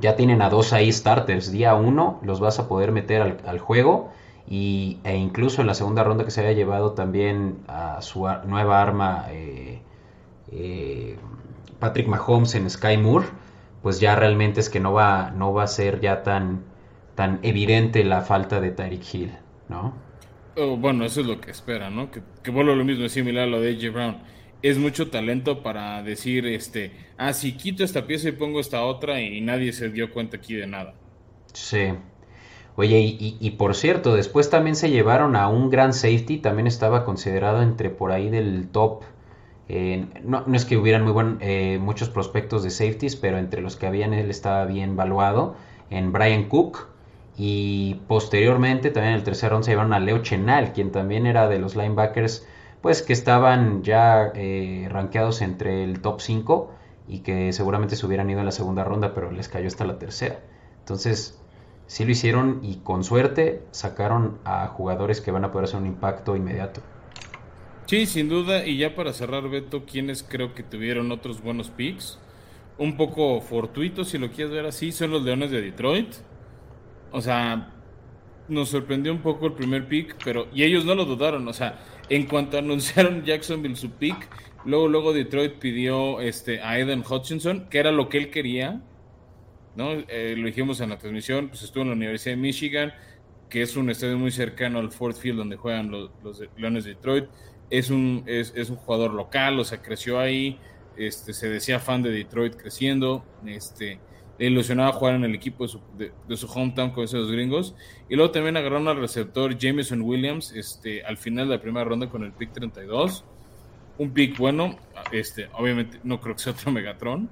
ya 0.00 0.16
tienen 0.16 0.42
a 0.42 0.50
dos 0.50 0.72
ahí 0.72 0.92
starters. 0.92 1.52
Día 1.52 1.74
uno 1.74 2.18
los 2.22 2.40
vas 2.40 2.58
a 2.58 2.68
poder 2.68 2.92
meter 2.92 3.40
al, 3.44 3.58
juego. 3.58 4.10
Y, 4.48 4.98
e 5.04 5.16
incluso 5.16 5.62
en 5.62 5.66
la 5.66 5.74
segunda 5.74 6.04
ronda 6.04 6.24
que 6.24 6.30
se 6.30 6.42
haya 6.42 6.52
llevado 6.52 6.92
también 6.92 7.60
a 7.66 8.02
su 8.02 8.26
nueva 8.46 8.82
arma 8.82 9.26
eh, 9.30 9.80
eh, 10.52 11.16
Patrick 11.78 12.06
Mahomes 12.08 12.54
en 12.54 12.68
Sky 12.68 12.98
Moore, 12.98 13.26
pues 13.82 14.00
ya 14.00 14.14
realmente 14.16 14.60
es 14.60 14.68
que 14.68 14.80
no 14.80 14.92
va, 14.92 15.30
no 15.30 15.52
va 15.52 15.64
a 15.64 15.66
ser 15.66 16.00
ya 16.00 16.22
tan, 16.22 16.64
tan 17.14 17.40
evidente 17.42 18.04
la 18.04 18.20
falta 18.20 18.60
de 18.60 18.70
Tyreek 18.70 19.14
Hill, 19.14 19.32
¿no? 19.68 19.94
Oh, 20.56 20.76
bueno, 20.76 21.04
eso 21.04 21.22
es 21.22 21.26
lo 21.26 21.40
que 21.40 21.50
espera, 21.50 21.90
¿no? 21.90 22.10
Que, 22.10 22.22
que 22.42 22.50
vuelva 22.50 22.74
lo 22.74 22.84
mismo, 22.84 23.04
es 23.04 23.12
similar 23.12 23.44
a 23.44 23.46
lo 23.46 23.60
de 23.60 23.70
AJ 23.70 23.92
Brown 23.92 24.16
es 24.64 24.78
mucho 24.78 25.10
talento 25.10 25.62
para 25.62 26.02
decir, 26.02 26.46
este, 26.46 26.90
ah, 27.18 27.34
si 27.34 27.52
quito 27.52 27.84
esta 27.84 28.06
pieza 28.06 28.30
y 28.30 28.32
pongo 28.32 28.60
esta 28.60 28.82
otra 28.82 29.20
y 29.20 29.42
nadie 29.42 29.74
se 29.74 29.90
dio 29.90 30.10
cuenta 30.10 30.38
aquí 30.38 30.54
de 30.54 30.66
nada. 30.66 30.94
Sí. 31.52 31.92
Oye, 32.76 32.98
y, 32.98 33.50
por 33.52 33.76
cierto, 33.76 34.16
después 34.16 34.50
también 34.50 34.74
se 34.74 34.90
llevaron 34.90 35.36
a 35.36 35.48
un 35.48 35.70
gran 35.70 35.92
safety, 35.92 36.38
también 36.38 36.66
estaba 36.66 37.04
considerado 37.04 37.62
entre 37.62 37.88
por 37.88 38.10
ahí 38.10 38.30
del 38.30 38.68
top. 38.68 39.04
No, 40.24 40.44
es 40.52 40.64
que 40.64 40.76
hubieran 40.76 41.04
muy 41.04 41.12
buen, 41.12 41.38
eh, 41.40 41.78
muchos 41.80 42.10
prospectos 42.10 42.64
de 42.64 42.70
safeties, 42.70 43.14
pero 43.16 43.38
entre 43.38 43.62
los 43.62 43.76
que 43.76 43.86
habían 43.86 44.12
él 44.12 44.28
estaba 44.28 44.64
bien 44.64 44.96
valuado 44.96 45.54
en 45.90 46.12
Brian 46.12 46.48
Cook. 46.48 46.88
Y 47.36 48.00
posteriormente, 48.08 48.90
también 48.90 49.14
en 49.14 49.18
el 49.18 49.24
tercer 49.24 49.50
round 49.50 49.64
se 49.64 49.72
llevaron 49.72 49.92
a 49.92 50.00
Leo 50.00 50.18
Chenal, 50.18 50.72
quien 50.72 50.90
también 50.92 51.26
era 51.26 51.48
de 51.48 51.58
los 51.58 51.76
linebackers 51.76 52.46
pues 52.84 53.00
que 53.00 53.14
estaban 53.14 53.82
ya 53.82 54.30
eh, 54.34 54.88
rankeados 54.90 55.40
entre 55.40 55.84
el 55.84 56.02
top 56.02 56.20
5 56.20 56.70
y 57.08 57.20
que 57.20 57.50
seguramente 57.54 57.96
se 57.96 58.04
hubieran 58.04 58.28
ido 58.28 58.40
en 58.40 58.44
la 58.44 58.52
segunda 58.52 58.84
ronda, 58.84 59.14
pero 59.14 59.30
les 59.30 59.48
cayó 59.48 59.68
hasta 59.68 59.86
la 59.86 59.98
tercera. 59.98 60.40
Entonces, 60.80 61.40
sí 61.86 62.04
lo 62.04 62.10
hicieron 62.10 62.60
y 62.62 62.76
con 62.76 63.04
suerte 63.04 63.62
sacaron 63.70 64.38
a 64.44 64.66
jugadores 64.68 65.20
que 65.20 65.30
van 65.30 65.44
a 65.44 65.52
poder 65.52 65.64
hacer 65.64 65.80
un 65.80 65.86
impacto 65.86 66.36
inmediato. 66.36 66.80
Sí, 67.86 68.06
sin 68.06 68.28
duda. 68.28 68.66
Y 68.66 68.78
ya 68.78 68.94
para 68.94 69.12
cerrar, 69.12 69.48
Beto, 69.48 69.84
quienes 69.84 70.22
creo 70.22 70.54
que 70.54 70.62
tuvieron 70.62 71.12
otros 71.12 71.42
buenos 71.42 71.70
picks, 71.70 72.18
un 72.78 72.96
poco 72.96 73.40
fortuitos, 73.40 74.08
si 74.08 74.18
lo 74.18 74.30
quieres 74.30 74.52
ver 74.52 74.66
así, 74.66 74.90
son 74.92 75.10
los 75.10 75.22
Leones 75.22 75.50
de 75.50 75.60
Detroit. 75.60 76.14
O 77.12 77.20
sea, 77.20 77.74
nos 78.48 78.70
sorprendió 78.70 79.12
un 79.12 79.20
poco 79.20 79.46
el 79.46 79.52
primer 79.52 79.86
pick, 79.86 80.16
pero 80.24 80.46
y 80.52 80.64
ellos 80.64 80.84
no 80.84 80.94
lo 80.94 81.04
dudaron, 81.04 81.46
o 81.48 81.52
sea, 81.52 81.78
en 82.08 82.26
cuanto 82.26 82.58
anunciaron 82.58 83.24
Jacksonville 83.24 83.76
su 83.76 83.90
pick, 83.90 84.28
luego, 84.64 84.88
luego 84.88 85.12
Detroit 85.12 85.54
pidió 85.54 86.20
este, 86.20 86.60
a 86.60 86.78
Eden 86.78 87.04
Hutchinson, 87.08 87.68
que 87.70 87.78
era 87.78 87.92
lo 87.92 88.08
que 88.08 88.18
él 88.18 88.30
quería. 88.30 88.82
¿No? 89.76 89.92
Eh, 90.08 90.34
lo 90.36 90.46
dijimos 90.46 90.80
en 90.80 90.90
la 90.90 90.98
transmisión, 90.98 91.48
pues 91.48 91.62
estuvo 91.62 91.82
en 91.82 91.90
la 91.90 91.94
Universidad 91.94 92.34
de 92.36 92.40
Michigan, 92.40 92.92
que 93.48 93.62
es 93.62 93.76
un 93.76 93.90
estadio 93.90 94.18
muy 94.18 94.30
cercano 94.30 94.78
al 94.78 94.90
Ford 94.90 95.14
Field 95.14 95.38
donde 95.38 95.56
juegan 95.56 95.90
los, 95.90 96.10
Leones 96.56 96.84
de 96.84 96.94
Detroit. 96.94 97.26
Es 97.70 97.90
un, 97.90 98.24
es, 98.26 98.52
un 98.70 98.76
jugador 98.76 99.12
local, 99.12 99.58
o 99.58 99.64
sea, 99.64 99.80
creció 99.80 100.18
ahí, 100.18 100.58
este, 100.96 101.32
se 101.32 101.48
decía 101.48 101.80
fan 101.80 102.02
de 102.02 102.10
Detroit 102.10 102.56
creciendo, 102.56 103.24
este, 103.46 103.98
le 104.38 104.46
ilusionaba 104.46 104.92
jugar 104.92 105.14
en 105.14 105.24
el 105.24 105.34
equipo 105.34 105.64
de 105.64 105.68
su, 105.68 105.80
de, 105.96 106.36
su 106.36 106.46
hometown 106.46 106.90
con 106.90 107.04
esos 107.04 107.30
gringos. 107.30 107.74
Y 108.08 108.16
luego 108.16 108.32
también 108.32 108.56
agarraron 108.56 108.88
al 108.88 108.98
receptor 108.98 109.56
Jameson 109.56 110.02
Williams 110.02 110.52
este, 110.52 111.04
al 111.04 111.16
final 111.16 111.48
de 111.48 111.56
la 111.56 111.62
primera 111.62 111.84
ronda 111.84 112.08
con 112.08 112.24
el 112.24 112.32
pick 112.32 112.52
32. 112.52 113.24
Un 113.96 114.10
pick 114.10 114.36
bueno, 114.38 114.76
este, 115.12 115.48
obviamente 115.52 116.00
no 116.02 116.20
creo 116.20 116.34
que 116.34 116.42
sea 116.42 116.52
otro 116.52 116.72
Megatron. 116.72 117.30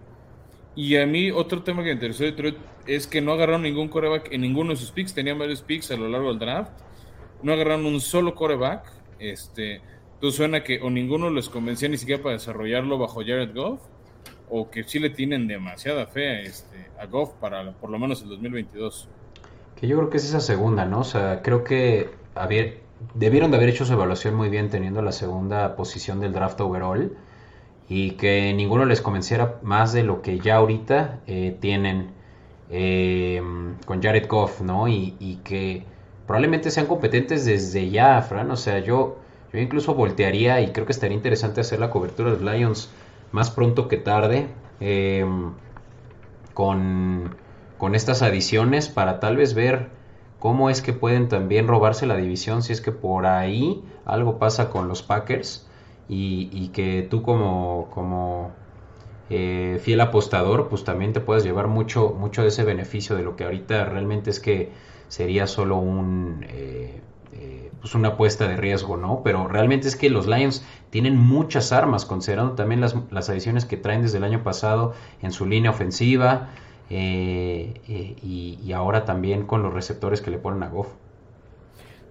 Y 0.74 0.96
a 0.96 1.06
mí 1.06 1.30
otro 1.30 1.62
tema 1.62 1.82
que 1.82 1.88
me 1.88 1.94
interesó 1.94 2.24
de 2.24 2.30
Detroit 2.30 2.56
es 2.86 3.06
que 3.06 3.20
no 3.20 3.32
agarraron 3.32 3.62
ningún 3.62 3.88
coreback 3.88 4.32
en 4.32 4.40
ninguno 4.40 4.70
de 4.70 4.76
sus 4.76 4.90
picks, 4.90 5.12
tenían 5.12 5.38
varios 5.38 5.62
picks 5.62 5.90
a 5.90 5.96
lo 5.96 6.08
largo 6.08 6.28
del 6.28 6.38
draft. 6.38 6.72
No 7.42 7.52
agarraron 7.52 7.84
un 7.86 8.00
solo 8.00 8.34
coreback. 8.34 8.90
Este, 9.18 9.80
entonces 10.14 10.36
suena 10.36 10.64
que 10.64 10.80
o 10.80 10.90
ninguno 10.90 11.30
les 11.30 11.48
convencía 11.48 11.88
ni 11.88 11.98
siquiera 11.98 12.22
para 12.22 12.34
desarrollarlo 12.34 12.98
bajo 12.98 13.20
Jared 13.20 13.54
Goff 13.54 13.80
o 14.48 14.70
que 14.70 14.84
sí 14.84 14.98
le 14.98 15.10
tienen 15.10 15.46
demasiada 15.46 16.06
fe 16.06 16.42
este, 16.42 16.90
a 17.00 17.06
Goff 17.06 17.32
para 17.40 17.72
por 17.72 17.90
lo 17.90 17.98
menos 17.98 18.22
el 18.22 18.28
2022. 18.28 19.08
Que 19.76 19.88
yo 19.88 19.96
creo 19.96 20.10
que 20.10 20.18
es 20.18 20.24
esa 20.24 20.40
segunda, 20.40 20.84
¿no? 20.84 21.00
O 21.00 21.04
sea, 21.04 21.42
creo 21.42 21.64
que 21.64 22.10
debieron 23.14 23.50
de 23.50 23.56
haber 23.56 23.70
hecho 23.70 23.84
su 23.84 23.92
evaluación 23.94 24.34
muy 24.34 24.48
bien 24.48 24.70
teniendo 24.70 25.02
la 25.02 25.12
segunda 25.12 25.74
posición 25.74 26.20
del 26.20 26.32
draft 26.32 26.60
overall 26.60 27.16
y 27.94 28.12
que 28.12 28.54
ninguno 28.54 28.86
les 28.86 29.02
convenciera 29.02 29.58
más 29.60 29.92
de 29.92 30.02
lo 30.02 30.22
que 30.22 30.38
ya 30.38 30.56
ahorita 30.56 31.20
eh, 31.26 31.54
tienen 31.60 32.12
eh, 32.70 33.42
con 33.84 34.02
Jared 34.02 34.26
Goff, 34.28 34.62
¿no? 34.62 34.88
Y, 34.88 35.40
que 35.44 35.84
probablemente 36.26 36.70
sean 36.70 36.86
competentes 36.86 37.44
desde 37.44 37.90
ya, 37.90 38.22
Fran. 38.22 38.50
O 38.50 38.56
sea, 38.56 38.78
yo, 38.78 39.18
yo 39.52 39.58
incluso 39.58 39.94
voltearía 39.94 40.62
y 40.62 40.72
creo 40.72 40.86
que 40.86 40.92
estaría 40.92 41.14
interesante 41.14 41.60
hacer 41.60 41.80
la 41.80 41.90
cobertura 41.90 42.30
de 42.30 42.40
los 42.40 42.54
Lions 42.54 42.90
más 43.30 43.50
pronto 43.50 43.88
que 43.88 43.98
tarde 43.98 44.46
eh, 44.80 45.26
con, 46.54 47.36
estas 47.92 48.22
adiciones 48.22 48.88
para 48.88 49.20
tal 49.20 49.36
vez 49.36 49.52
ver 49.52 49.90
cómo 50.38 50.70
es 50.70 50.80
que 50.80 50.94
pueden 50.94 51.28
también 51.28 51.68
robarse 51.68 52.06
la 52.06 52.16
división 52.16 52.62
si 52.62 52.72
es 52.72 52.80
que 52.80 52.92
por 52.92 53.26
ahí 53.26 53.84
algo 54.06 54.38
pasa 54.38 54.70
con 54.70 54.88
los 54.88 55.02
Packers 55.02 55.66
y, 56.14 56.68
que 56.68 57.06
tú 57.08 57.22
como, 57.22 57.88
como 57.90 58.50
eh, 59.30 59.80
fiel 59.82 60.00
apostador 60.00 60.68
pues 60.68 60.84
también 60.84 61.12
te 61.12 61.20
puedes 61.20 61.44
llevar 61.44 61.68
mucho, 61.68 62.14
mucho 62.18 62.42
de 62.42 62.48
ese 62.48 62.64
beneficio 62.64 63.16
de 63.16 63.22
lo 63.22 63.36
que 63.36 63.44
ahorita 63.44 63.84
realmente 63.86 64.30
es 64.30 64.40
que 64.40 64.72
sería 65.08 65.46
solo 65.46 65.76
un, 65.78 66.44
eh, 66.48 67.00
eh, 67.32 67.72
pues 67.80 67.94
una 67.94 68.08
apuesta 68.08 68.46
de 68.46 68.56
riesgo, 68.56 68.96
¿no? 68.96 69.22
Pero 69.24 69.48
realmente 69.48 69.88
es 69.88 69.96
que 69.96 70.10
los 70.10 70.26
Lions 70.26 70.64
tienen 70.90 71.16
muchas 71.16 71.72
armas, 71.72 72.04
considerando 72.04 72.52
también 72.54 72.80
las, 72.80 72.94
las 73.10 73.30
adiciones 73.30 73.64
que 73.64 73.76
traen 73.76 74.02
desde 74.02 74.18
el 74.18 74.24
año 74.24 74.42
pasado 74.42 74.92
en 75.22 75.32
su 75.32 75.46
línea 75.46 75.70
ofensiva 75.70 76.50
eh, 76.90 77.72
y, 78.22 78.72
ahora 78.72 79.04
también 79.04 79.46
con 79.46 79.62
los 79.62 79.72
receptores 79.72 80.20
que 80.20 80.30
le 80.30 80.38
ponen 80.38 80.62
a 80.62 80.68
Goff. 80.68 80.88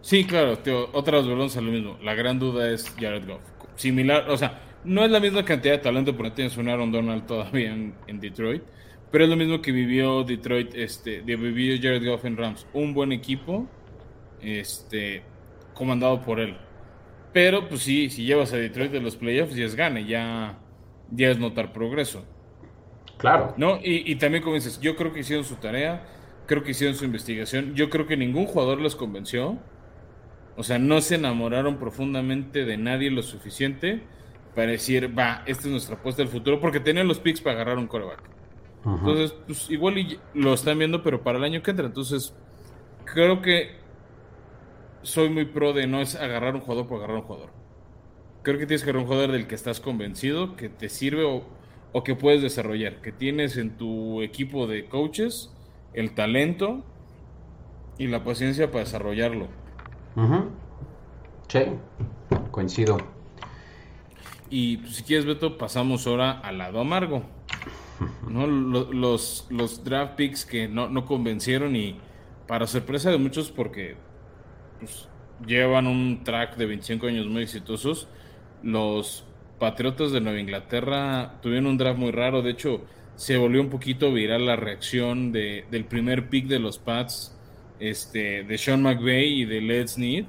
Sí, 0.02 0.26
claro, 0.26 0.58
otra 0.94 1.18
vez 1.18 1.28
volvemos 1.28 1.56
a 1.58 1.62
lo 1.62 1.72
mismo. 1.72 1.98
La 2.02 2.16
gran 2.16 2.40
duda 2.40 2.70
es 2.70 2.90
Jared 3.00 3.28
Goff. 3.28 3.42
Similar, 3.76 4.30
o 4.30 4.38
sea, 4.38 4.60
no 4.84 5.06
es 5.06 5.12
la 5.12 5.20
misma 5.20 5.46
cantidad 5.46 5.76
de 5.76 5.80
talento 5.80 6.16
porque 6.16 6.32
tienes 6.32 6.58
un 6.58 6.70
Aaron 6.70 6.92
Donald 6.92 7.26
todavía 7.26 7.72
en, 7.72 7.94
en 8.08 8.20
Detroit, 8.20 8.64
pero 9.12 9.26
es 9.26 9.30
lo 9.30 9.36
mismo 9.36 9.62
que 9.62 9.72
vivió 9.72 10.24
Detroit, 10.24 10.74
este, 10.74 11.22
de 11.22 11.36
vivió 11.36 11.76
Jared 11.76 12.06
Goff 12.06 12.26
en 12.26 12.38
Rams. 12.38 12.66
Un 12.74 12.94
buen 12.94 13.12
equipo, 13.12 13.68
este, 14.42 15.24
comandado 15.74 16.22
por 16.22 16.40
él. 16.40 16.58
Pero, 17.34 17.68
pues 17.68 17.82
sí, 17.82 18.10
si 18.10 18.26
llevas 18.26 18.54
a 18.54 18.58
Detroit 18.58 18.92
de 18.92 19.02
los 19.02 19.16
playoffs, 19.16 19.56
ya 19.56 19.66
es 19.66 19.76
gane, 19.76 20.06
ya, 20.06 20.58
ya 21.12 21.30
es 21.30 21.40
notar 21.40 21.72
progreso. 21.74 22.26
Claro. 23.18 23.54
¿No? 23.58 23.80
Y, 23.84 24.16
también, 24.16 24.44
como 24.44 24.56
dices, 24.56 24.80
yo 24.82 24.96
creo 24.96 25.14
que 25.14 25.20
hicieron 25.20 25.46
su 25.46 25.56
tarea, 25.56 26.08
creo 26.48 26.64
que 26.64 26.72
hicieron 26.72 26.96
su 26.96 27.06
investigación. 27.06 27.76
Yo 27.76 27.90
creo 27.90 28.08
que 28.08 28.18
ningún 28.18 28.46
jugador 28.46 28.82
les 28.82 28.96
convenció. 28.96 29.60
O 30.58 30.64
sea, 30.64 30.80
no 30.80 31.02
se 31.02 31.16
enamoraron 31.16 31.78
profundamente 31.78 32.66
de 32.66 32.78
nadie 32.78 33.10
lo 33.10 33.24
suficiente 33.24 34.04
para 34.56 34.72
decir, 34.72 35.18
va, 35.18 35.44
esta 35.46 35.64
es 35.64 35.72
nuestra 35.72 35.96
apuesta 35.96 36.22
del 36.22 36.32
futuro, 36.32 36.60
porque 36.60 36.80
tenían 36.80 37.08
los 37.08 37.20
picks 37.20 37.42
para 37.42 37.56
agarrar 37.56 37.78
un 37.78 37.88
coreback. 37.88 38.22
Entonces, 38.86 39.36
pues 39.46 39.70
igual 39.70 40.20
lo 40.34 40.54
están 40.54 40.80
viendo, 40.80 41.04
pero 41.04 41.22
para 41.22 41.38
el 41.38 41.44
año 41.44 41.62
que 41.62 41.72
entra. 41.72 41.86
Entonces, 41.86 42.36
creo 43.06 43.42
que 43.42 43.76
soy 45.04 45.30
muy 45.30 45.46
pro 45.46 45.74
de 45.74 45.88
no 45.88 46.02
es 46.02 46.16
agarrar 46.16 46.56
un 46.56 46.62
jugador 46.62 46.88
por 46.88 46.98
agarrar 46.98 47.18
un 47.18 47.24
jugador. 47.24 47.50
Creo 48.44 48.58
que 48.58 48.66
tienes 48.66 48.84
que 48.84 48.90
agarrar 48.90 49.04
un 49.04 49.08
jugador 49.08 49.32
del 49.32 49.48
que 49.48 49.56
estás 49.56 49.80
convencido, 49.80 50.56
que 50.56 50.70
te 50.70 50.90
sirve 50.90 51.24
o, 51.24 52.04
que 52.04 52.16
puedes 52.16 52.42
desarrollar, 52.42 53.02
que 53.02 53.12
tienes 53.12 53.58
en 53.58 53.78
tu 53.78 54.22
equipo 54.22 54.66
de 54.66 54.86
coaches 54.86 55.54
el 55.94 56.16
talento 56.16 56.84
y 57.98 58.08
la 58.08 58.24
paciencia 58.24 58.72
para 58.72 58.86
desarrollarlo. 58.86 59.50
Sí, 61.48 61.60
coincido. 62.52 62.98
Y 64.50 64.78
pues, 64.78 64.96
si 64.96 65.04
quieres, 65.04 65.26
Beto, 65.26 65.58
pasamos 65.58 66.06
ahora 66.08 66.32
al 66.32 66.58
lado 66.58 66.80
amargo. 66.80 67.24
¿no? 68.28 68.48
Los, 68.92 69.48
los 69.50 69.84
draft 69.84 70.16
picks 70.16 70.46
que 70.46 70.68
no, 70.68 70.90
no 70.90 71.06
convencieron 71.06 71.76
y 71.76 72.00
para 72.48 72.68
sorpresa 72.68 73.12
de 73.12 73.18
muchos 73.18 73.52
porque 73.52 73.96
pues, 74.80 75.08
llevan 75.46 75.88
un 75.88 76.24
track 76.24 76.58
de 76.58 76.66
25 76.66 77.08
años 77.08 77.28
muy 77.28 77.44
exitosos. 77.44 78.08
Los 78.64 79.26
Patriotas 79.60 80.12
de 80.12 80.22
Nueva 80.22 80.40
Inglaterra 80.40 81.40
tuvieron 81.42 81.68
un 81.68 81.78
draft 81.78 82.00
muy 82.00 82.12
raro. 82.12 82.42
De 82.42 82.50
hecho, 82.50 82.82
se 83.16 83.38
volvió 83.38 83.62
un 83.62 83.70
poquito 83.70 84.12
viral 84.12 84.48
la 84.48 84.56
reacción 84.56 85.32
de, 85.32 85.66
del 85.70 85.86
primer 85.86 86.30
pick 86.30 86.48
de 86.48 86.58
los 86.58 86.80
Pats, 86.80 87.38
este, 87.82 88.44
de 88.44 88.58
Sean 88.58 88.82
McVay 88.82 89.42
y 89.42 89.46
de 89.46 89.60
Let's 89.62 89.98
Need, 89.98 90.26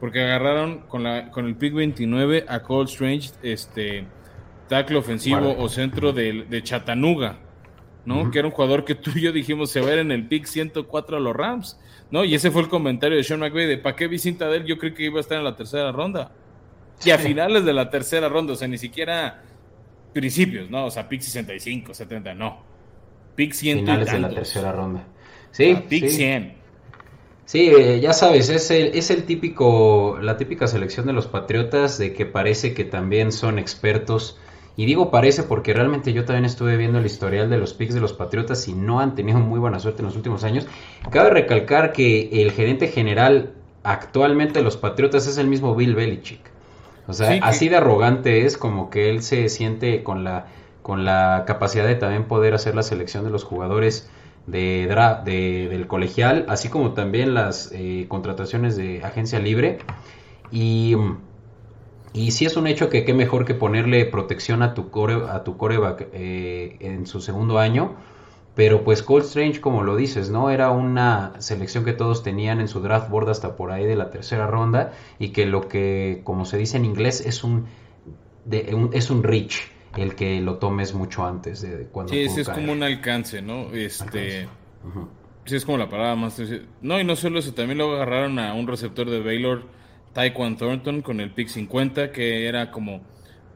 porque 0.00 0.22
agarraron 0.22 0.80
con, 0.88 1.02
la, 1.02 1.30
con 1.30 1.46
el 1.46 1.56
pick 1.56 1.74
29 1.74 2.46
a 2.48 2.62
Cole 2.62 2.88
Strange, 2.88 3.30
este, 3.42 4.06
tackle 4.68 4.96
ofensivo 4.96 5.54
o 5.58 5.68
centro 5.68 6.12
de, 6.12 6.44
de 6.48 6.62
Chattanooga. 6.62 7.38
¿no? 8.04 8.30
Que 8.30 8.40
era 8.40 8.48
un 8.48 8.54
jugador 8.54 8.84
que 8.84 8.94
tú 8.94 9.12
y 9.14 9.20
yo 9.20 9.32
dijimos 9.32 9.70
se 9.70 9.80
va 9.80 9.86
a 9.86 9.90
ver 9.90 9.98
en 10.00 10.10
el 10.10 10.26
pick 10.26 10.46
104 10.46 11.16
a 11.16 11.20
los 11.20 11.34
Rams, 11.34 11.78
¿no? 12.10 12.24
Y 12.24 12.34
ese 12.34 12.50
fue 12.50 12.62
el 12.62 12.68
comentario 12.68 13.16
de 13.16 13.24
Sean 13.24 13.40
McVay 13.40 13.66
de 13.66 13.78
¿para 13.78 13.96
qué 13.96 14.08
visita 14.08 14.48
de 14.48 14.58
él? 14.58 14.64
Yo 14.64 14.78
creo 14.78 14.94
que 14.94 15.04
iba 15.04 15.18
a 15.18 15.20
estar 15.20 15.38
en 15.38 15.44
la 15.44 15.56
tercera 15.56 15.92
ronda. 15.92 16.32
Y 17.04 17.10
a 17.10 17.18
finales 17.18 17.64
de 17.64 17.72
la 17.72 17.90
tercera 17.90 18.28
ronda, 18.28 18.52
o 18.52 18.56
sea, 18.56 18.68
ni 18.68 18.78
siquiera 18.78 19.42
principios, 20.12 20.70
¿no? 20.70 20.86
O 20.86 20.90
sea, 20.90 21.08
pick 21.08 21.20
65, 21.20 21.94
70, 21.94 22.34
no. 22.34 22.62
Pick 23.34 23.52
100 23.52 23.80
Finales 23.80 24.12
de 24.12 24.18
la 24.20 24.30
tercera 24.30 24.72
ronda. 24.72 25.04
Sí. 25.50 25.76
pick 25.88 26.08
100. 26.08 26.61
Sí, 27.44 27.68
eh, 27.68 28.00
ya 28.00 28.12
sabes, 28.12 28.48
es 28.48 28.70
el, 28.70 28.94
es 28.94 29.10
el 29.10 29.24
típico, 29.24 30.18
la 30.20 30.36
típica 30.36 30.66
selección 30.66 31.06
de 31.06 31.12
los 31.12 31.26
Patriotas 31.26 31.98
de 31.98 32.12
que 32.12 32.24
parece 32.24 32.72
que 32.72 32.84
también 32.84 33.32
son 33.32 33.58
expertos 33.58 34.38
y 34.76 34.86
digo 34.86 35.10
parece 35.10 35.42
porque 35.42 35.74
realmente 35.74 36.12
yo 36.12 36.24
también 36.24 36.44
estuve 36.44 36.76
viendo 36.76 36.98
el 36.98 37.06
historial 37.06 37.50
de 37.50 37.58
los 37.58 37.74
picks 37.74 37.94
de 37.94 38.00
los 38.00 38.12
Patriotas 38.12 38.68
y 38.68 38.72
no 38.72 39.00
han 39.00 39.14
tenido 39.14 39.38
muy 39.38 39.58
buena 39.58 39.78
suerte 39.78 40.00
en 40.00 40.06
los 40.06 40.16
últimos 40.16 40.44
años. 40.44 40.66
Cabe 41.10 41.30
recalcar 41.30 41.92
que 41.92 42.30
el 42.42 42.52
gerente 42.52 42.88
general 42.88 43.52
actualmente 43.82 44.60
de 44.60 44.64
los 44.64 44.76
Patriotas 44.76 45.26
es 45.26 45.36
el 45.36 45.48
mismo 45.48 45.74
Bill 45.74 45.94
Belichick. 45.94 46.40
O 47.06 47.12
sea, 47.12 47.38
así 47.42 47.68
de 47.68 47.76
arrogante 47.76 48.46
es 48.46 48.56
como 48.56 48.88
que 48.88 49.10
él 49.10 49.22
se 49.22 49.48
siente 49.48 50.02
con 50.04 50.24
la, 50.24 50.46
con 50.82 51.04
la 51.04 51.44
capacidad 51.46 51.86
de 51.86 51.96
también 51.96 52.24
poder 52.24 52.54
hacer 52.54 52.74
la 52.74 52.82
selección 52.82 53.24
de 53.24 53.30
los 53.30 53.44
jugadores 53.44 54.08
de, 54.46 54.86
de 55.24 55.68
del 55.68 55.86
colegial, 55.86 56.46
así 56.48 56.68
como 56.68 56.92
también 56.92 57.34
las 57.34 57.70
eh, 57.72 58.06
contrataciones 58.08 58.76
de 58.76 59.02
agencia 59.04 59.38
libre. 59.38 59.78
Y 60.50 60.96
y 62.12 62.32
si 62.32 62.44
es 62.44 62.56
un 62.56 62.66
hecho 62.66 62.90
que 62.90 63.04
qué 63.04 63.14
mejor 63.14 63.46
que 63.46 63.54
ponerle 63.54 64.04
protección 64.04 64.62
a 64.62 64.74
tu, 64.74 64.90
core, 64.90 65.22
a 65.30 65.44
tu 65.44 65.56
coreback 65.56 66.08
eh, 66.12 66.76
en 66.80 67.06
su 67.06 67.20
segundo 67.20 67.58
año. 67.58 67.96
Pero 68.54 68.84
pues 68.84 69.02
Cold 69.02 69.24
Strange, 69.24 69.62
como 69.62 69.82
lo 69.82 69.96
dices, 69.96 70.28
¿no? 70.28 70.50
Era 70.50 70.70
una 70.70 71.32
selección 71.38 71.86
que 71.86 71.94
todos 71.94 72.22
tenían 72.22 72.60
en 72.60 72.68
su 72.68 72.80
draft 72.80 73.08
board 73.08 73.30
hasta 73.30 73.56
por 73.56 73.70
ahí 73.70 73.86
de 73.86 73.96
la 73.96 74.10
tercera 74.10 74.46
ronda. 74.46 74.92
Y 75.18 75.30
que 75.30 75.46
lo 75.46 75.68
que, 75.68 76.20
como 76.22 76.44
se 76.44 76.58
dice 76.58 76.76
en 76.76 76.84
inglés, 76.84 77.24
es 77.24 77.44
un, 77.44 77.64
de, 78.44 78.76
es 78.92 79.10
un 79.10 79.22
reach. 79.22 79.71
El 79.96 80.14
que 80.14 80.40
lo 80.40 80.56
tomes 80.56 80.94
mucho 80.94 81.26
antes 81.26 81.62
de 81.62 81.86
cuando. 81.86 82.12
Sí, 82.12 82.20
es 82.20 82.48
como 82.48 82.72
un 82.72 82.82
alcance, 82.82 83.42
¿no? 83.42 83.72
Este. 83.72 84.48
Sí, 85.44 85.56
es 85.56 85.64
como 85.64 85.78
la 85.78 85.88
palabra 85.88 86.14
más. 86.14 86.40
No, 86.80 87.00
y 87.00 87.04
no 87.04 87.16
solo 87.16 87.38
eso, 87.38 87.52
también 87.52 87.78
lo 87.78 87.92
agarraron 87.94 88.38
a 88.38 88.54
un 88.54 88.66
receptor 88.66 89.10
de 89.10 89.20
Baylor 89.20 89.64
Taekwon 90.12 90.56
Thornton 90.56 91.02
con 91.02 91.20
el 91.20 91.32
pick 91.32 91.48
50, 91.48 92.12
que 92.12 92.46
era 92.46 92.70
como, 92.70 93.02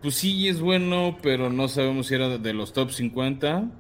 pues 0.03 0.17
sí 0.17 0.49
es 0.49 0.61
bueno, 0.61 1.19
pero 1.23 1.51
no 1.51 1.69
sabemos 1.69 2.09
si 2.09 2.15
era 2.15 2.39
de 2.39 2.53
los 2.53 2.73
top 2.73 2.91
50. 2.91 3.71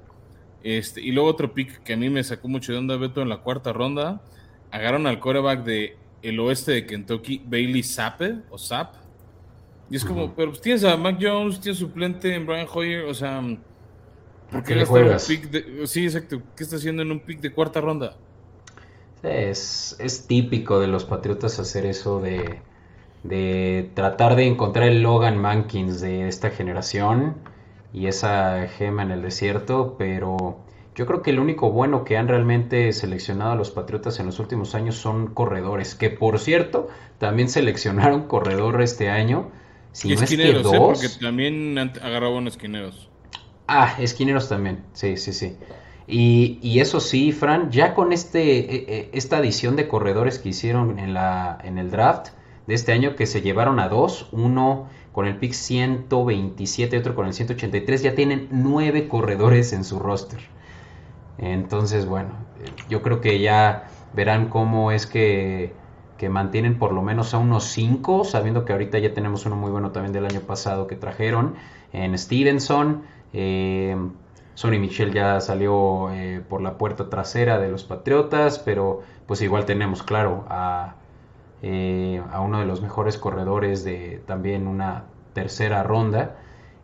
Este, 0.63 1.01
y 1.01 1.13
luego 1.13 1.29
otro 1.29 1.55
pick 1.55 1.83
que 1.83 1.93
a 1.93 1.97
mí 1.97 2.11
me 2.11 2.25
sacó 2.25 2.49
mucho 2.49 2.73
de 2.73 2.79
onda, 2.79 2.97
Beto, 2.97 3.23
en 3.23 3.29
la 3.29 3.39
cuarta 3.39 3.73
ronda, 3.73 4.23
agarraron 4.71 5.07
al 5.07 5.21
quarterback 5.21 5.65
de 5.65 5.97
el 6.23 6.41
oeste 6.41 6.73
de 6.73 6.87
Kentucky, 6.87 7.43
Bailey 7.47 7.83
Sappe, 7.83 8.37
o 8.51 8.59
Sapp. 8.59 9.06
Y 9.89 9.97
es 9.97 10.05
como, 10.05 10.34
pero 10.34 10.51
pues 10.51 10.61
tienes 10.61 10.84
a 10.84 10.97
Mac 10.97 11.18
Jones, 11.20 11.61
tienes 11.61 11.78
suplente 11.78 12.34
en 12.34 12.45
Brian 12.45 12.66
Hoyer, 12.72 13.05
o 13.05 13.14
sea, 13.14 13.41
¿por 14.51 14.62
qué, 14.64 14.74
un 14.74 15.16
pick 15.28 15.51
de, 15.51 15.87
sí, 15.87 16.05
exacto, 16.05 16.43
¿qué 16.57 16.64
está 16.64 16.76
haciendo 16.76 17.03
en 17.03 17.12
un 17.12 17.20
pick 17.20 17.41
de 17.41 17.53
cuarta 17.53 17.80
ronda? 17.80 18.16
Es, 19.22 19.97
es 20.01 20.26
típico 20.26 20.80
de 20.80 20.89
los 20.89 21.05
Patriotas 21.05 21.59
hacer 21.61 21.87
eso 21.87 22.20
de, 22.20 22.61
de 23.22 23.91
tratar 23.95 24.34
de 24.37 24.47
encontrar 24.47 24.89
el 24.89 25.03
Logan 25.03 25.39
Mankins 25.39 26.01
de 26.01 26.28
esta 26.28 26.51
generación 26.51 27.37
y 27.93 28.09
esa 28.09 28.66
gema 28.68 29.03
en 29.03 29.11
el 29.11 29.22
desierto, 29.22 29.97
pero 29.99 30.59
yo 30.97 31.07
creo 31.07 31.22
que 31.22 31.30
el 31.30 31.39
único 31.39 31.70
bueno 31.70 32.05
que 32.05 32.16
han 32.16 32.26
realmente 32.26 32.93
seleccionado 32.93 33.53
a 33.53 33.55
los 33.55 33.70
Patriotas 33.70 34.18
en 34.18 34.26
los 34.26 34.39
últimos 34.39 34.74
años 34.74 34.97
son 34.97 35.28
corredores, 35.28 35.95
que 35.95 36.11
por 36.11 36.39
cierto, 36.39 36.89
también 37.18 37.49
seleccionaron 37.49 38.28
corredor 38.28 38.80
este 38.82 39.11
año. 39.11 39.51
Si 39.97 40.11
y 40.11 40.12
esquineros, 40.12 40.70
¿eh? 40.74 40.78
porque 40.78 41.09
también 41.09 41.78
agarraban 41.78 42.47
esquineros. 42.47 43.09
Ah, 43.66 43.97
esquineros 43.99 44.47
también, 44.47 44.84
sí, 44.92 45.16
sí, 45.16 45.32
sí. 45.32 45.57
Y, 46.07 46.78
eso 46.80 47.01
sí, 47.01 47.32
Fran, 47.32 47.70
ya 47.70 47.94
con 47.94 48.12
este, 48.12 48.59
e, 48.59 48.84
e, 48.88 49.11
esta 49.14 49.38
adición 49.38 49.74
de 49.74 49.88
corredores 49.88 50.38
que 50.38 50.51
hicieron 50.51 50.99
en, 50.99 51.14
la, 51.14 51.57
en 51.64 51.78
el 51.78 51.90
draft 51.90 52.28
de 52.66 52.74
este 52.74 52.92
año, 52.92 53.16
que 53.16 53.24
se 53.24 53.40
llevaron 53.40 53.80
a 53.80 53.88
dos, 53.88 54.28
uno 54.32 54.90
con 55.12 55.26
el 55.26 55.38
pick 55.38 55.55
127 55.55 56.94
y 56.94 56.99
otro 56.99 57.14
con 57.14 57.26
el 57.26 57.32
183, 57.32 58.03
ya 58.03 58.14
tienen 58.14 58.49
nueve 58.51 59.09
corredores 59.09 59.72
en 59.72 59.82
su 59.82 59.99
roster. 59.99 60.40
Entonces, 61.38 62.05
bueno, 62.05 62.34
yo 62.90 63.01
creo 63.01 63.22
que 63.22 63.40
ya 63.40 63.88
verán 64.12 64.51
cómo 64.51 64.92
es 64.92 65.07
que, 65.07 65.72
que 66.19 66.29
mantienen 66.29 66.79
por 66.79 66.93
lo 66.93 67.03
menos 67.03 67.35
a 67.35 67.39
unos 67.39 67.64
cinco, 67.64 68.25
sabiendo 68.25 68.64
que 68.64 68.73
ahorita 68.73 68.99
ya 68.99 69.12
tenemos 69.14 69.47
uno 69.47 69.57
muy 69.57 69.71
bueno 69.71 69.91
también 69.91 70.12
del 70.12 70.27
año 70.27 70.41
pasado 70.41 70.87
que 70.87 70.97
trajeron 70.97 71.55
en 71.93 72.17
Stevenson. 72.17 73.03
Eh, 73.33 73.97
Sonny 74.55 74.79
Michel 74.79 75.12
ya 75.12 75.41
salió 75.41 76.11
eh, 76.12 76.41
por 76.49 76.62
la 76.62 76.79
puerta 76.79 77.11
trasera 77.11 77.59
de 77.59 77.69
los 77.69 77.85
Patriotas, 77.85 78.59
pero 78.59 79.03
pues 79.27 79.43
igual 79.43 79.67
tenemos 79.67 80.03
claro 80.03 80.47
a, 80.49 80.95
eh, 81.62 82.23
a 82.33 82.41
uno 82.41 82.61
de 82.61 82.67
los 82.67 82.81
mejores 82.81 83.19
corredores 83.19 83.85
de 83.85 84.23
también 84.27 84.67
una 84.67 85.05
tercera 85.35 85.83
ronda 85.83 86.37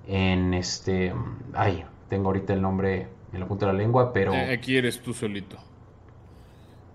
en 0.06 0.52
este, 0.52 1.14
ay, 1.54 1.84
tengo 2.10 2.26
ahorita 2.28 2.52
el 2.52 2.60
nombre 2.60 3.08
en 3.32 3.40
la 3.40 3.46
punta 3.46 3.66
de 3.66 3.72
la 3.72 3.78
lengua, 3.78 4.12
pero... 4.12 4.34
Eh, 4.34 4.52
aquí 4.52 4.76
eres 4.76 5.00
tú 5.00 5.14
solito. 5.14 5.56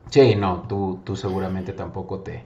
Sí, 0.10 0.36
no, 0.36 0.64
tú, 0.68 1.00
tú 1.04 1.16
seguramente 1.16 1.74
tampoco 1.74 2.20
te, 2.20 2.44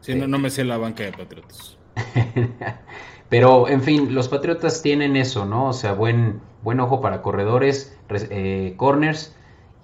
Sí, 0.00 0.14
no, 0.14 0.26
no 0.26 0.38
me 0.38 0.50
sé 0.50 0.64
la 0.64 0.78
banca 0.78 1.04
de 1.04 1.12
Patriotas. 1.12 1.76
Pero, 3.28 3.68
en 3.68 3.82
fin, 3.82 4.14
los 4.14 4.28
Patriotas 4.28 4.82
tienen 4.82 5.16
eso, 5.16 5.44
¿no? 5.44 5.68
O 5.68 5.72
sea, 5.72 5.92
buen, 5.92 6.40
buen 6.62 6.80
ojo 6.80 7.00
para 7.00 7.20
corredores, 7.20 7.96
eh, 8.30 8.74
corners 8.76 9.34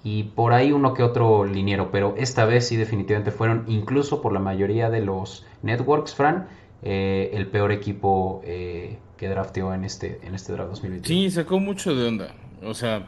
y 0.03 0.25
por 0.25 0.53
ahí 0.53 0.72
uno 0.72 0.95
que 0.95 1.03
otro 1.03 1.45
liniero. 1.45 1.91
Pero 1.91 2.14
esta 2.16 2.47
vez 2.47 2.68
sí 2.68 2.77
definitivamente 2.77 3.33
fueron, 3.33 3.64
incluso 3.66 4.22
por 4.22 4.33
la 4.33 4.41
mayoría 4.41 4.89
de 4.89 5.03
los 5.03 5.45
networks, 5.62 6.14
Fran, 6.14 6.49
eh, 6.83 7.31
el 7.35 7.49
peor 7.49 7.72
equipo 7.72 8.41
eh, 8.45 8.99
que 9.18 9.29
drafteó 9.29 9.75
en 9.75 9.85
este, 9.85 10.20
en 10.22 10.35
este 10.35 10.53
draft 10.53 10.70
2021. 10.70 11.07
Sí, 11.07 11.31
sacó 11.31 11.59
mucho 11.59 11.95
de 11.95 12.09
onda. 12.09 12.35
O 12.62 12.72
sea, 12.72 13.07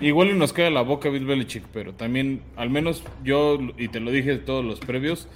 igual 0.00 0.38
nos 0.38 0.52
queda 0.52 0.70
la 0.70 0.82
boca 0.82 1.08
Bill 1.08 1.26
Belichick, 1.26 1.64
pero 1.72 1.94
también, 1.94 2.42
al 2.56 2.70
menos 2.70 3.02
yo, 3.24 3.58
y 3.76 3.88
te 3.88 4.00
lo 4.00 4.10
dije 4.10 4.30
de 4.30 4.38
todos 4.38 4.64
los 4.64 4.80
previos, 4.80 5.28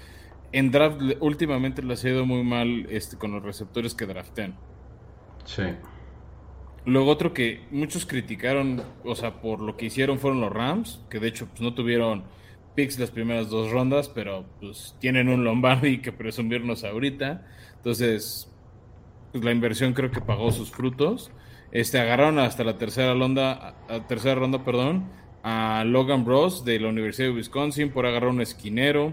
en 0.52 0.70
draft 0.70 1.00
últimamente 1.20 1.82
le 1.82 1.94
ha 1.94 2.08
ido 2.08 2.24
muy 2.24 2.44
mal 2.44 2.86
este, 2.90 3.16
con 3.16 3.32
los 3.32 3.42
receptores 3.42 3.94
que 3.94 4.06
draftean. 4.06 4.56
Sí. 5.44 5.64
Luego 6.86 7.10
otro 7.10 7.32
que 7.32 7.62
muchos 7.70 8.06
criticaron, 8.06 8.82
o 9.04 9.14
sea, 9.14 9.40
por 9.40 9.60
lo 9.60 9.76
que 9.76 9.86
hicieron 9.86 10.18
fueron 10.18 10.40
los 10.40 10.52
Rams, 10.52 11.00
que 11.08 11.18
de 11.18 11.28
hecho 11.28 11.46
pues, 11.46 11.60
no 11.60 11.74
tuvieron 11.74 12.24
picks 12.74 12.98
las 12.98 13.10
primeras 13.10 13.48
dos 13.48 13.70
rondas, 13.70 14.08
pero 14.08 14.44
pues 14.60 14.94
tienen 15.00 15.28
un 15.28 15.44
Lombardi 15.44 15.98
que 15.98 16.12
presumirnos 16.12 16.84
ahorita. 16.84 17.46
Entonces, 17.76 18.50
pues 19.32 19.42
la 19.44 19.52
inversión 19.52 19.92
creo 19.92 20.10
que 20.10 20.20
pagó 20.20 20.52
sus 20.52 20.70
frutos. 20.70 21.30
Este, 21.74 21.98
agarraron 21.98 22.38
hasta 22.38 22.62
la 22.62 22.78
tercera 22.78 23.14
ronda, 23.14 23.74
a, 23.88 24.06
tercera 24.06 24.36
ronda, 24.36 24.64
perdón, 24.64 25.10
a 25.42 25.82
Logan 25.84 26.24
Bros 26.24 26.64
de 26.64 26.78
la 26.78 26.88
Universidad 26.88 27.28
de 27.28 27.34
Wisconsin 27.34 27.90
por 27.90 28.06
agarrar 28.06 28.30
un 28.30 28.40
esquinero 28.40 29.12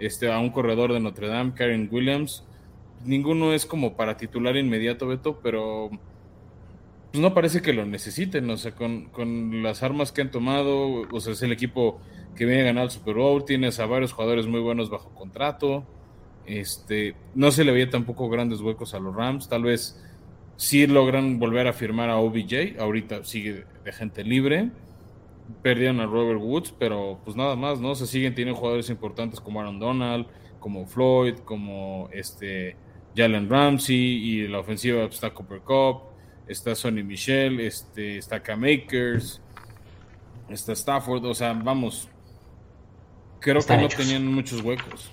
este, 0.00 0.30
a 0.30 0.40
un 0.40 0.50
corredor 0.50 0.92
de 0.92 0.98
Notre 0.98 1.28
Dame, 1.28 1.54
Karen 1.54 1.88
Williams. 1.88 2.44
Ninguno 3.04 3.52
es 3.52 3.64
como 3.64 3.96
para 3.96 4.16
titular 4.16 4.56
inmediato, 4.56 5.06
Beto, 5.06 5.38
pero 5.40 5.88
pues 7.12 7.22
no 7.22 7.32
parece 7.32 7.62
que 7.62 7.72
lo 7.72 7.86
necesiten. 7.86 8.50
O 8.50 8.56
sea, 8.56 8.72
con, 8.74 9.62
las 9.62 9.84
armas 9.84 10.10
que 10.10 10.22
han 10.22 10.32
tomado, 10.32 11.02
o 11.12 11.20
sea, 11.20 11.32
es 11.32 11.42
el 11.42 11.52
equipo 11.52 12.00
que 12.34 12.44
viene 12.44 12.62
a 12.62 12.64
ganar 12.64 12.84
el 12.84 12.90
Super 12.90 13.14
Bowl, 13.14 13.44
tienes 13.44 13.78
a 13.78 13.86
varios 13.86 14.12
jugadores 14.12 14.48
muy 14.48 14.60
buenos 14.60 14.90
bajo 14.90 15.14
contrato. 15.14 15.86
Este, 16.44 17.14
no 17.36 17.52
se 17.52 17.62
le 17.62 17.70
veía 17.70 17.88
tampoco 17.88 18.28
grandes 18.28 18.60
huecos 18.60 18.94
a 18.94 18.98
los 18.98 19.14
Rams. 19.14 19.48
Tal 19.48 19.62
vez 19.62 20.02
sí 20.60 20.86
logran 20.86 21.38
volver 21.38 21.66
a 21.66 21.72
firmar 21.72 22.10
a 22.10 22.18
OBJ. 22.18 22.78
Ahorita 22.78 23.24
sigue 23.24 23.64
de 23.82 23.92
gente 23.92 24.22
libre 24.22 24.70
perdieron 25.62 26.00
a 26.00 26.06
Robert 26.06 26.40
Woods, 26.40 26.74
pero 26.78 27.20
pues 27.24 27.36
nada 27.36 27.56
más, 27.56 27.80
¿no? 27.80 27.94
Se 27.94 28.06
siguen 28.06 28.34
teniendo 28.34 28.58
jugadores 28.58 28.90
importantes 28.90 29.40
como 29.40 29.60
Aaron 29.60 29.78
Donald, 29.78 30.26
como 30.58 30.86
Floyd, 30.86 31.36
como 31.44 32.08
este 32.12 32.76
Jalen 33.16 33.48
Ramsey 33.48 33.96
y 33.96 34.48
la 34.48 34.60
ofensiva 34.60 35.02
pues, 35.02 35.14
está 35.14 35.30
Cooper 35.30 35.60
Cup, 35.60 36.02
está 36.46 36.74
Sonny 36.74 37.02
Michel, 37.02 37.60
este, 37.60 38.18
está 38.18 38.40
Cam 38.42 38.64
Akers, 38.64 39.40
está 40.48 40.72
Stafford, 40.72 41.24
o 41.24 41.34
sea, 41.34 41.52
vamos, 41.52 42.08
creo 43.40 43.60
que 43.60 43.76
no 43.76 43.88
tenían 43.88 44.26
muchos 44.26 44.62
huecos. 44.62 45.10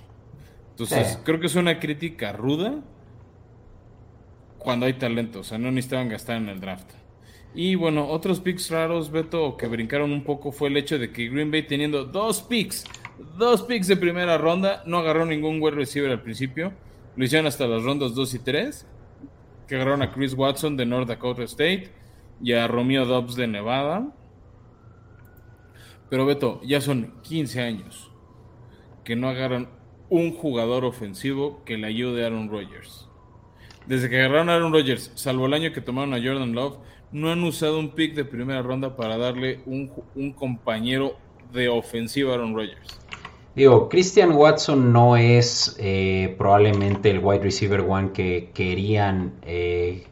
Entonces, 0.71 1.19
creo 1.23 1.39
que 1.39 1.47
es 1.47 1.55
una 1.55 1.79
crítica 1.79 2.33
ruda 2.33 2.83
cuando 4.57 4.85
hay 4.85 4.93
talento, 4.93 5.41
o 5.41 5.43
sea, 5.43 5.57
no 5.57 5.71
necesitaban 5.71 6.09
gastar 6.09 6.37
en 6.37 6.49
el 6.49 6.59
draft. 6.59 6.91
Y 7.53 7.75
bueno, 7.75 8.07
otros 8.07 8.39
picks 8.39 8.69
raros, 8.69 9.11
Beto, 9.11 9.57
que 9.57 9.67
brincaron 9.67 10.11
un 10.11 10.23
poco 10.23 10.51
fue 10.51 10.69
el 10.69 10.77
hecho 10.77 10.99
de 10.99 11.11
que 11.11 11.29
Green 11.29 11.49
Bay 11.49 11.63
teniendo 11.63 12.05
dos 12.05 12.41
picks, 12.41 12.83
dos 13.37 13.63
picks 13.63 13.87
de 13.87 13.97
primera 13.97 14.37
ronda, 14.37 14.83
no 14.85 14.97
agarró 14.97 15.25
ningún 15.25 15.61
wide 15.61 15.75
receiver 15.75 16.11
al 16.11 16.21
principio. 16.21 16.73
Lo 17.15 17.25
hicieron 17.25 17.47
hasta 17.47 17.65
las 17.65 17.83
rondas 17.83 18.13
2 18.13 18.35
y 18.35 18.39
3, 18.39 18.85
que 19.67 19.75
agarraron 19.75 20.03
a 20.03 20.11
Chris 20.11 20.35
Watson 20.35 20.77
de 20.77 20.85
North 20.85 21.07
Dakota 21.07 21.43
State 21.43 21.89
y 22.43 22.53
a 22.53 22.67
Romeo 22.67 23.05
Dobbs 23.05 23.35
de 23.35 23.47
Nevada. 23.47 24.13
Pero 26.09 26.27
Beto, 26.27 26.61
ya 26.63 26.79
son 26.79 27.15
15 27.23 27.61
años 27.61 28.11
que 29.03 29.15
no 29.15 29.29
agarran 29.29 29.69
un 30.09 30.31
jugador 30.31 30.85
ofensivo 30.85 31.63
que 31.65 31.77
le 31.77 31.87
ayude 31.87 32.23
a 32.23 32.27
Aaron 32.27 32.49
Rodgers. 32.49 33.06
Desde 33.87 34.09
que 34.09 34.19
agarraron 34.19 34.49
a 34.49 34.55
Aaron 34.55 34.73
Rodgers, 34.73 35.11
salvo 35.15 35.45
el 35.45 35.53
año 35.53 35.71
que 35.71 35.79
tomaron 35.79 36.13
a 36.13 36.17
Jordan 36.17 36.53
Love, 36.53 36.77
no 37.13 37.31
han 37.31 37.41
usado 37.43 37.79
un 37.79 37.91
pick 37.91 38.15
de 38.15 38.25
primera 38.25 38.61
ronda 38.61 38.97
para 38.97 39.17
darle 39.17 39.61
un, 39.65 40.33
compañero 40.33 41.15
de 41.53 41.69
ofensiva 41.69 42.31
a 42.31 42.35
Aaron 42.35 42.53
Rodgers. 42.53 42.99
Digo, 43.55 43.87
Christian 43.87 44.33
Watson 44.33 44.91
no 44.91 45.15
es 45.15 45.77
eh, 45.79 46.35
probablemente 46.37 47.09
el 47.09 47.19
wide 47.19 47.41
receiver 47.41 47.79
one 47.79 48.11
que 48.11 48.51
querían 48.53 49.31
eh, 49.43 50.03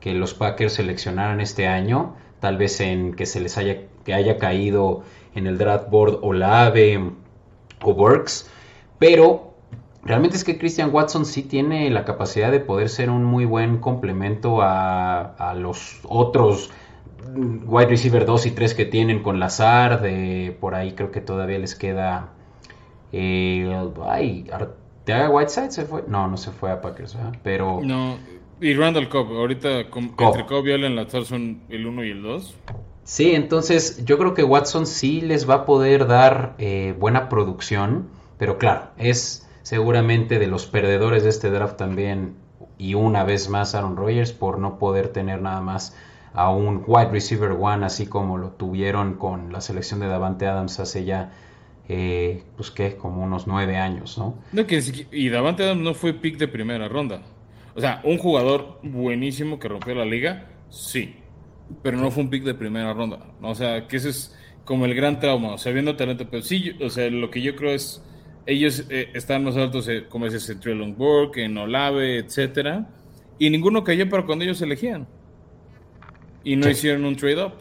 que 0.00 0.12
los 0.12 0.34
Packers 0.34 0.74
seleccionaran 0.74 1.40
este 1.40 1.68
año. 1.68 2.16
Tal 2.40 2.56
vez 2.56 2.80
en 2.80 3.14
que 3.14 3.26
se 3.26 3.40
les 3.40 3.56
haya, 3.56 3.82
que 4.04 4.12
haya 4.12 4.38
caído 4.38 5.04
en 5.36 5.46
el 5.46 5.56
draft 5.56 5.88
board 5.88 6.18
Olave 6.22 7.12
o 7.82 7.94
Burks. 7.94 8.50
Pero 8.98 9.49
realmente 10.02 10.36
es 10.36 10.44
que 10.44 10.58
Christian 10.58 10.90
Watson 10.92 11.24
sí 11.24 11.42
tiene 11.42 11.90
la 11.90 12.04
capacidad 12.04 12.50
de 12.50 12.60
poder 12.60 12.88
ser 12.88 13.10
un 13.10 13.24
muy 13.24 13.44
buen 13.44 13.78
complemento 13.78 14.58
a, 14.62 15.54
los 15.56 16.00
otros 16.04 16.70
wide 17.66 17.86
receiver 17.86 18.24
2 18.24 18.46
y 18.46 18.50
3 18.52 18.74
que 18.74 18.84
tienen 18.86 19.22
con 19.22 19.38
Lazar. 19.38 20.00
De, 20.00 20.56
por 20.60 20.74
ahí 20.74 20.92
creo 20.92 21.10
que 21.10 21.20
todavía 21.20 21.58
les 21.58 21.74
queda. 21.74 22.30
Eh, 23.12 23.68
ay, 24.06 24.46
Arteaga 24.52 25.30
Whiteside 25.30 25.70
se 25.70 25.84
fue. 25.84 26.04
No, 26.06 26.28
no 26.28 26.36
se 26.36 26.50
fue 26.50 26.70
a 26.70 26.80
Packers, 26.80 27.16
pero. 27.42 27.80
No, 27.82 28.16
y 28.60 28.74
Randall 28.74 29.08
Cobb. 29.08 29.32
Ahorita 29.32 29.80
entre 29.80 30.46
Cobb 30.46 30.66
y 30.66 30.72
Allen 30.72 30.96
Lazar 30.96 31.24
son 31.24 31.62
el 31.68 31.86
1 31.86 32.04
y 32.04 32.10
el 32.10 32.22
2. 32.22 32.54
Sí, 33.04 33.34
entonces 33.34 34.04
yo 34.04 34.18
creo 34.18 34.34
que 34.34 34.44
Watson 34.44 34.86
sí 34.86 35.20
les 35.20 35.48
va 35.48 35.54
a 35.54 35.64
poder 35.64 36.06
dar 36.06 36.54
eh, 36.58 36.94
buena 36.98 37.28
producción. 37.28 38.08
Pero 38.38 38.56
claro, 38.56 38.90
es 38.96 39.49
seguramente 39.62 40.38
de 40.38 40.46
los 40.46 40.66
perdedores 40.66 41.22
de 41.22 41.30
este 41.30 41.50
draft 41.50 41.76
también 41.76 42.34
y 42.78 42.94
una 42.94 43.24
vez 43.24 43.48
más 43.48 43.74
Aaron 43.74 43.96
Rodgers 43.96 44.32
por 44.32 44.58
no 44.58 44.78
poder 44.78 45.08
tener 45.08 45.42
nada 45.42 45.60
más 45.60 45.96
a 46.32 46.50
un 46.50 46.82
wide 46.86 47.10
receiver 47.10 47.56
one 47.60 47.84
así 47.84 48.06
como 48.06 48.38
lo 48.38 48.50
tuvieron 48.50 49.14
con 49.14 49.52
la 49.52 49.60
selección 49.60 50.00
de 50.00 50.06
Davante 50.06 50.46
Adams 50.46 50.80
hace 50.80 51.04
ya 51.04 51.32
eh, 51.92 52.44
pues 52.56 52.70
que 52.70 52.96
como 52.96 53.24
unos 53.24 53.48
nueve 53.48 53.76
años, 53.76 54.16
¿no? 54.16 54.38
y 55.10 55.28
Davante 55.28 55.64
Adams 55.64 55.82
no 55.82 55.92
fue 55.92 56.14
pick 56.14 56.38
de 56.38 56.46
primera 56.46 56.86
ronda. 56.86 57.20
O 57.74 57.80
sea, 57.80 58.00
un 58.04 58.16
jugador 58.16 58.78
buenísimo 58.84 59.58
que 59.58 59.66
rompió 59.66 59.96
la 59.96 60.04
liga, 60.04 60.50
sí, 60.68 61.16
pero 61.82 61.96
no 61.96 62.12
fue 62.12 62.22
un 62.22 62.30
pick 62.30 62.44
de 62.44 62.54
primera 62.54 62.92
ronda. 62.92 63.18
O 63.42 63.56
sea, 63.56 63.88
que 63.88 63.96
ese 63.96 64.10
es 64.10 64.36
como 64.64 64.84
el 64.84 64.94
gran 64.94 65.18
trauma. 65.18 65.52
O 65.54 65.58
sea, 65.58 65.72
viendo 65.72 65.96
talento, 65.96 66.28
pero 66.30 66.44
sí, 66.44 66.76
o 66.80 66.90
sea, 66.90 67.10
lo 67.10 67.28
que 67.28 67.42
yo 67.42 67.56
creo 67.56 67.72
es 67.72 68.04
ellos 68.46 68.84
eh, 68.88 69.10
están 69.14 69.44
más 69.44 69.56
altos, 69.56 69.88
eh, 69.88 70.06
como 70.08 70.26
es 70.26 70.48
en 70.48 70.60
Trellon 70.60 70.96
Burke, 70.96 71.44
en 71.44 71.56
Olave, 71.58 72.18
etcétera, 72.18 72.86
y 73.38 73.50
ninguno 73.50 73.84
cayó 73.84 74.08
para 74.08 74.24
cuando 74.24 74.44
ellos 74.44 74.60
elegían. 74.62 75.06
Y 76.42 76.56
no 76.56 76.68
hicieron 76.68 77.04
un 77.04 77.16
trade-up. 77.16 77.52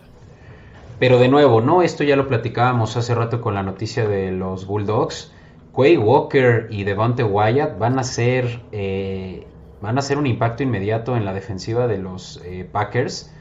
Pero 0.99 1.19
de 1.19 1.27
nuevo, 1.27 1.61
¿no? 1.61 1.81
Esto 1.81 2.03
ya 2.03 2.15
lo 2.15 2.27
platicábamos 2.27 2.97
hace 2.97 3.13
rato 3.15 3.41
con 3.41 3.53
la 3.53 3.63
noticia 3.63 4.07
de 4.07 4.31
los 4.31 4.65
Bulldogs. 4.65 5.33
Quay 5.75 5.97
Walker 5.97 6.67
y 6.69 6.83
Devante 6.83 7.23
Wyatt 7.23 7.77
van 7.77 7.99
a 7.99 8.03
ser 8.03 8.61
eh, 8.71 9.45
van 9.81 9.97
a 9.97 9.99
hacer 9.99 10.17
un 10.17 10.27
impacto 10.27 10.63
inmediato 10.63 11.15
en 11.15 11.23
la 11.23 11.33
defensiva 11.33 11.87
de 11.87 11.99
los 11.99 12.41
Packers 12.71 13.33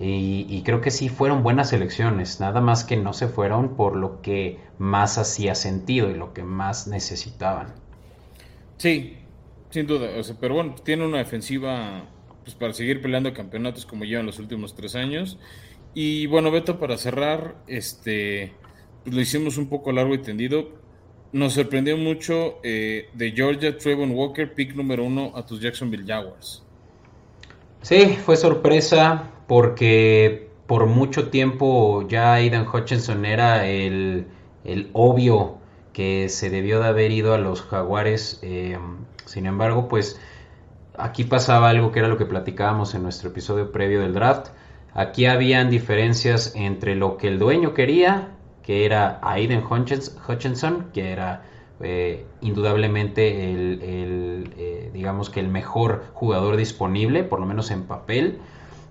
y, 0.00 0.62
creo 0.62 0.80
que 0.80 0.90
sí 0.90 1.08
fueron 1.08 1.42
buenas 1.42 1.72
elecciones, 1.72 2.38
nada 2.38 2.60
más 2.60 2.84
que 2.84 2.96
no 2.96 3.12
se 3.12 3.26
fueron 3.26 3.74
por 3.74 3.96
lo 3.96 4.22
que 4.22 4.58
más 4.78 5.18
hacía 5.18 5.54
sentido 5.56 6.10
y 6.10 6.14
lo 6.14 6.32
que 6.32 6.44
más 6.44 6.86
necesitaban. 6.86 7.74
Sí, 8.76 9.16
sin 9.70 9.86
duda, 9.86 10.08
pero 10.40 10.54
bueno, 10.54 10.76
tiene 10.84 11.04
una 11.04 11.18
defensiva 11.18 12.04
pues, 12.44 12.54
para 12.54 12.72
seguir 12.74 13.02
peleando 13.02 13.34
campeonatos 13.34 13.86
como 13.86 14.04
llevan 14.04 14.26
los 14.26 14.38
últimos 14.38 14.74
tres 14.76 14.94
años. 14.94 15.38
Y 15.94 16.26
bueno, 16.26 16.52
Beto, 16.52 16.78
para 16.78 16.96
cerrar, 16.96 17.56
este, 17.66 18.52
pues, 19.02 19.16
lo 19.16 19.20
hicimos 19.20 19.58
un 19.58 19.68
poco 19.68 19.90
largo 19.90 20.14
y 20.14 20.18
tendido. 20.18 20.68
Nos 21.32 21.54
sorprendió 21.54 21.96
mucho 21.96 22.60
eh, 22.62 23.08
de 23.14 23.32
Georgia 23.32 23.76
Trevon 23.76 24.12
Walker, 24.12 24.54
pick 24.54 24.74
número 24.76 25.04
uno 25.04 25.32
a 25.34 25.44
tus 25.44 25.60
Jacksonville 25.60 26.04
Jaguars. 26.06 26.62
Sí, 27.82 28.16
fue 28.24 28.36
sorpresa 28.36 29.32
porque 29.48 30.50
por 30.66 30.86
mucho 30.86 31.30
tiempo 31.30 32.06
ya 32.06 32.34
Aidan 32.34 32.68
Hutchinson 32.68 33.24
era 33.24 33.66
el, 33.66 34.28
obvio 34.92 35.58
que 35.92 36.28
se 36.28 36.50
debió 36.50 36.80
de 36.80 36.88
haber 36.88 37.10
ido 37.10 37.34
a 37.34 37.38
los 37.38 37.62
jaguares. 37.62 38.38
Eh, 38.42 38.78
sin 39.24 39.46
embargo, 39.46 39.88
pues 39.88 40.20
aquí 40.96 41.24
pasaba 41.24 41.70
algo 41.70 41.90
que 41.90 42.00
era 42.00 42.08
lo 42.08 42.18
que 42.18 42.26
platicábamos 42.26 42.94
en 42.94 43.02
nuestro 43.02 43.30
episodio 43.30 43.72
previo 43.72 44.00
del 44.02 44.12
draft. 44.12 44.50
Aquí 44.92 45.24
habían 45.24 45.70
diferencias 45.70 46.52
entre 46.54 46.94
lo 46.94 47.16
que 47.16 47.28
el 47.28 47.38
dueño 47.38 47.72
quería, 47.72 48.28
que 48.62 48.84
era 48.84 49.18
Aiden 49.22 49.64
Hutchinson, 49.64 50.90
que 50.92 51.10
era 51.10 51.44
eh, 51.80 52.26
indudablemente 52.42 53.50
el, 53.50 54.52
eh, 54.58 54.90
digamos 54.92 55.30
que 55.30 55.40
el 55.40 55.48
mejor 55.48 56.04
jugador 56.12 56.56
disponible, 56.56 57.24
por 57.24 57.40
lo 57.40 57.46
menos 57.46 57.70
en 57.70 57.84
papel, 57.84 58.40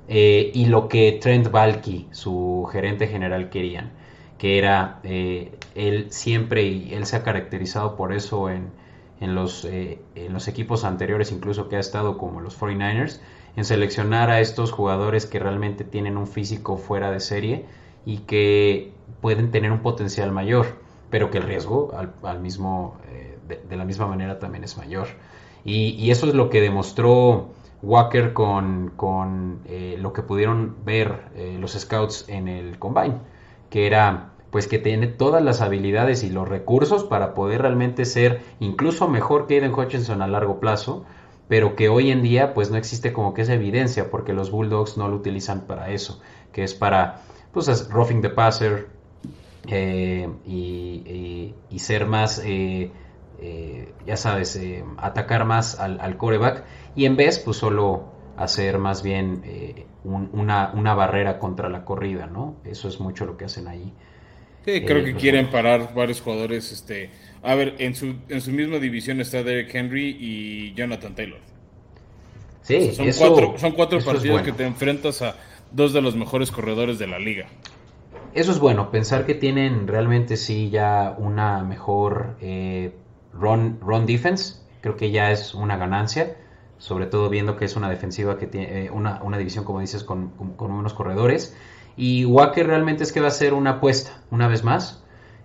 eh, 0.07 0.51
y 0.53 0.65
lo 0.65 0.87
que 0.87 1.19
Trent 1.21 1.51
Balky, 1.51 2.07
su 2.11 2.67
gerente 2.71 3.07
general, 3.07 3.49
querían, 3.49 3.91
que 4.37 4.57
era 4.57 4.99
él 5.03 6.07
siempre, 6.09 6.63
y 6.63 6.93
él 6.93 7.05
se 7.05 7.15
ha 7.15 7.23
caracterizado 7.23 7.95
por 7.95 8.13
eso 8.13 8.49
en, 8.49 8.69
en, 9.19 9.33
los, 9.33 9.65
en 9.65 10.33
los 10.33 10.47
equipos 10.47 10.83
anteriores, 10.83 11.31
incluso 11.31 11.69
que 11.69 11.75
ha 11.75 11.79
estado 11.79 12.17
como 12.17 12.39
los 12.41 12.59
49ers, 12.59 13.19
en 13.55 13.65
seleccionar 13.65 14.29
a 14.29 14.39
estos 14.39 14.71
jugadores 14.71 15.25
que 15.25 15.39
realmente 15.39 15.83
tienen 15.83 16.17
un 16.17 16.27
físico 16.27 16.77
fuera 16.77 17.09
de 17.09 17.19
serie 17.19 17.65
y 18.05 18.19
que 18.19 18.91
pueden 19.21 19.49
tener 19.49 19.71
un 19.71 19.79
potencial 19.79 20.31
mayor 20.31 20.87
pero 21.09 21.31
que 21.31 21.37
el 21.37 21.43
riesgo 21.43 21.91
al, 22.23 22.39
mismo, 22.39 22.97
eh, 23.09 23.37
de, 23.47 23.77
la 23.77 23.85
misma 23.85 24.07
manera 24.07 24.39
también 24.39 24.63
es 24.63 24.77
mayor. 24.77 25.07
Y, 25.63 26.11
eso 26.11 26.27
es 26.27 26.33
lo 26.33 26.49
que 26.49 26.61
demostró 26.61 27.49
Walker 27.81 28.33
con, 28.33 28.91
con 28.95 29.61
eh, 29.65 29.97
lo 29.99 30.13
que 30.13 30.23
pudieron 30.23 30.77
ver 30.83 31.29
eh, 31.35 31.57
los 31.59 31.73
scouts 31.73 32.25
en 32.27 32.47
el 32.47 32.79
combine, 32.79 33.17
que 33.69 33.87
era 33.87 34.31
pues 34.49 34.67
que 34.67 34.79
tiene 34.79 35.07
todas 35.07 35.43
las 35.43 35.61
habilidades 35.61 36.23
y 36.23 36.29
los 36.29 36.47
recursos 36.47 37.03
para 37.03 37.33
poder 37.33 37.61
realmente 37.61 38.05
ser 38.05 38.41
incluso 38.59 39.07
mejor 39.07 39.45
que 39.45 39.55
Aiden 39.55 39.73
Hutchinson 39.73 40.21
a 40.21 40.27
largo 40.27 40.59
plazo, 40.59 41.05
pero 41.47 41.75
que 41.75 41.89
hoy 41.89 42.11
en 42.11 42.23
día 42.23 42.53
pues 42.53 42.71
no 42.71 42.77
existe 42.77 43.13
como 43.13 43.33
que 43.33 43.41
esa 43.41 43.53
evidencia 43.53 44.09
porque 44.09 44.33
los 44.33 44.49
Bulldogs 44.49 44.97
no 44.97 45.09
lo 45.09 45.15
utilizan 45.15 45.61
para 45.61 45.91
eso, 45.91 46.21
que 46.51 46.63
es 46.63 46.73
para 46.73 47.21
pues 47.51 47.89
roughing 47.89 48.21
the 48.21 48.29
passer, 48.29 48.87
eh, 49.69 50.29
y, 50.45 51.53
ser 51.79 52.05
más, 52.05 52.41
eh, 53.39 53.87
eh, 53.87 53.93
ya 54.05 54.17
sabes, 54.17 54.59
atacar 54.97 55.45
más 55.45 55.79
al, 55.79 56.17
coreback 56.17 56.63
y 56.95 57.05
en 57.05 57.15
vez, 57.15 57.39
pues 57.39 57.57
solo 57.57 58.11
hacer 58.37 58.77
más 58.77 59.03
bien 59.03 59.41
una, 60.03 60.71
una, 60.73 60.93
barrera 60.93 61.39
contra 61.39 61.69
la 61.69 61.85
corrida, 61.85 62.27
¿no? 62.27 62.55
Eso 62.63 62.87
es 62.87 62.99
mucho 62.99 63.25
lo 63.25 63.37
que 63.37 63.45
hacen 63.45 63.67
ahí. 63.67 63.93
Sí, 64.65 64.81
creo 64.81 65.03
que 65.03 65.15
quieren 65.15 65.49
parar 65.49 65.93
varios 65.93 66.21
jugadores. 66.21 66.71
Este, 66.71 67.09
a 67.41 67.55
ver, 67.55 67.75
en 67.79 67.95
su, 67.95 68.15
en 68.27 68.41
su 68.41 68.51
misma 68.51 68.77
división 68.77 69.21
está 69.21 69.43
Derek 69.43 69.73
Henry 69.73 70.17
y 70.19 70.73
Jonathan 70.73 71.15
Taylor. 71.15 71.39
Sí, 72.61 72.91
son, 72.93 73.07
cuatro, 73.17 73.57
son 73.57 73.71
cuatro 73.71 73.99
partidos 74.01 74.41
que 74.41 74.51
te 74.51 74.65
enfrentas 74.65 75.21
a 75.21 75.35
dos 75.71 75.93
de 75.93 76.01
los 76.01 76.15
mejores 76.15 76.51
corredores 76.51 76.99
de 76.99 77.07
la 77.07 77.17
liga 77.17 77.47
eso 78.37 78.51
es 78.51 78.59
bueno, 78.59 78.91
pensar 78.91 79.25
que 79.25 79.33
tienen 79.33 79.87
realmente 79.87 80.37
sí 80.37 80.69
ya 80.69 81.15
una 81.17 81.63
mejor 81.63 82.35
eh, 82.39 82.91
run, 83.39 83.79
run 83.81 84.05
defense, 84.05 84.55
creo 84.81 84.95
que 84.95 85.11
ya 85.11 85.31
es 85.31 85.53
una 85.53 85.77
ganancia, 85.77 86.35
sobre 86.77 87.07
todo 87.07 87.29
viendo 87.29 87.57
que 87.57 87.65
es 87.65 87.75
una 87.75 87.89
defensiva 87.89 88.37
que 88.37 88.49
eh, 88.53 88.89
una, 88.91 89.37
división, 89.37 89.65
como 89.65 89.79
dices, 89.79 90.03
con, 90.03 90.31
unos 90.59 90.93
corredores. 90.93 91.55
Y 91.95 92.25
Walker 92.25 92.67
realmente 92.67 93.03
es 93.03 93.11
que 93.11 93.19
va 93.19 93.27
a 93.27 93.31
ser 93.31 93.53
una 93.53 93.71
apuesta, 93.71 94.21
una 94.29 94.47
vez 94.47 94.63
más, 94.63 95.03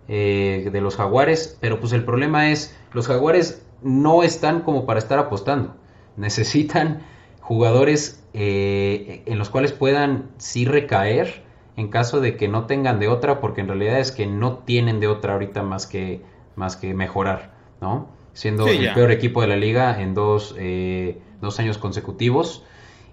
eh, 0.08 0.68
de 0.70 0.80
los 0.80 0.96
jaguares, 0.96 1.56
pero 1.60 1.80
pues 1.80 1.92
el 1.92 2.04
problema 2.04 2.50
es, 2.50 2.76
los 2.92 3.06
jaguares 3.06 3.64
no 3.82 4.22
están 4.22 4.60
como 4.60 4.84
para 4.84 4.98
estar 4.98 5.18
apostando, 5.18 5.74
necesitan 6.16 7.02
jugadores 7.40 8.18
en 8.34 9.38
los 9.38 9.50
cuales 9.50 9.72
puedan 9.72 10.30
sí 10.38 10.64
recaer 10.64 11.42
en 11.76 11.88
caso 11.88 12.20
de 12.20 12.36
que 12.36 12.48
no 12.48 12.66
tengan 12.66 12.98
de 13.00 13.08
otra, 13.08 13.40
porque 13.40 13.60
en 13.60 13.68
realidad 13.68 13.98
es 13.98 14.12
que 14.12 14.26
no 14.26 14.58
tienen 14.58 15.00
de 15.00 15.08
otra 15.08 15.34
ahorita 15.34 15.62
más 15.62 15.86
que, 15.86 16.22
más 16.54 16.76
que 16.76 16.94
mejorar, 16.94 17.51
¿no? 17.82 18.08
Siendo 18.32 18.66
el 18.66 18.94
peor 18.94 19.10
equipo 19.10 19.42
de 19.42 19.48
la 19.48 19.56
liga 19.56 20.00
en 20.00 20.14
dos, 20.14 20.54
eh, 20.58 21.18
dos 21.42 21.60
años 21.60 21.76
consecutivos. 21.76 22.64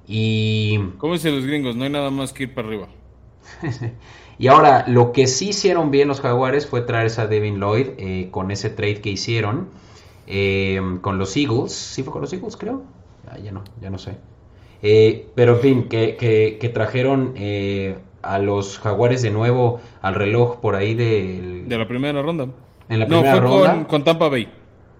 Y... 0.08 0.80
¿Cómo 0.98 1.14
dicen 1.14 1.36
los 1.36 1.46
gringos? 1.46 1.76
No 1.76 1.84
hay 1.84 1.90
nada 1.90 2.10
más 2.10 2.32
que 2.32 2.44
ir 2.44 2.54
para 2.54 2.70
arriba. 2.70 2.88
y 4.40 4.48
ahora, 4.48 4.86
lo 4.88 5.12
que 5.12 5.28
sí 5.28 5.50
hicieron 5.50 5.92
bien 5.92 6.08
los 6.08 6.22
Jaguares 6.22 6.68
fue 6.68 6.82
traerse 6.82 7.20
a 7.20 7.28
Devin 7.28 7.60
Lloyd 7.60 7.88
eh, 7.98 8.30
con 8.32 8.52
ese 8.52 8.70
trade 8.70 9.02
que 9.02 9.10
hicieron 9.10 9.68
eh, 10.28 10.80
con 11.02 11.18
los 11.18 11.36
Eagles. 11.36 11.74
¿Sí 11.74 12.04
fue 12.04 12.14
con 12.14 12.22
los 12.22 12.32
Eagles, 12.32 12.56
creo? 12.56 12.84
Ah, 13.28 13.38
ya 13.40 13.52
no, 13.52 13.64
ya 13.82 13.90
no 13.90 13.98
sé. 13.98 14.18
pero 15.36 15.56
en 15.56 15.60
fin, 15.60 15.84
que, 15.90 16.16
que, 16.16 16.58
que 16.62 16.70
trajeron 16.70 17.34
a 18.22 18.40
los 18.40 18.80
Jaguares 18.80 19.22
de 19.22 19.32
nuevo 19.32 19.82
al 20.02 20.16
reloj 20.16 20.60
por 20.60 20.76
ahí 20.76 20.94
de 20.94 21.64
De 21.68 21.78
la 21.78 21.88
primera 21.88 22.22
ronda. 22.22 22.48
En 22.90 23.00
la 23.00 23.06
primera 23.06 23.40
no, 23.40 23.48
fue 23.48 23.86
Con, 23.86 24.04
Tampa 24.04 24.30
Bay. 24.30 24.50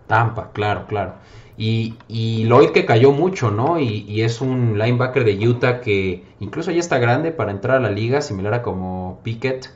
Tampa, 0.10 0.52
claro, 0.54 0.88
claro. 0.88 1.14
Y, 1.56 1.94
y 2.08 2.46
Lloyd 2.46 2.72
que 2.72 2.86
cayó 2.86 3.12
mucho, 3.12 3.52
¿no? 3.52 3.80
Y, 3.80 4.22
es 4.24 4.42
un 4.42 4.80
linebacker 4.80 5.24
de 5.24 5.48
Utah 5.48 5.82
que 5.82 6.24
incluso 6.40 6.72
ya 6.72 6.80
está 6.80 6.98
grande 6.98 7.32
para 7.32 7.52
entrar 7.52 7.78
a 7.78 7.80
la 7.80 7.92
liga, 7.92 8.22
similar 8.22 8.56
a 8.56 8.62
como 8.64 9.20
Pickett, 9.24 9.70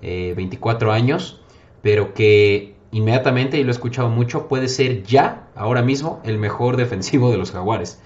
24 0.00 0.92
eh, 0.92 0.94
años, 0.94 1.42
pero 1.82 2.14
que 2.14 2.76
inmediatamente, 2.92 3.58
y 3.58 3.64
lo 3.64 3.70
he 3.70 3.72
escuchado 3.72 4.08
mucho, 4.08 4.46
puede 4.46 4.68
ser 4.68 5.02
ya, 5.02 5.48
ahora 5.56 5.82
mismo, 5.82 6.20
el 6.24 6.38
mejor 6.38 6.76
defensivo 6.76 7.32
de 7.32 7.38
los 7.38 7.50
Jaguares. 7.50 8.00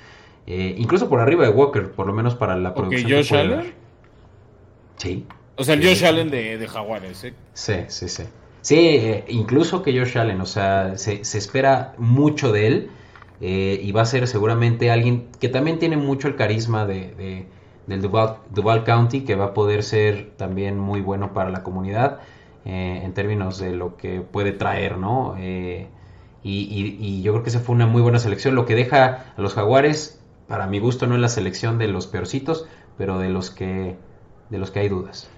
Eh, 0.47 0.75
incluso 0.79 1.11
por 1.11 1.21
arriba 1.21 1.45
de 1.45 1.51
Walker, 1.51 1.93
por 1.93 2.07
lo 2.07 2.15
menos 2.15 2.35
para 2.35 2.57
la 2.57 2.75
producción. 2.75 3.11
Josh 3.11 3.35
Allen. 3.35 3.75
Sí. 4.97 5.27
O 5.57 5.65
sea, 5.65 5.75
el 5.75 5.87
Josh 5.87 6.03
Allen 6.05 6.31
de, 6.31 6.67
Jaguares, 6.67 7.25
¿eh? 7.25 7.35
Sí, 7.53 7.75
sí, 7.89 8.09
sí. 8.09 8.23
Sí, 8.65 8.77
eh, 8.79 9.27
incluso 9.29 9.83
que 9.83 9.93
Josh 9.93 10.17
Allen, 10.17 10.41
o 10.41 10.47
sea, 10.47 10.97
se, 10.97 11.21
espera 11.21 11.95
mucho 11.99 12.51
de 12.51 12.67
él 12.67 12.91
eh, 13.43 13.79
y 13.83 13.93
va 13.93 14.01
a 14.03 14.07
ser 14.07 14.27
seguramente 14.27 14.91
alguien 14.91 15.29
que 15.39 15.51
también 15.51 15.79
tiene 15.79 15.99
mucho 15.99 16.29
el 16.29 16.37
carisma 16.37 16.87
de, 16.87 17.47
del 17.87 18.01
Duval, 18.01 18.85
County, 18.85 19.21
que 19.25 19.35
va 19.35 19.47
a 19.47 19.55
poder 19.55 19.83
ser 19.83 20.31
también 20.39 20.79
muy 20.79 21.03
bueno 21.03 21.35
para 21.35 21.51
la 21.51 21.63
comunidad 21.63 22.21
eh, 22.65 23.03
en 23.05 23.13
términos 23.13 23.59
de 23.59 23.77
lo 23.77 23.99
que 23.99 24.23
puede 24.23 24.53
traer, 24.53 24.97
¿no? 24.97 25.37
Y, 25.39 25.89
y, 26.43 27.23
yo 27.23 27.33
creo 27.33 27.43
que 27.43 27.51
esa 27.51 27.61
fue 27.61 27.75
una 27.75 27.87
muy 27.87 28.01
buena 28.01 28.19
selección. 28.19 28.55
Lo 28.55 28.65
que 28.65 28.75
deja 28.75 29.25
a 29.37 29.41
los 29.43 29.53
Jaguares, 29.53 30.23
para 30.49 30.67
mi 30.67 30.79
gusto, 30.79 31.07
no 31.07 31.15
es 31.17 31.21
la 31.21 31.29
selección 31.29 31.77
de 31.77 31.89
los 31.89 32.07
peorcitos, 32.07 32.67
pero 32.97 33.19
de 33.19 33.29
los 33.29 33.51
que 33.51 33.97
de 34.49 34.59
los 34.59 34.71
que 34.71 34.81
hay 34.81 34.89
dudas. 34.89 35.29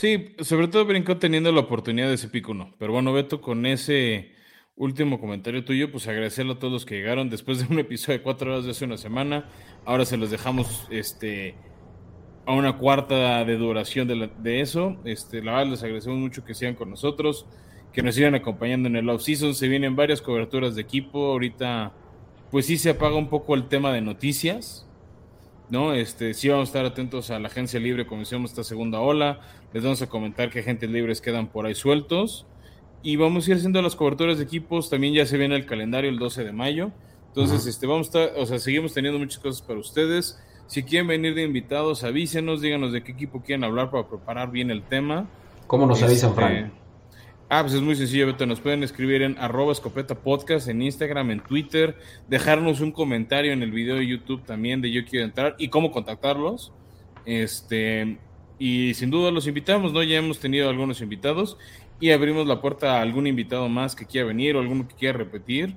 Sí, 0.00 0.34
sobre 0.40 0.68
todo 0.68 0.86
brincó 0.86 1.18
teniendo 1.18 1.52
la 1.52 1.60
oportunidad 1.60 2.08
de 2.08 2.14
ese 2.14 2.28
pico 2.28 2.54
no. 2.54 2.74
Pero 2.78 2.90
bueno, 2.90 3.12
Beto, 3.12 3.42
con 3.42 3.66
ese 3.66 4.32
último 4.74 5.20
comentario 5.20 5.62
tuyo, 5.62 5.92
pues 5.92 6.08
agradecerle 6.08 6.54
a 6.54 6.58
todos 6.58 6.72
los 6.72 6.86
que 6.86 6.94
llegaron 6.94 7.28
después 7.28 7.58
de 7.58 7.70
un 7.70 7.78
episodio 7.80 8.16
de 8.16 8.22
cuatro 8.22 8.50
horas 8.50 8.64
de 8.64 8.70
hace 8.70 8.86
una 8.86 8.96
semana. 8.96 9.50
Ahora 9.84 10.06
se 10.06 10.16
los 10.16 10.30
dejamos 10.30 10.86
este, 10.88 11.54
a 12.46 12.54
una 12.54 12.78
cuarta 12.78 13.44
de 13.44 13.58
duración 13.58 14.08
de, 14.08 14.60
eso. 14.62 14.96
Este, 15.04 15.42
la 15.42 15.52
verdad, 15.52 15.72
les 15.72 15.82
agradecemos 15.82 16.18
mucho 16.18 16.46
que 16.46 16.54
sigan 16.54 16.76
con 16.76 16.88
nosotros, 16.88 17.44
que 17.92 18.02
nos 18.02 18.14
sigan 18.14 18.34
acompañando 18.34 18.88
en 18.88 18.96
el 18.96 19.06
off-season. 19.10 19.54
Se 19.54 19.68
vienen 19.68 19.96
varias 19.96 20.22
coberturas 20.22 20.76
de 20.76 20.80
equipo. 20.80 21.26
Ahorita, 21.26 21.92
pues 22.50 22.64
sí 22.64 22.78
se 22.78 22.88
apaga 22.88 23.16
un 23.16 23.28
poco 23.28 23.54
el 23.54 23.68
tema 23.68 23.92
de 23.92 24.00
noticias. 24.00 24.86
¿no? 25.70 25.92
Este, 25.94 26.34
sí 26.34 26.48
vamos 26.48 26.68
a 26.68 26.70
estar 26.70 26.84
atentos 26.84 27.30
a 27.30 27.38
la 27.38 27.48
agencia 27.48 27.78
libre 27.78 28.06
como 28.06 28.22
esta 28.22 28.64
segunda 28.64 29.00
ola. 29.00 29.40
Les 29.72 29.82
vamos 29.82 30.02
a 30.02 30.08
comentar 30.08 30.50
que 30.50 30.60
agentes 30.60 30.90
libres 30.90 31.20
quedan 31.20 31.46
por 31.46 31.66
ahí 31.66 31.74
sueltos. 31.74 32.46
Y 33.02 33.16
vamos 33.16 33.46
a 33.46 33.50
ir 33.52 33.56
haciendo 33.56 33.80
las 33.80 33.96
coberturas 33.96 34.38
de 34.38 34.44
equipos. 34.44 34.90
También 34.90 35.14
ya 35.14 35.24
se 35.26 35.38
viene 35.38 35.56
el 35.56 35.66
calendario 35.66 36.10
el 36.10 36.18
12 36.18 36.44
de 36.44 36.52
mayo. 36.52 36.90
Entonces, 37.28 37.66
este, 37.66 37.86
vamos 37.86 38.08
a 38.08 38.24
estar, 38.24 38.38
o 38.40 38.44
sea, 38.46 38.58
seguimos 38.58 38.92
teniendo 38.92 39.18
muchas 39.18 39.38
cosas 39.38 39.62
para 39.62 39.78
ustedes. 39.78 40.38
Si 40.66 40.82
quieren 40.82 41.06
venir 41.06 41.34
de 41.34 41.42
invitados, 41.42 42.04
avísenos, 42.04 42.60
díganos 42.60 42.92
de 42.92 43.02
qué 43.02 43.12
equipo 43.12 43.40
quieren 43.42 43.64
hablar 43.64 43.90
para 43.90 44.08
preparar 44.08 44.50
bien 44.50 44.70
el 44.70 44.82
tema. 44.82 45.28
¿Cómo 45.66 45.86
nos 45.86 46.02
avisan, 46.02 46.30
este, 46.30 46.40
Frank? 46.40 46.72
Ah, 47.48 47.62
pues 47.62 47.74
es 47.74 47.80
muy 47.80 47.96
sencillo, 47.96 48.26
Beto. 48.26 48.46
Nos 48.46 48.60
pueden 48.60 48.82
escribir 48.82 49.22
en 49.22 49.36
arroba 49.38 49.72
escopeta 49.72 50.14
podcast, 50.14 50.68
en 50.68 50.82
Instagram, 50.82 51.30
en 51.32 51.40
Twitter, 51.40 51.96
dejarnos 52.28 52.80
un 52.80 52.92
comentario 52.92 53.52
en 53.52 53.62
el 53.62 53.72
video 53.72 53.96
de 53.96 54.06
YouTube 54.06 54.44
también 54.44 54.80
de 54.80 54.92
yo 54.92 55.04
quiero 55.04 55.24
entrar 55.24 55.56
y 55.58 55.68
cómo 55.68 55.90
contactarlos. 55.90 56.72
Este, 57.24 58.18
y 58.60 58.92
sin 58.92 59.10
duda 59.10 59.30
los 59.30 59.46
invitamos, 59.46 59.94
¿no? 59.94 60.02
Ya 60.02 60.18
hemos 60.18 60.38
tenido 60.38 60.68
algunos 60.68 61.00
invitados 61.00 61.56
y 61.98 62.10
abrimos 62.10 62.46
la 62.46 62.60
puerta 62.60 62.98
a 62.98 63.02
algún 63.02 63.26
invitado 63.26 63.70
más 63.70 63.96
que 63.96 64.04
quiera 64.04 64.28
venir 64.28 64.54
o 64.54 64.60
alguno 64.60 64.86
que 64.86 64.94
quiera 64.94 65.16
repetir. 65.16 65.74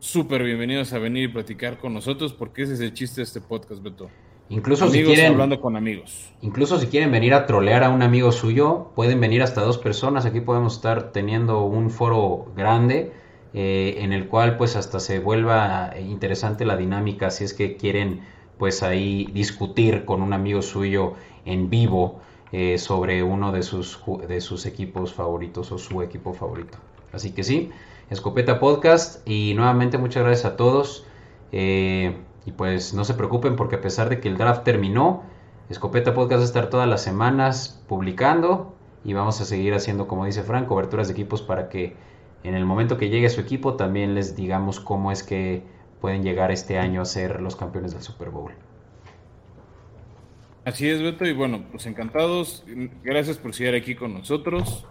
Súper 0.00 0.42
bienvenidos 0.42 0.92
a 0.92 0.98
venir 0.98 1.24
y 1.24 1.28
platicar 1.28 1.78
con 1.78 1.94
nosotros 1.94 2.32
porque 2.32 2.62
ese 2.62 2.74
es 2.74 2.80
el 2.80 2.92
chiste 2.92 3.20
de 3.20 3.26
este 3.26 3.40
podcast, 3.40 3.80
Beto. 3.80 4.10
Incluso 4.48 4.88
si 4.90 5.04
quieren 5.04 5.26
hablando 5.26 5.60
con 5.60 5.76
amigos. 5.76 6.32
Incluso 6.42 6.80
si 6.80 6.88
quieren 6.88 7.12
venir 7.12 7.32
a 7.32 7.46
trolear 7.46 7.84
a 7.84 7.90
un 7.90 8.02
amigo 8.02 8.32
suyo, 8.32 8.90
pueden 8.96 9.20
venir 9.20 9.40
hasta 9.42 9.60
dos 9.60 9.78
personas. 9.78 10.26
Aquí 10.26 10.40
podemos 10.40 10.74
estar 10.74 11.12
teniendo 11.12 11.62
un 11.62 11.90
foro 11.90 12.52
grande 12.56 13.12
eh, 13.54 13.98
en 13.98 14.12
el 14.12 14.26
cual 14.26 14.56
pues 14.56 14.74
hasta 14.74 14.98
se 14.98 15.20
vuelva 15.20 15.94
interesante 16.00 16.64
la 16.64 16.76
dinámica 16.76 17.30
si 17.30 17.44
es 17.44 17.54
que 17.54 17.76
quieren 17.76 18.22
pues 18.60 18.82
ahí 18.82 19.26
discutir 19.32 20.04
con 20.04 20.20
un 20.20 20.34
amigo 20.34 20.60
suyo 20.60 21.14
en 21.46 21.70
vivo 21.70 22.20
eh, 22.52 22.76
sobre 22.76 23.22
uno 23.22 23.52
de 23.52 23.62
sus, 23.62 23.98
de 24.28 24.42
sus 24.42 24.66
equipos 24.66 25.14
favoritos 25.14 25.72
o 25.72 25.78
su 25.78 26.02
equipo 26.02 26.34
favorito. 26.34 26.76
Así 27.10 27.32
que 27.32 27.42
sí, 27.42 27.70
Escopeta 28.10 28.60
Podcast. 28.60 29.26
Y 29.26 29.54
nuevamente 29.54 29.96
muchas 29.96 30.24
gracias 30.24 30.44
a 30.52 30.56
todos. 30.56 31.06
Eh, 31.52 32.18
y 32.44 32.52
pues 32.52 32.92
no 32.92 33.04
se 33.04 33.14
preocupen 33.14 33.56
porque 33.56 33.76
a 33.76 33.80
pesar 33.80 34.10
de 34.10 34.20
que 34.20 34.28
el 34.28 34.36
draft 34.36 34.62
terminó, 34.62 35.22
Escopeta 35.70 36.12
Podcast 36.12 36.40
va 36.40 36.42
a 36.42 36.44
estar 36.44 36.68
todas 36.68 36.86
las 36.86 37.02
semanas 37.02 37.82
publicando 37.88 38.74
y 39.04 39.14
vamos 39.14 39.40
a 39.40 39.46
seguir 39.46 39.72
haciendo, 39.72 40.06
como 40.06 40.26
dice 40.26 40.42
Frank, 40.42 40.66
coberturas 40.66 41.08
de 41.08 41.14
equipos 41.14 41.40
para 41.40 41.70
que 41.70 41.96
en 42.44 42.54
el 42.54 42.66
momento 42.66 42.98
que 42.98 43.08
llegue 43.08 43.30
su 43.30 43.40
equipo 43.40 43.76
también 43.76 44.14
les 44.14 44.36
digamos 44.36 44.80
cómo 44.80 45.12
es 45.12 45.22
que 45.22 45.62
pueden 46.00 46.22
llegar 46.22 46.50
este 46.50 46.78
año 46.78 47.02
a 47.02 47.04
ser 47.04 47.40
los 47.40 47.56
campeones 47.56 47.92
del 47.92 48.02
Super 48.02 48.30
Bowl. 48.30 48.52
Así 50.64 50.88
es, 50.88 51.02
Beto, 51.02 51.26
y 51.26 51.32
bueno, 51.32 51.64
pues 51.70 51.86
encantados. 51.86 52.64
Gracias 53.02 53.38
por 53.38 53.54
seguir 53.54 53.74
aquí 53.74 53.94
con 53.94 54.14
nosotros. 54.14 54.86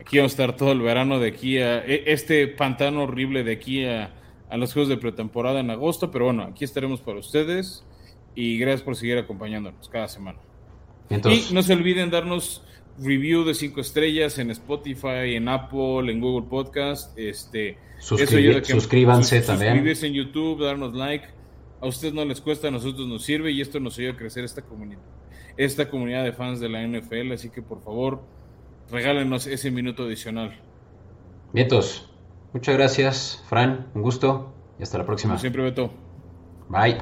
Aquí 0.00 0.18
vamos 0.18 0.32
a 0.32 0.34
estar 0.34 0.56
todo 0.56 0.72
el 0.72 0.80
verano 0.80 1.18
de 1.18 1.28
aquí 1.28 1.58
a 1.58 1.84
e, 1.84 2.04
este 2.06 2.46
pantano 2.46 3.02
horrible 3.02 3.42
de 3.42 3.52
aquí 3.52 3.84
a, 3.84 4.14
los 4.52 4.72
juegos 4.72 4.88
de 4.88 4.96
pretemporada 4.96 5.60
en 5.60 5.70
agosto, 5.70 6.10
pero 6.10 6.26
bueno, 6.26 6.44
aquí 6.44 6.64
estaremos 6.64 7.00
para 7.00 7.18
ustedes 7.18 7.84
y 8.34 8.58
gracias 8.58 8.82
por 8.82 8.96
seguir 8.96 9.18
acompañándonos 9.18 9.88
cada 9.88 10.08
semana. 10.08 10.38
Y 11.10 11.52
no 11.52 11.62
se 11.62 11.72
olviden 11.72 12.10
darnos 12.10 12.62
review 13.00 13.44
de 13.44 13.54
cinco 13.54 13.80
estrellas 13.80 14.38
en 14.38 14.50
Spotify, 14.50 15.34
en 15.34 15.48
Apple, 15.48 16.10
en 16.10 16.20
Google 16.20 16.48
Podcast. 16.48 17.16
Este, 17.18 17.78
suscríbanse 17.98 19.40
también. 19.42 19.72
Suscribirse 19.72 20.06
en 20.06 20.14
YouTube, 20.14 20.64
darnos 20.64 20.94
like. 20.94 21.26
A 21.80 21.86
ustedes 21.86 22.12
no 22.12 22.24
les 22.24 22.40
cuesta, 22.40 22.68
a 22.68 22.70
nosotros 22.70 23.06
nos 23.06 23.24
sirve 23.24 23.52
y 23.52 23.60
esto 23.60 23.78
nos 23.78 23.98
ayuda 23.98 24.12
a 24.12 24.16
crecer 24.16 24.44
esta 24.44 24.62
comunidad, 24.62 25.00
esta 25.56 25.88
comunidad 25.88 26.24
de 26.24 26.32
fans 26.32 26.58
de 26.58 26.68
la 26.68 26.84
NFL. 26.84 27.32
Así 27.32 27.50
que 27.50 27.62
por 27.62 27.82
favor, 27.82 28.22
regálenos 28.90 29.46
ese 29.46 29.70
minuto 29.70 30.04
adicional. 30.04 30.60
Vientos, 31.52 32.10
muchas 32.52 32.76
gracias, 32.76 33.44
Fran. 33.48 33.86
Un 33.94 34.02
gusto 34.02 34.52
y 34.78 34.82
hasta 34.82 34.98
la 34.98 35.06
próxima. 35.06 35.38
siempre, 35.38 35.62
Beto. 35.62 35.92
Bye. 36.68 36.98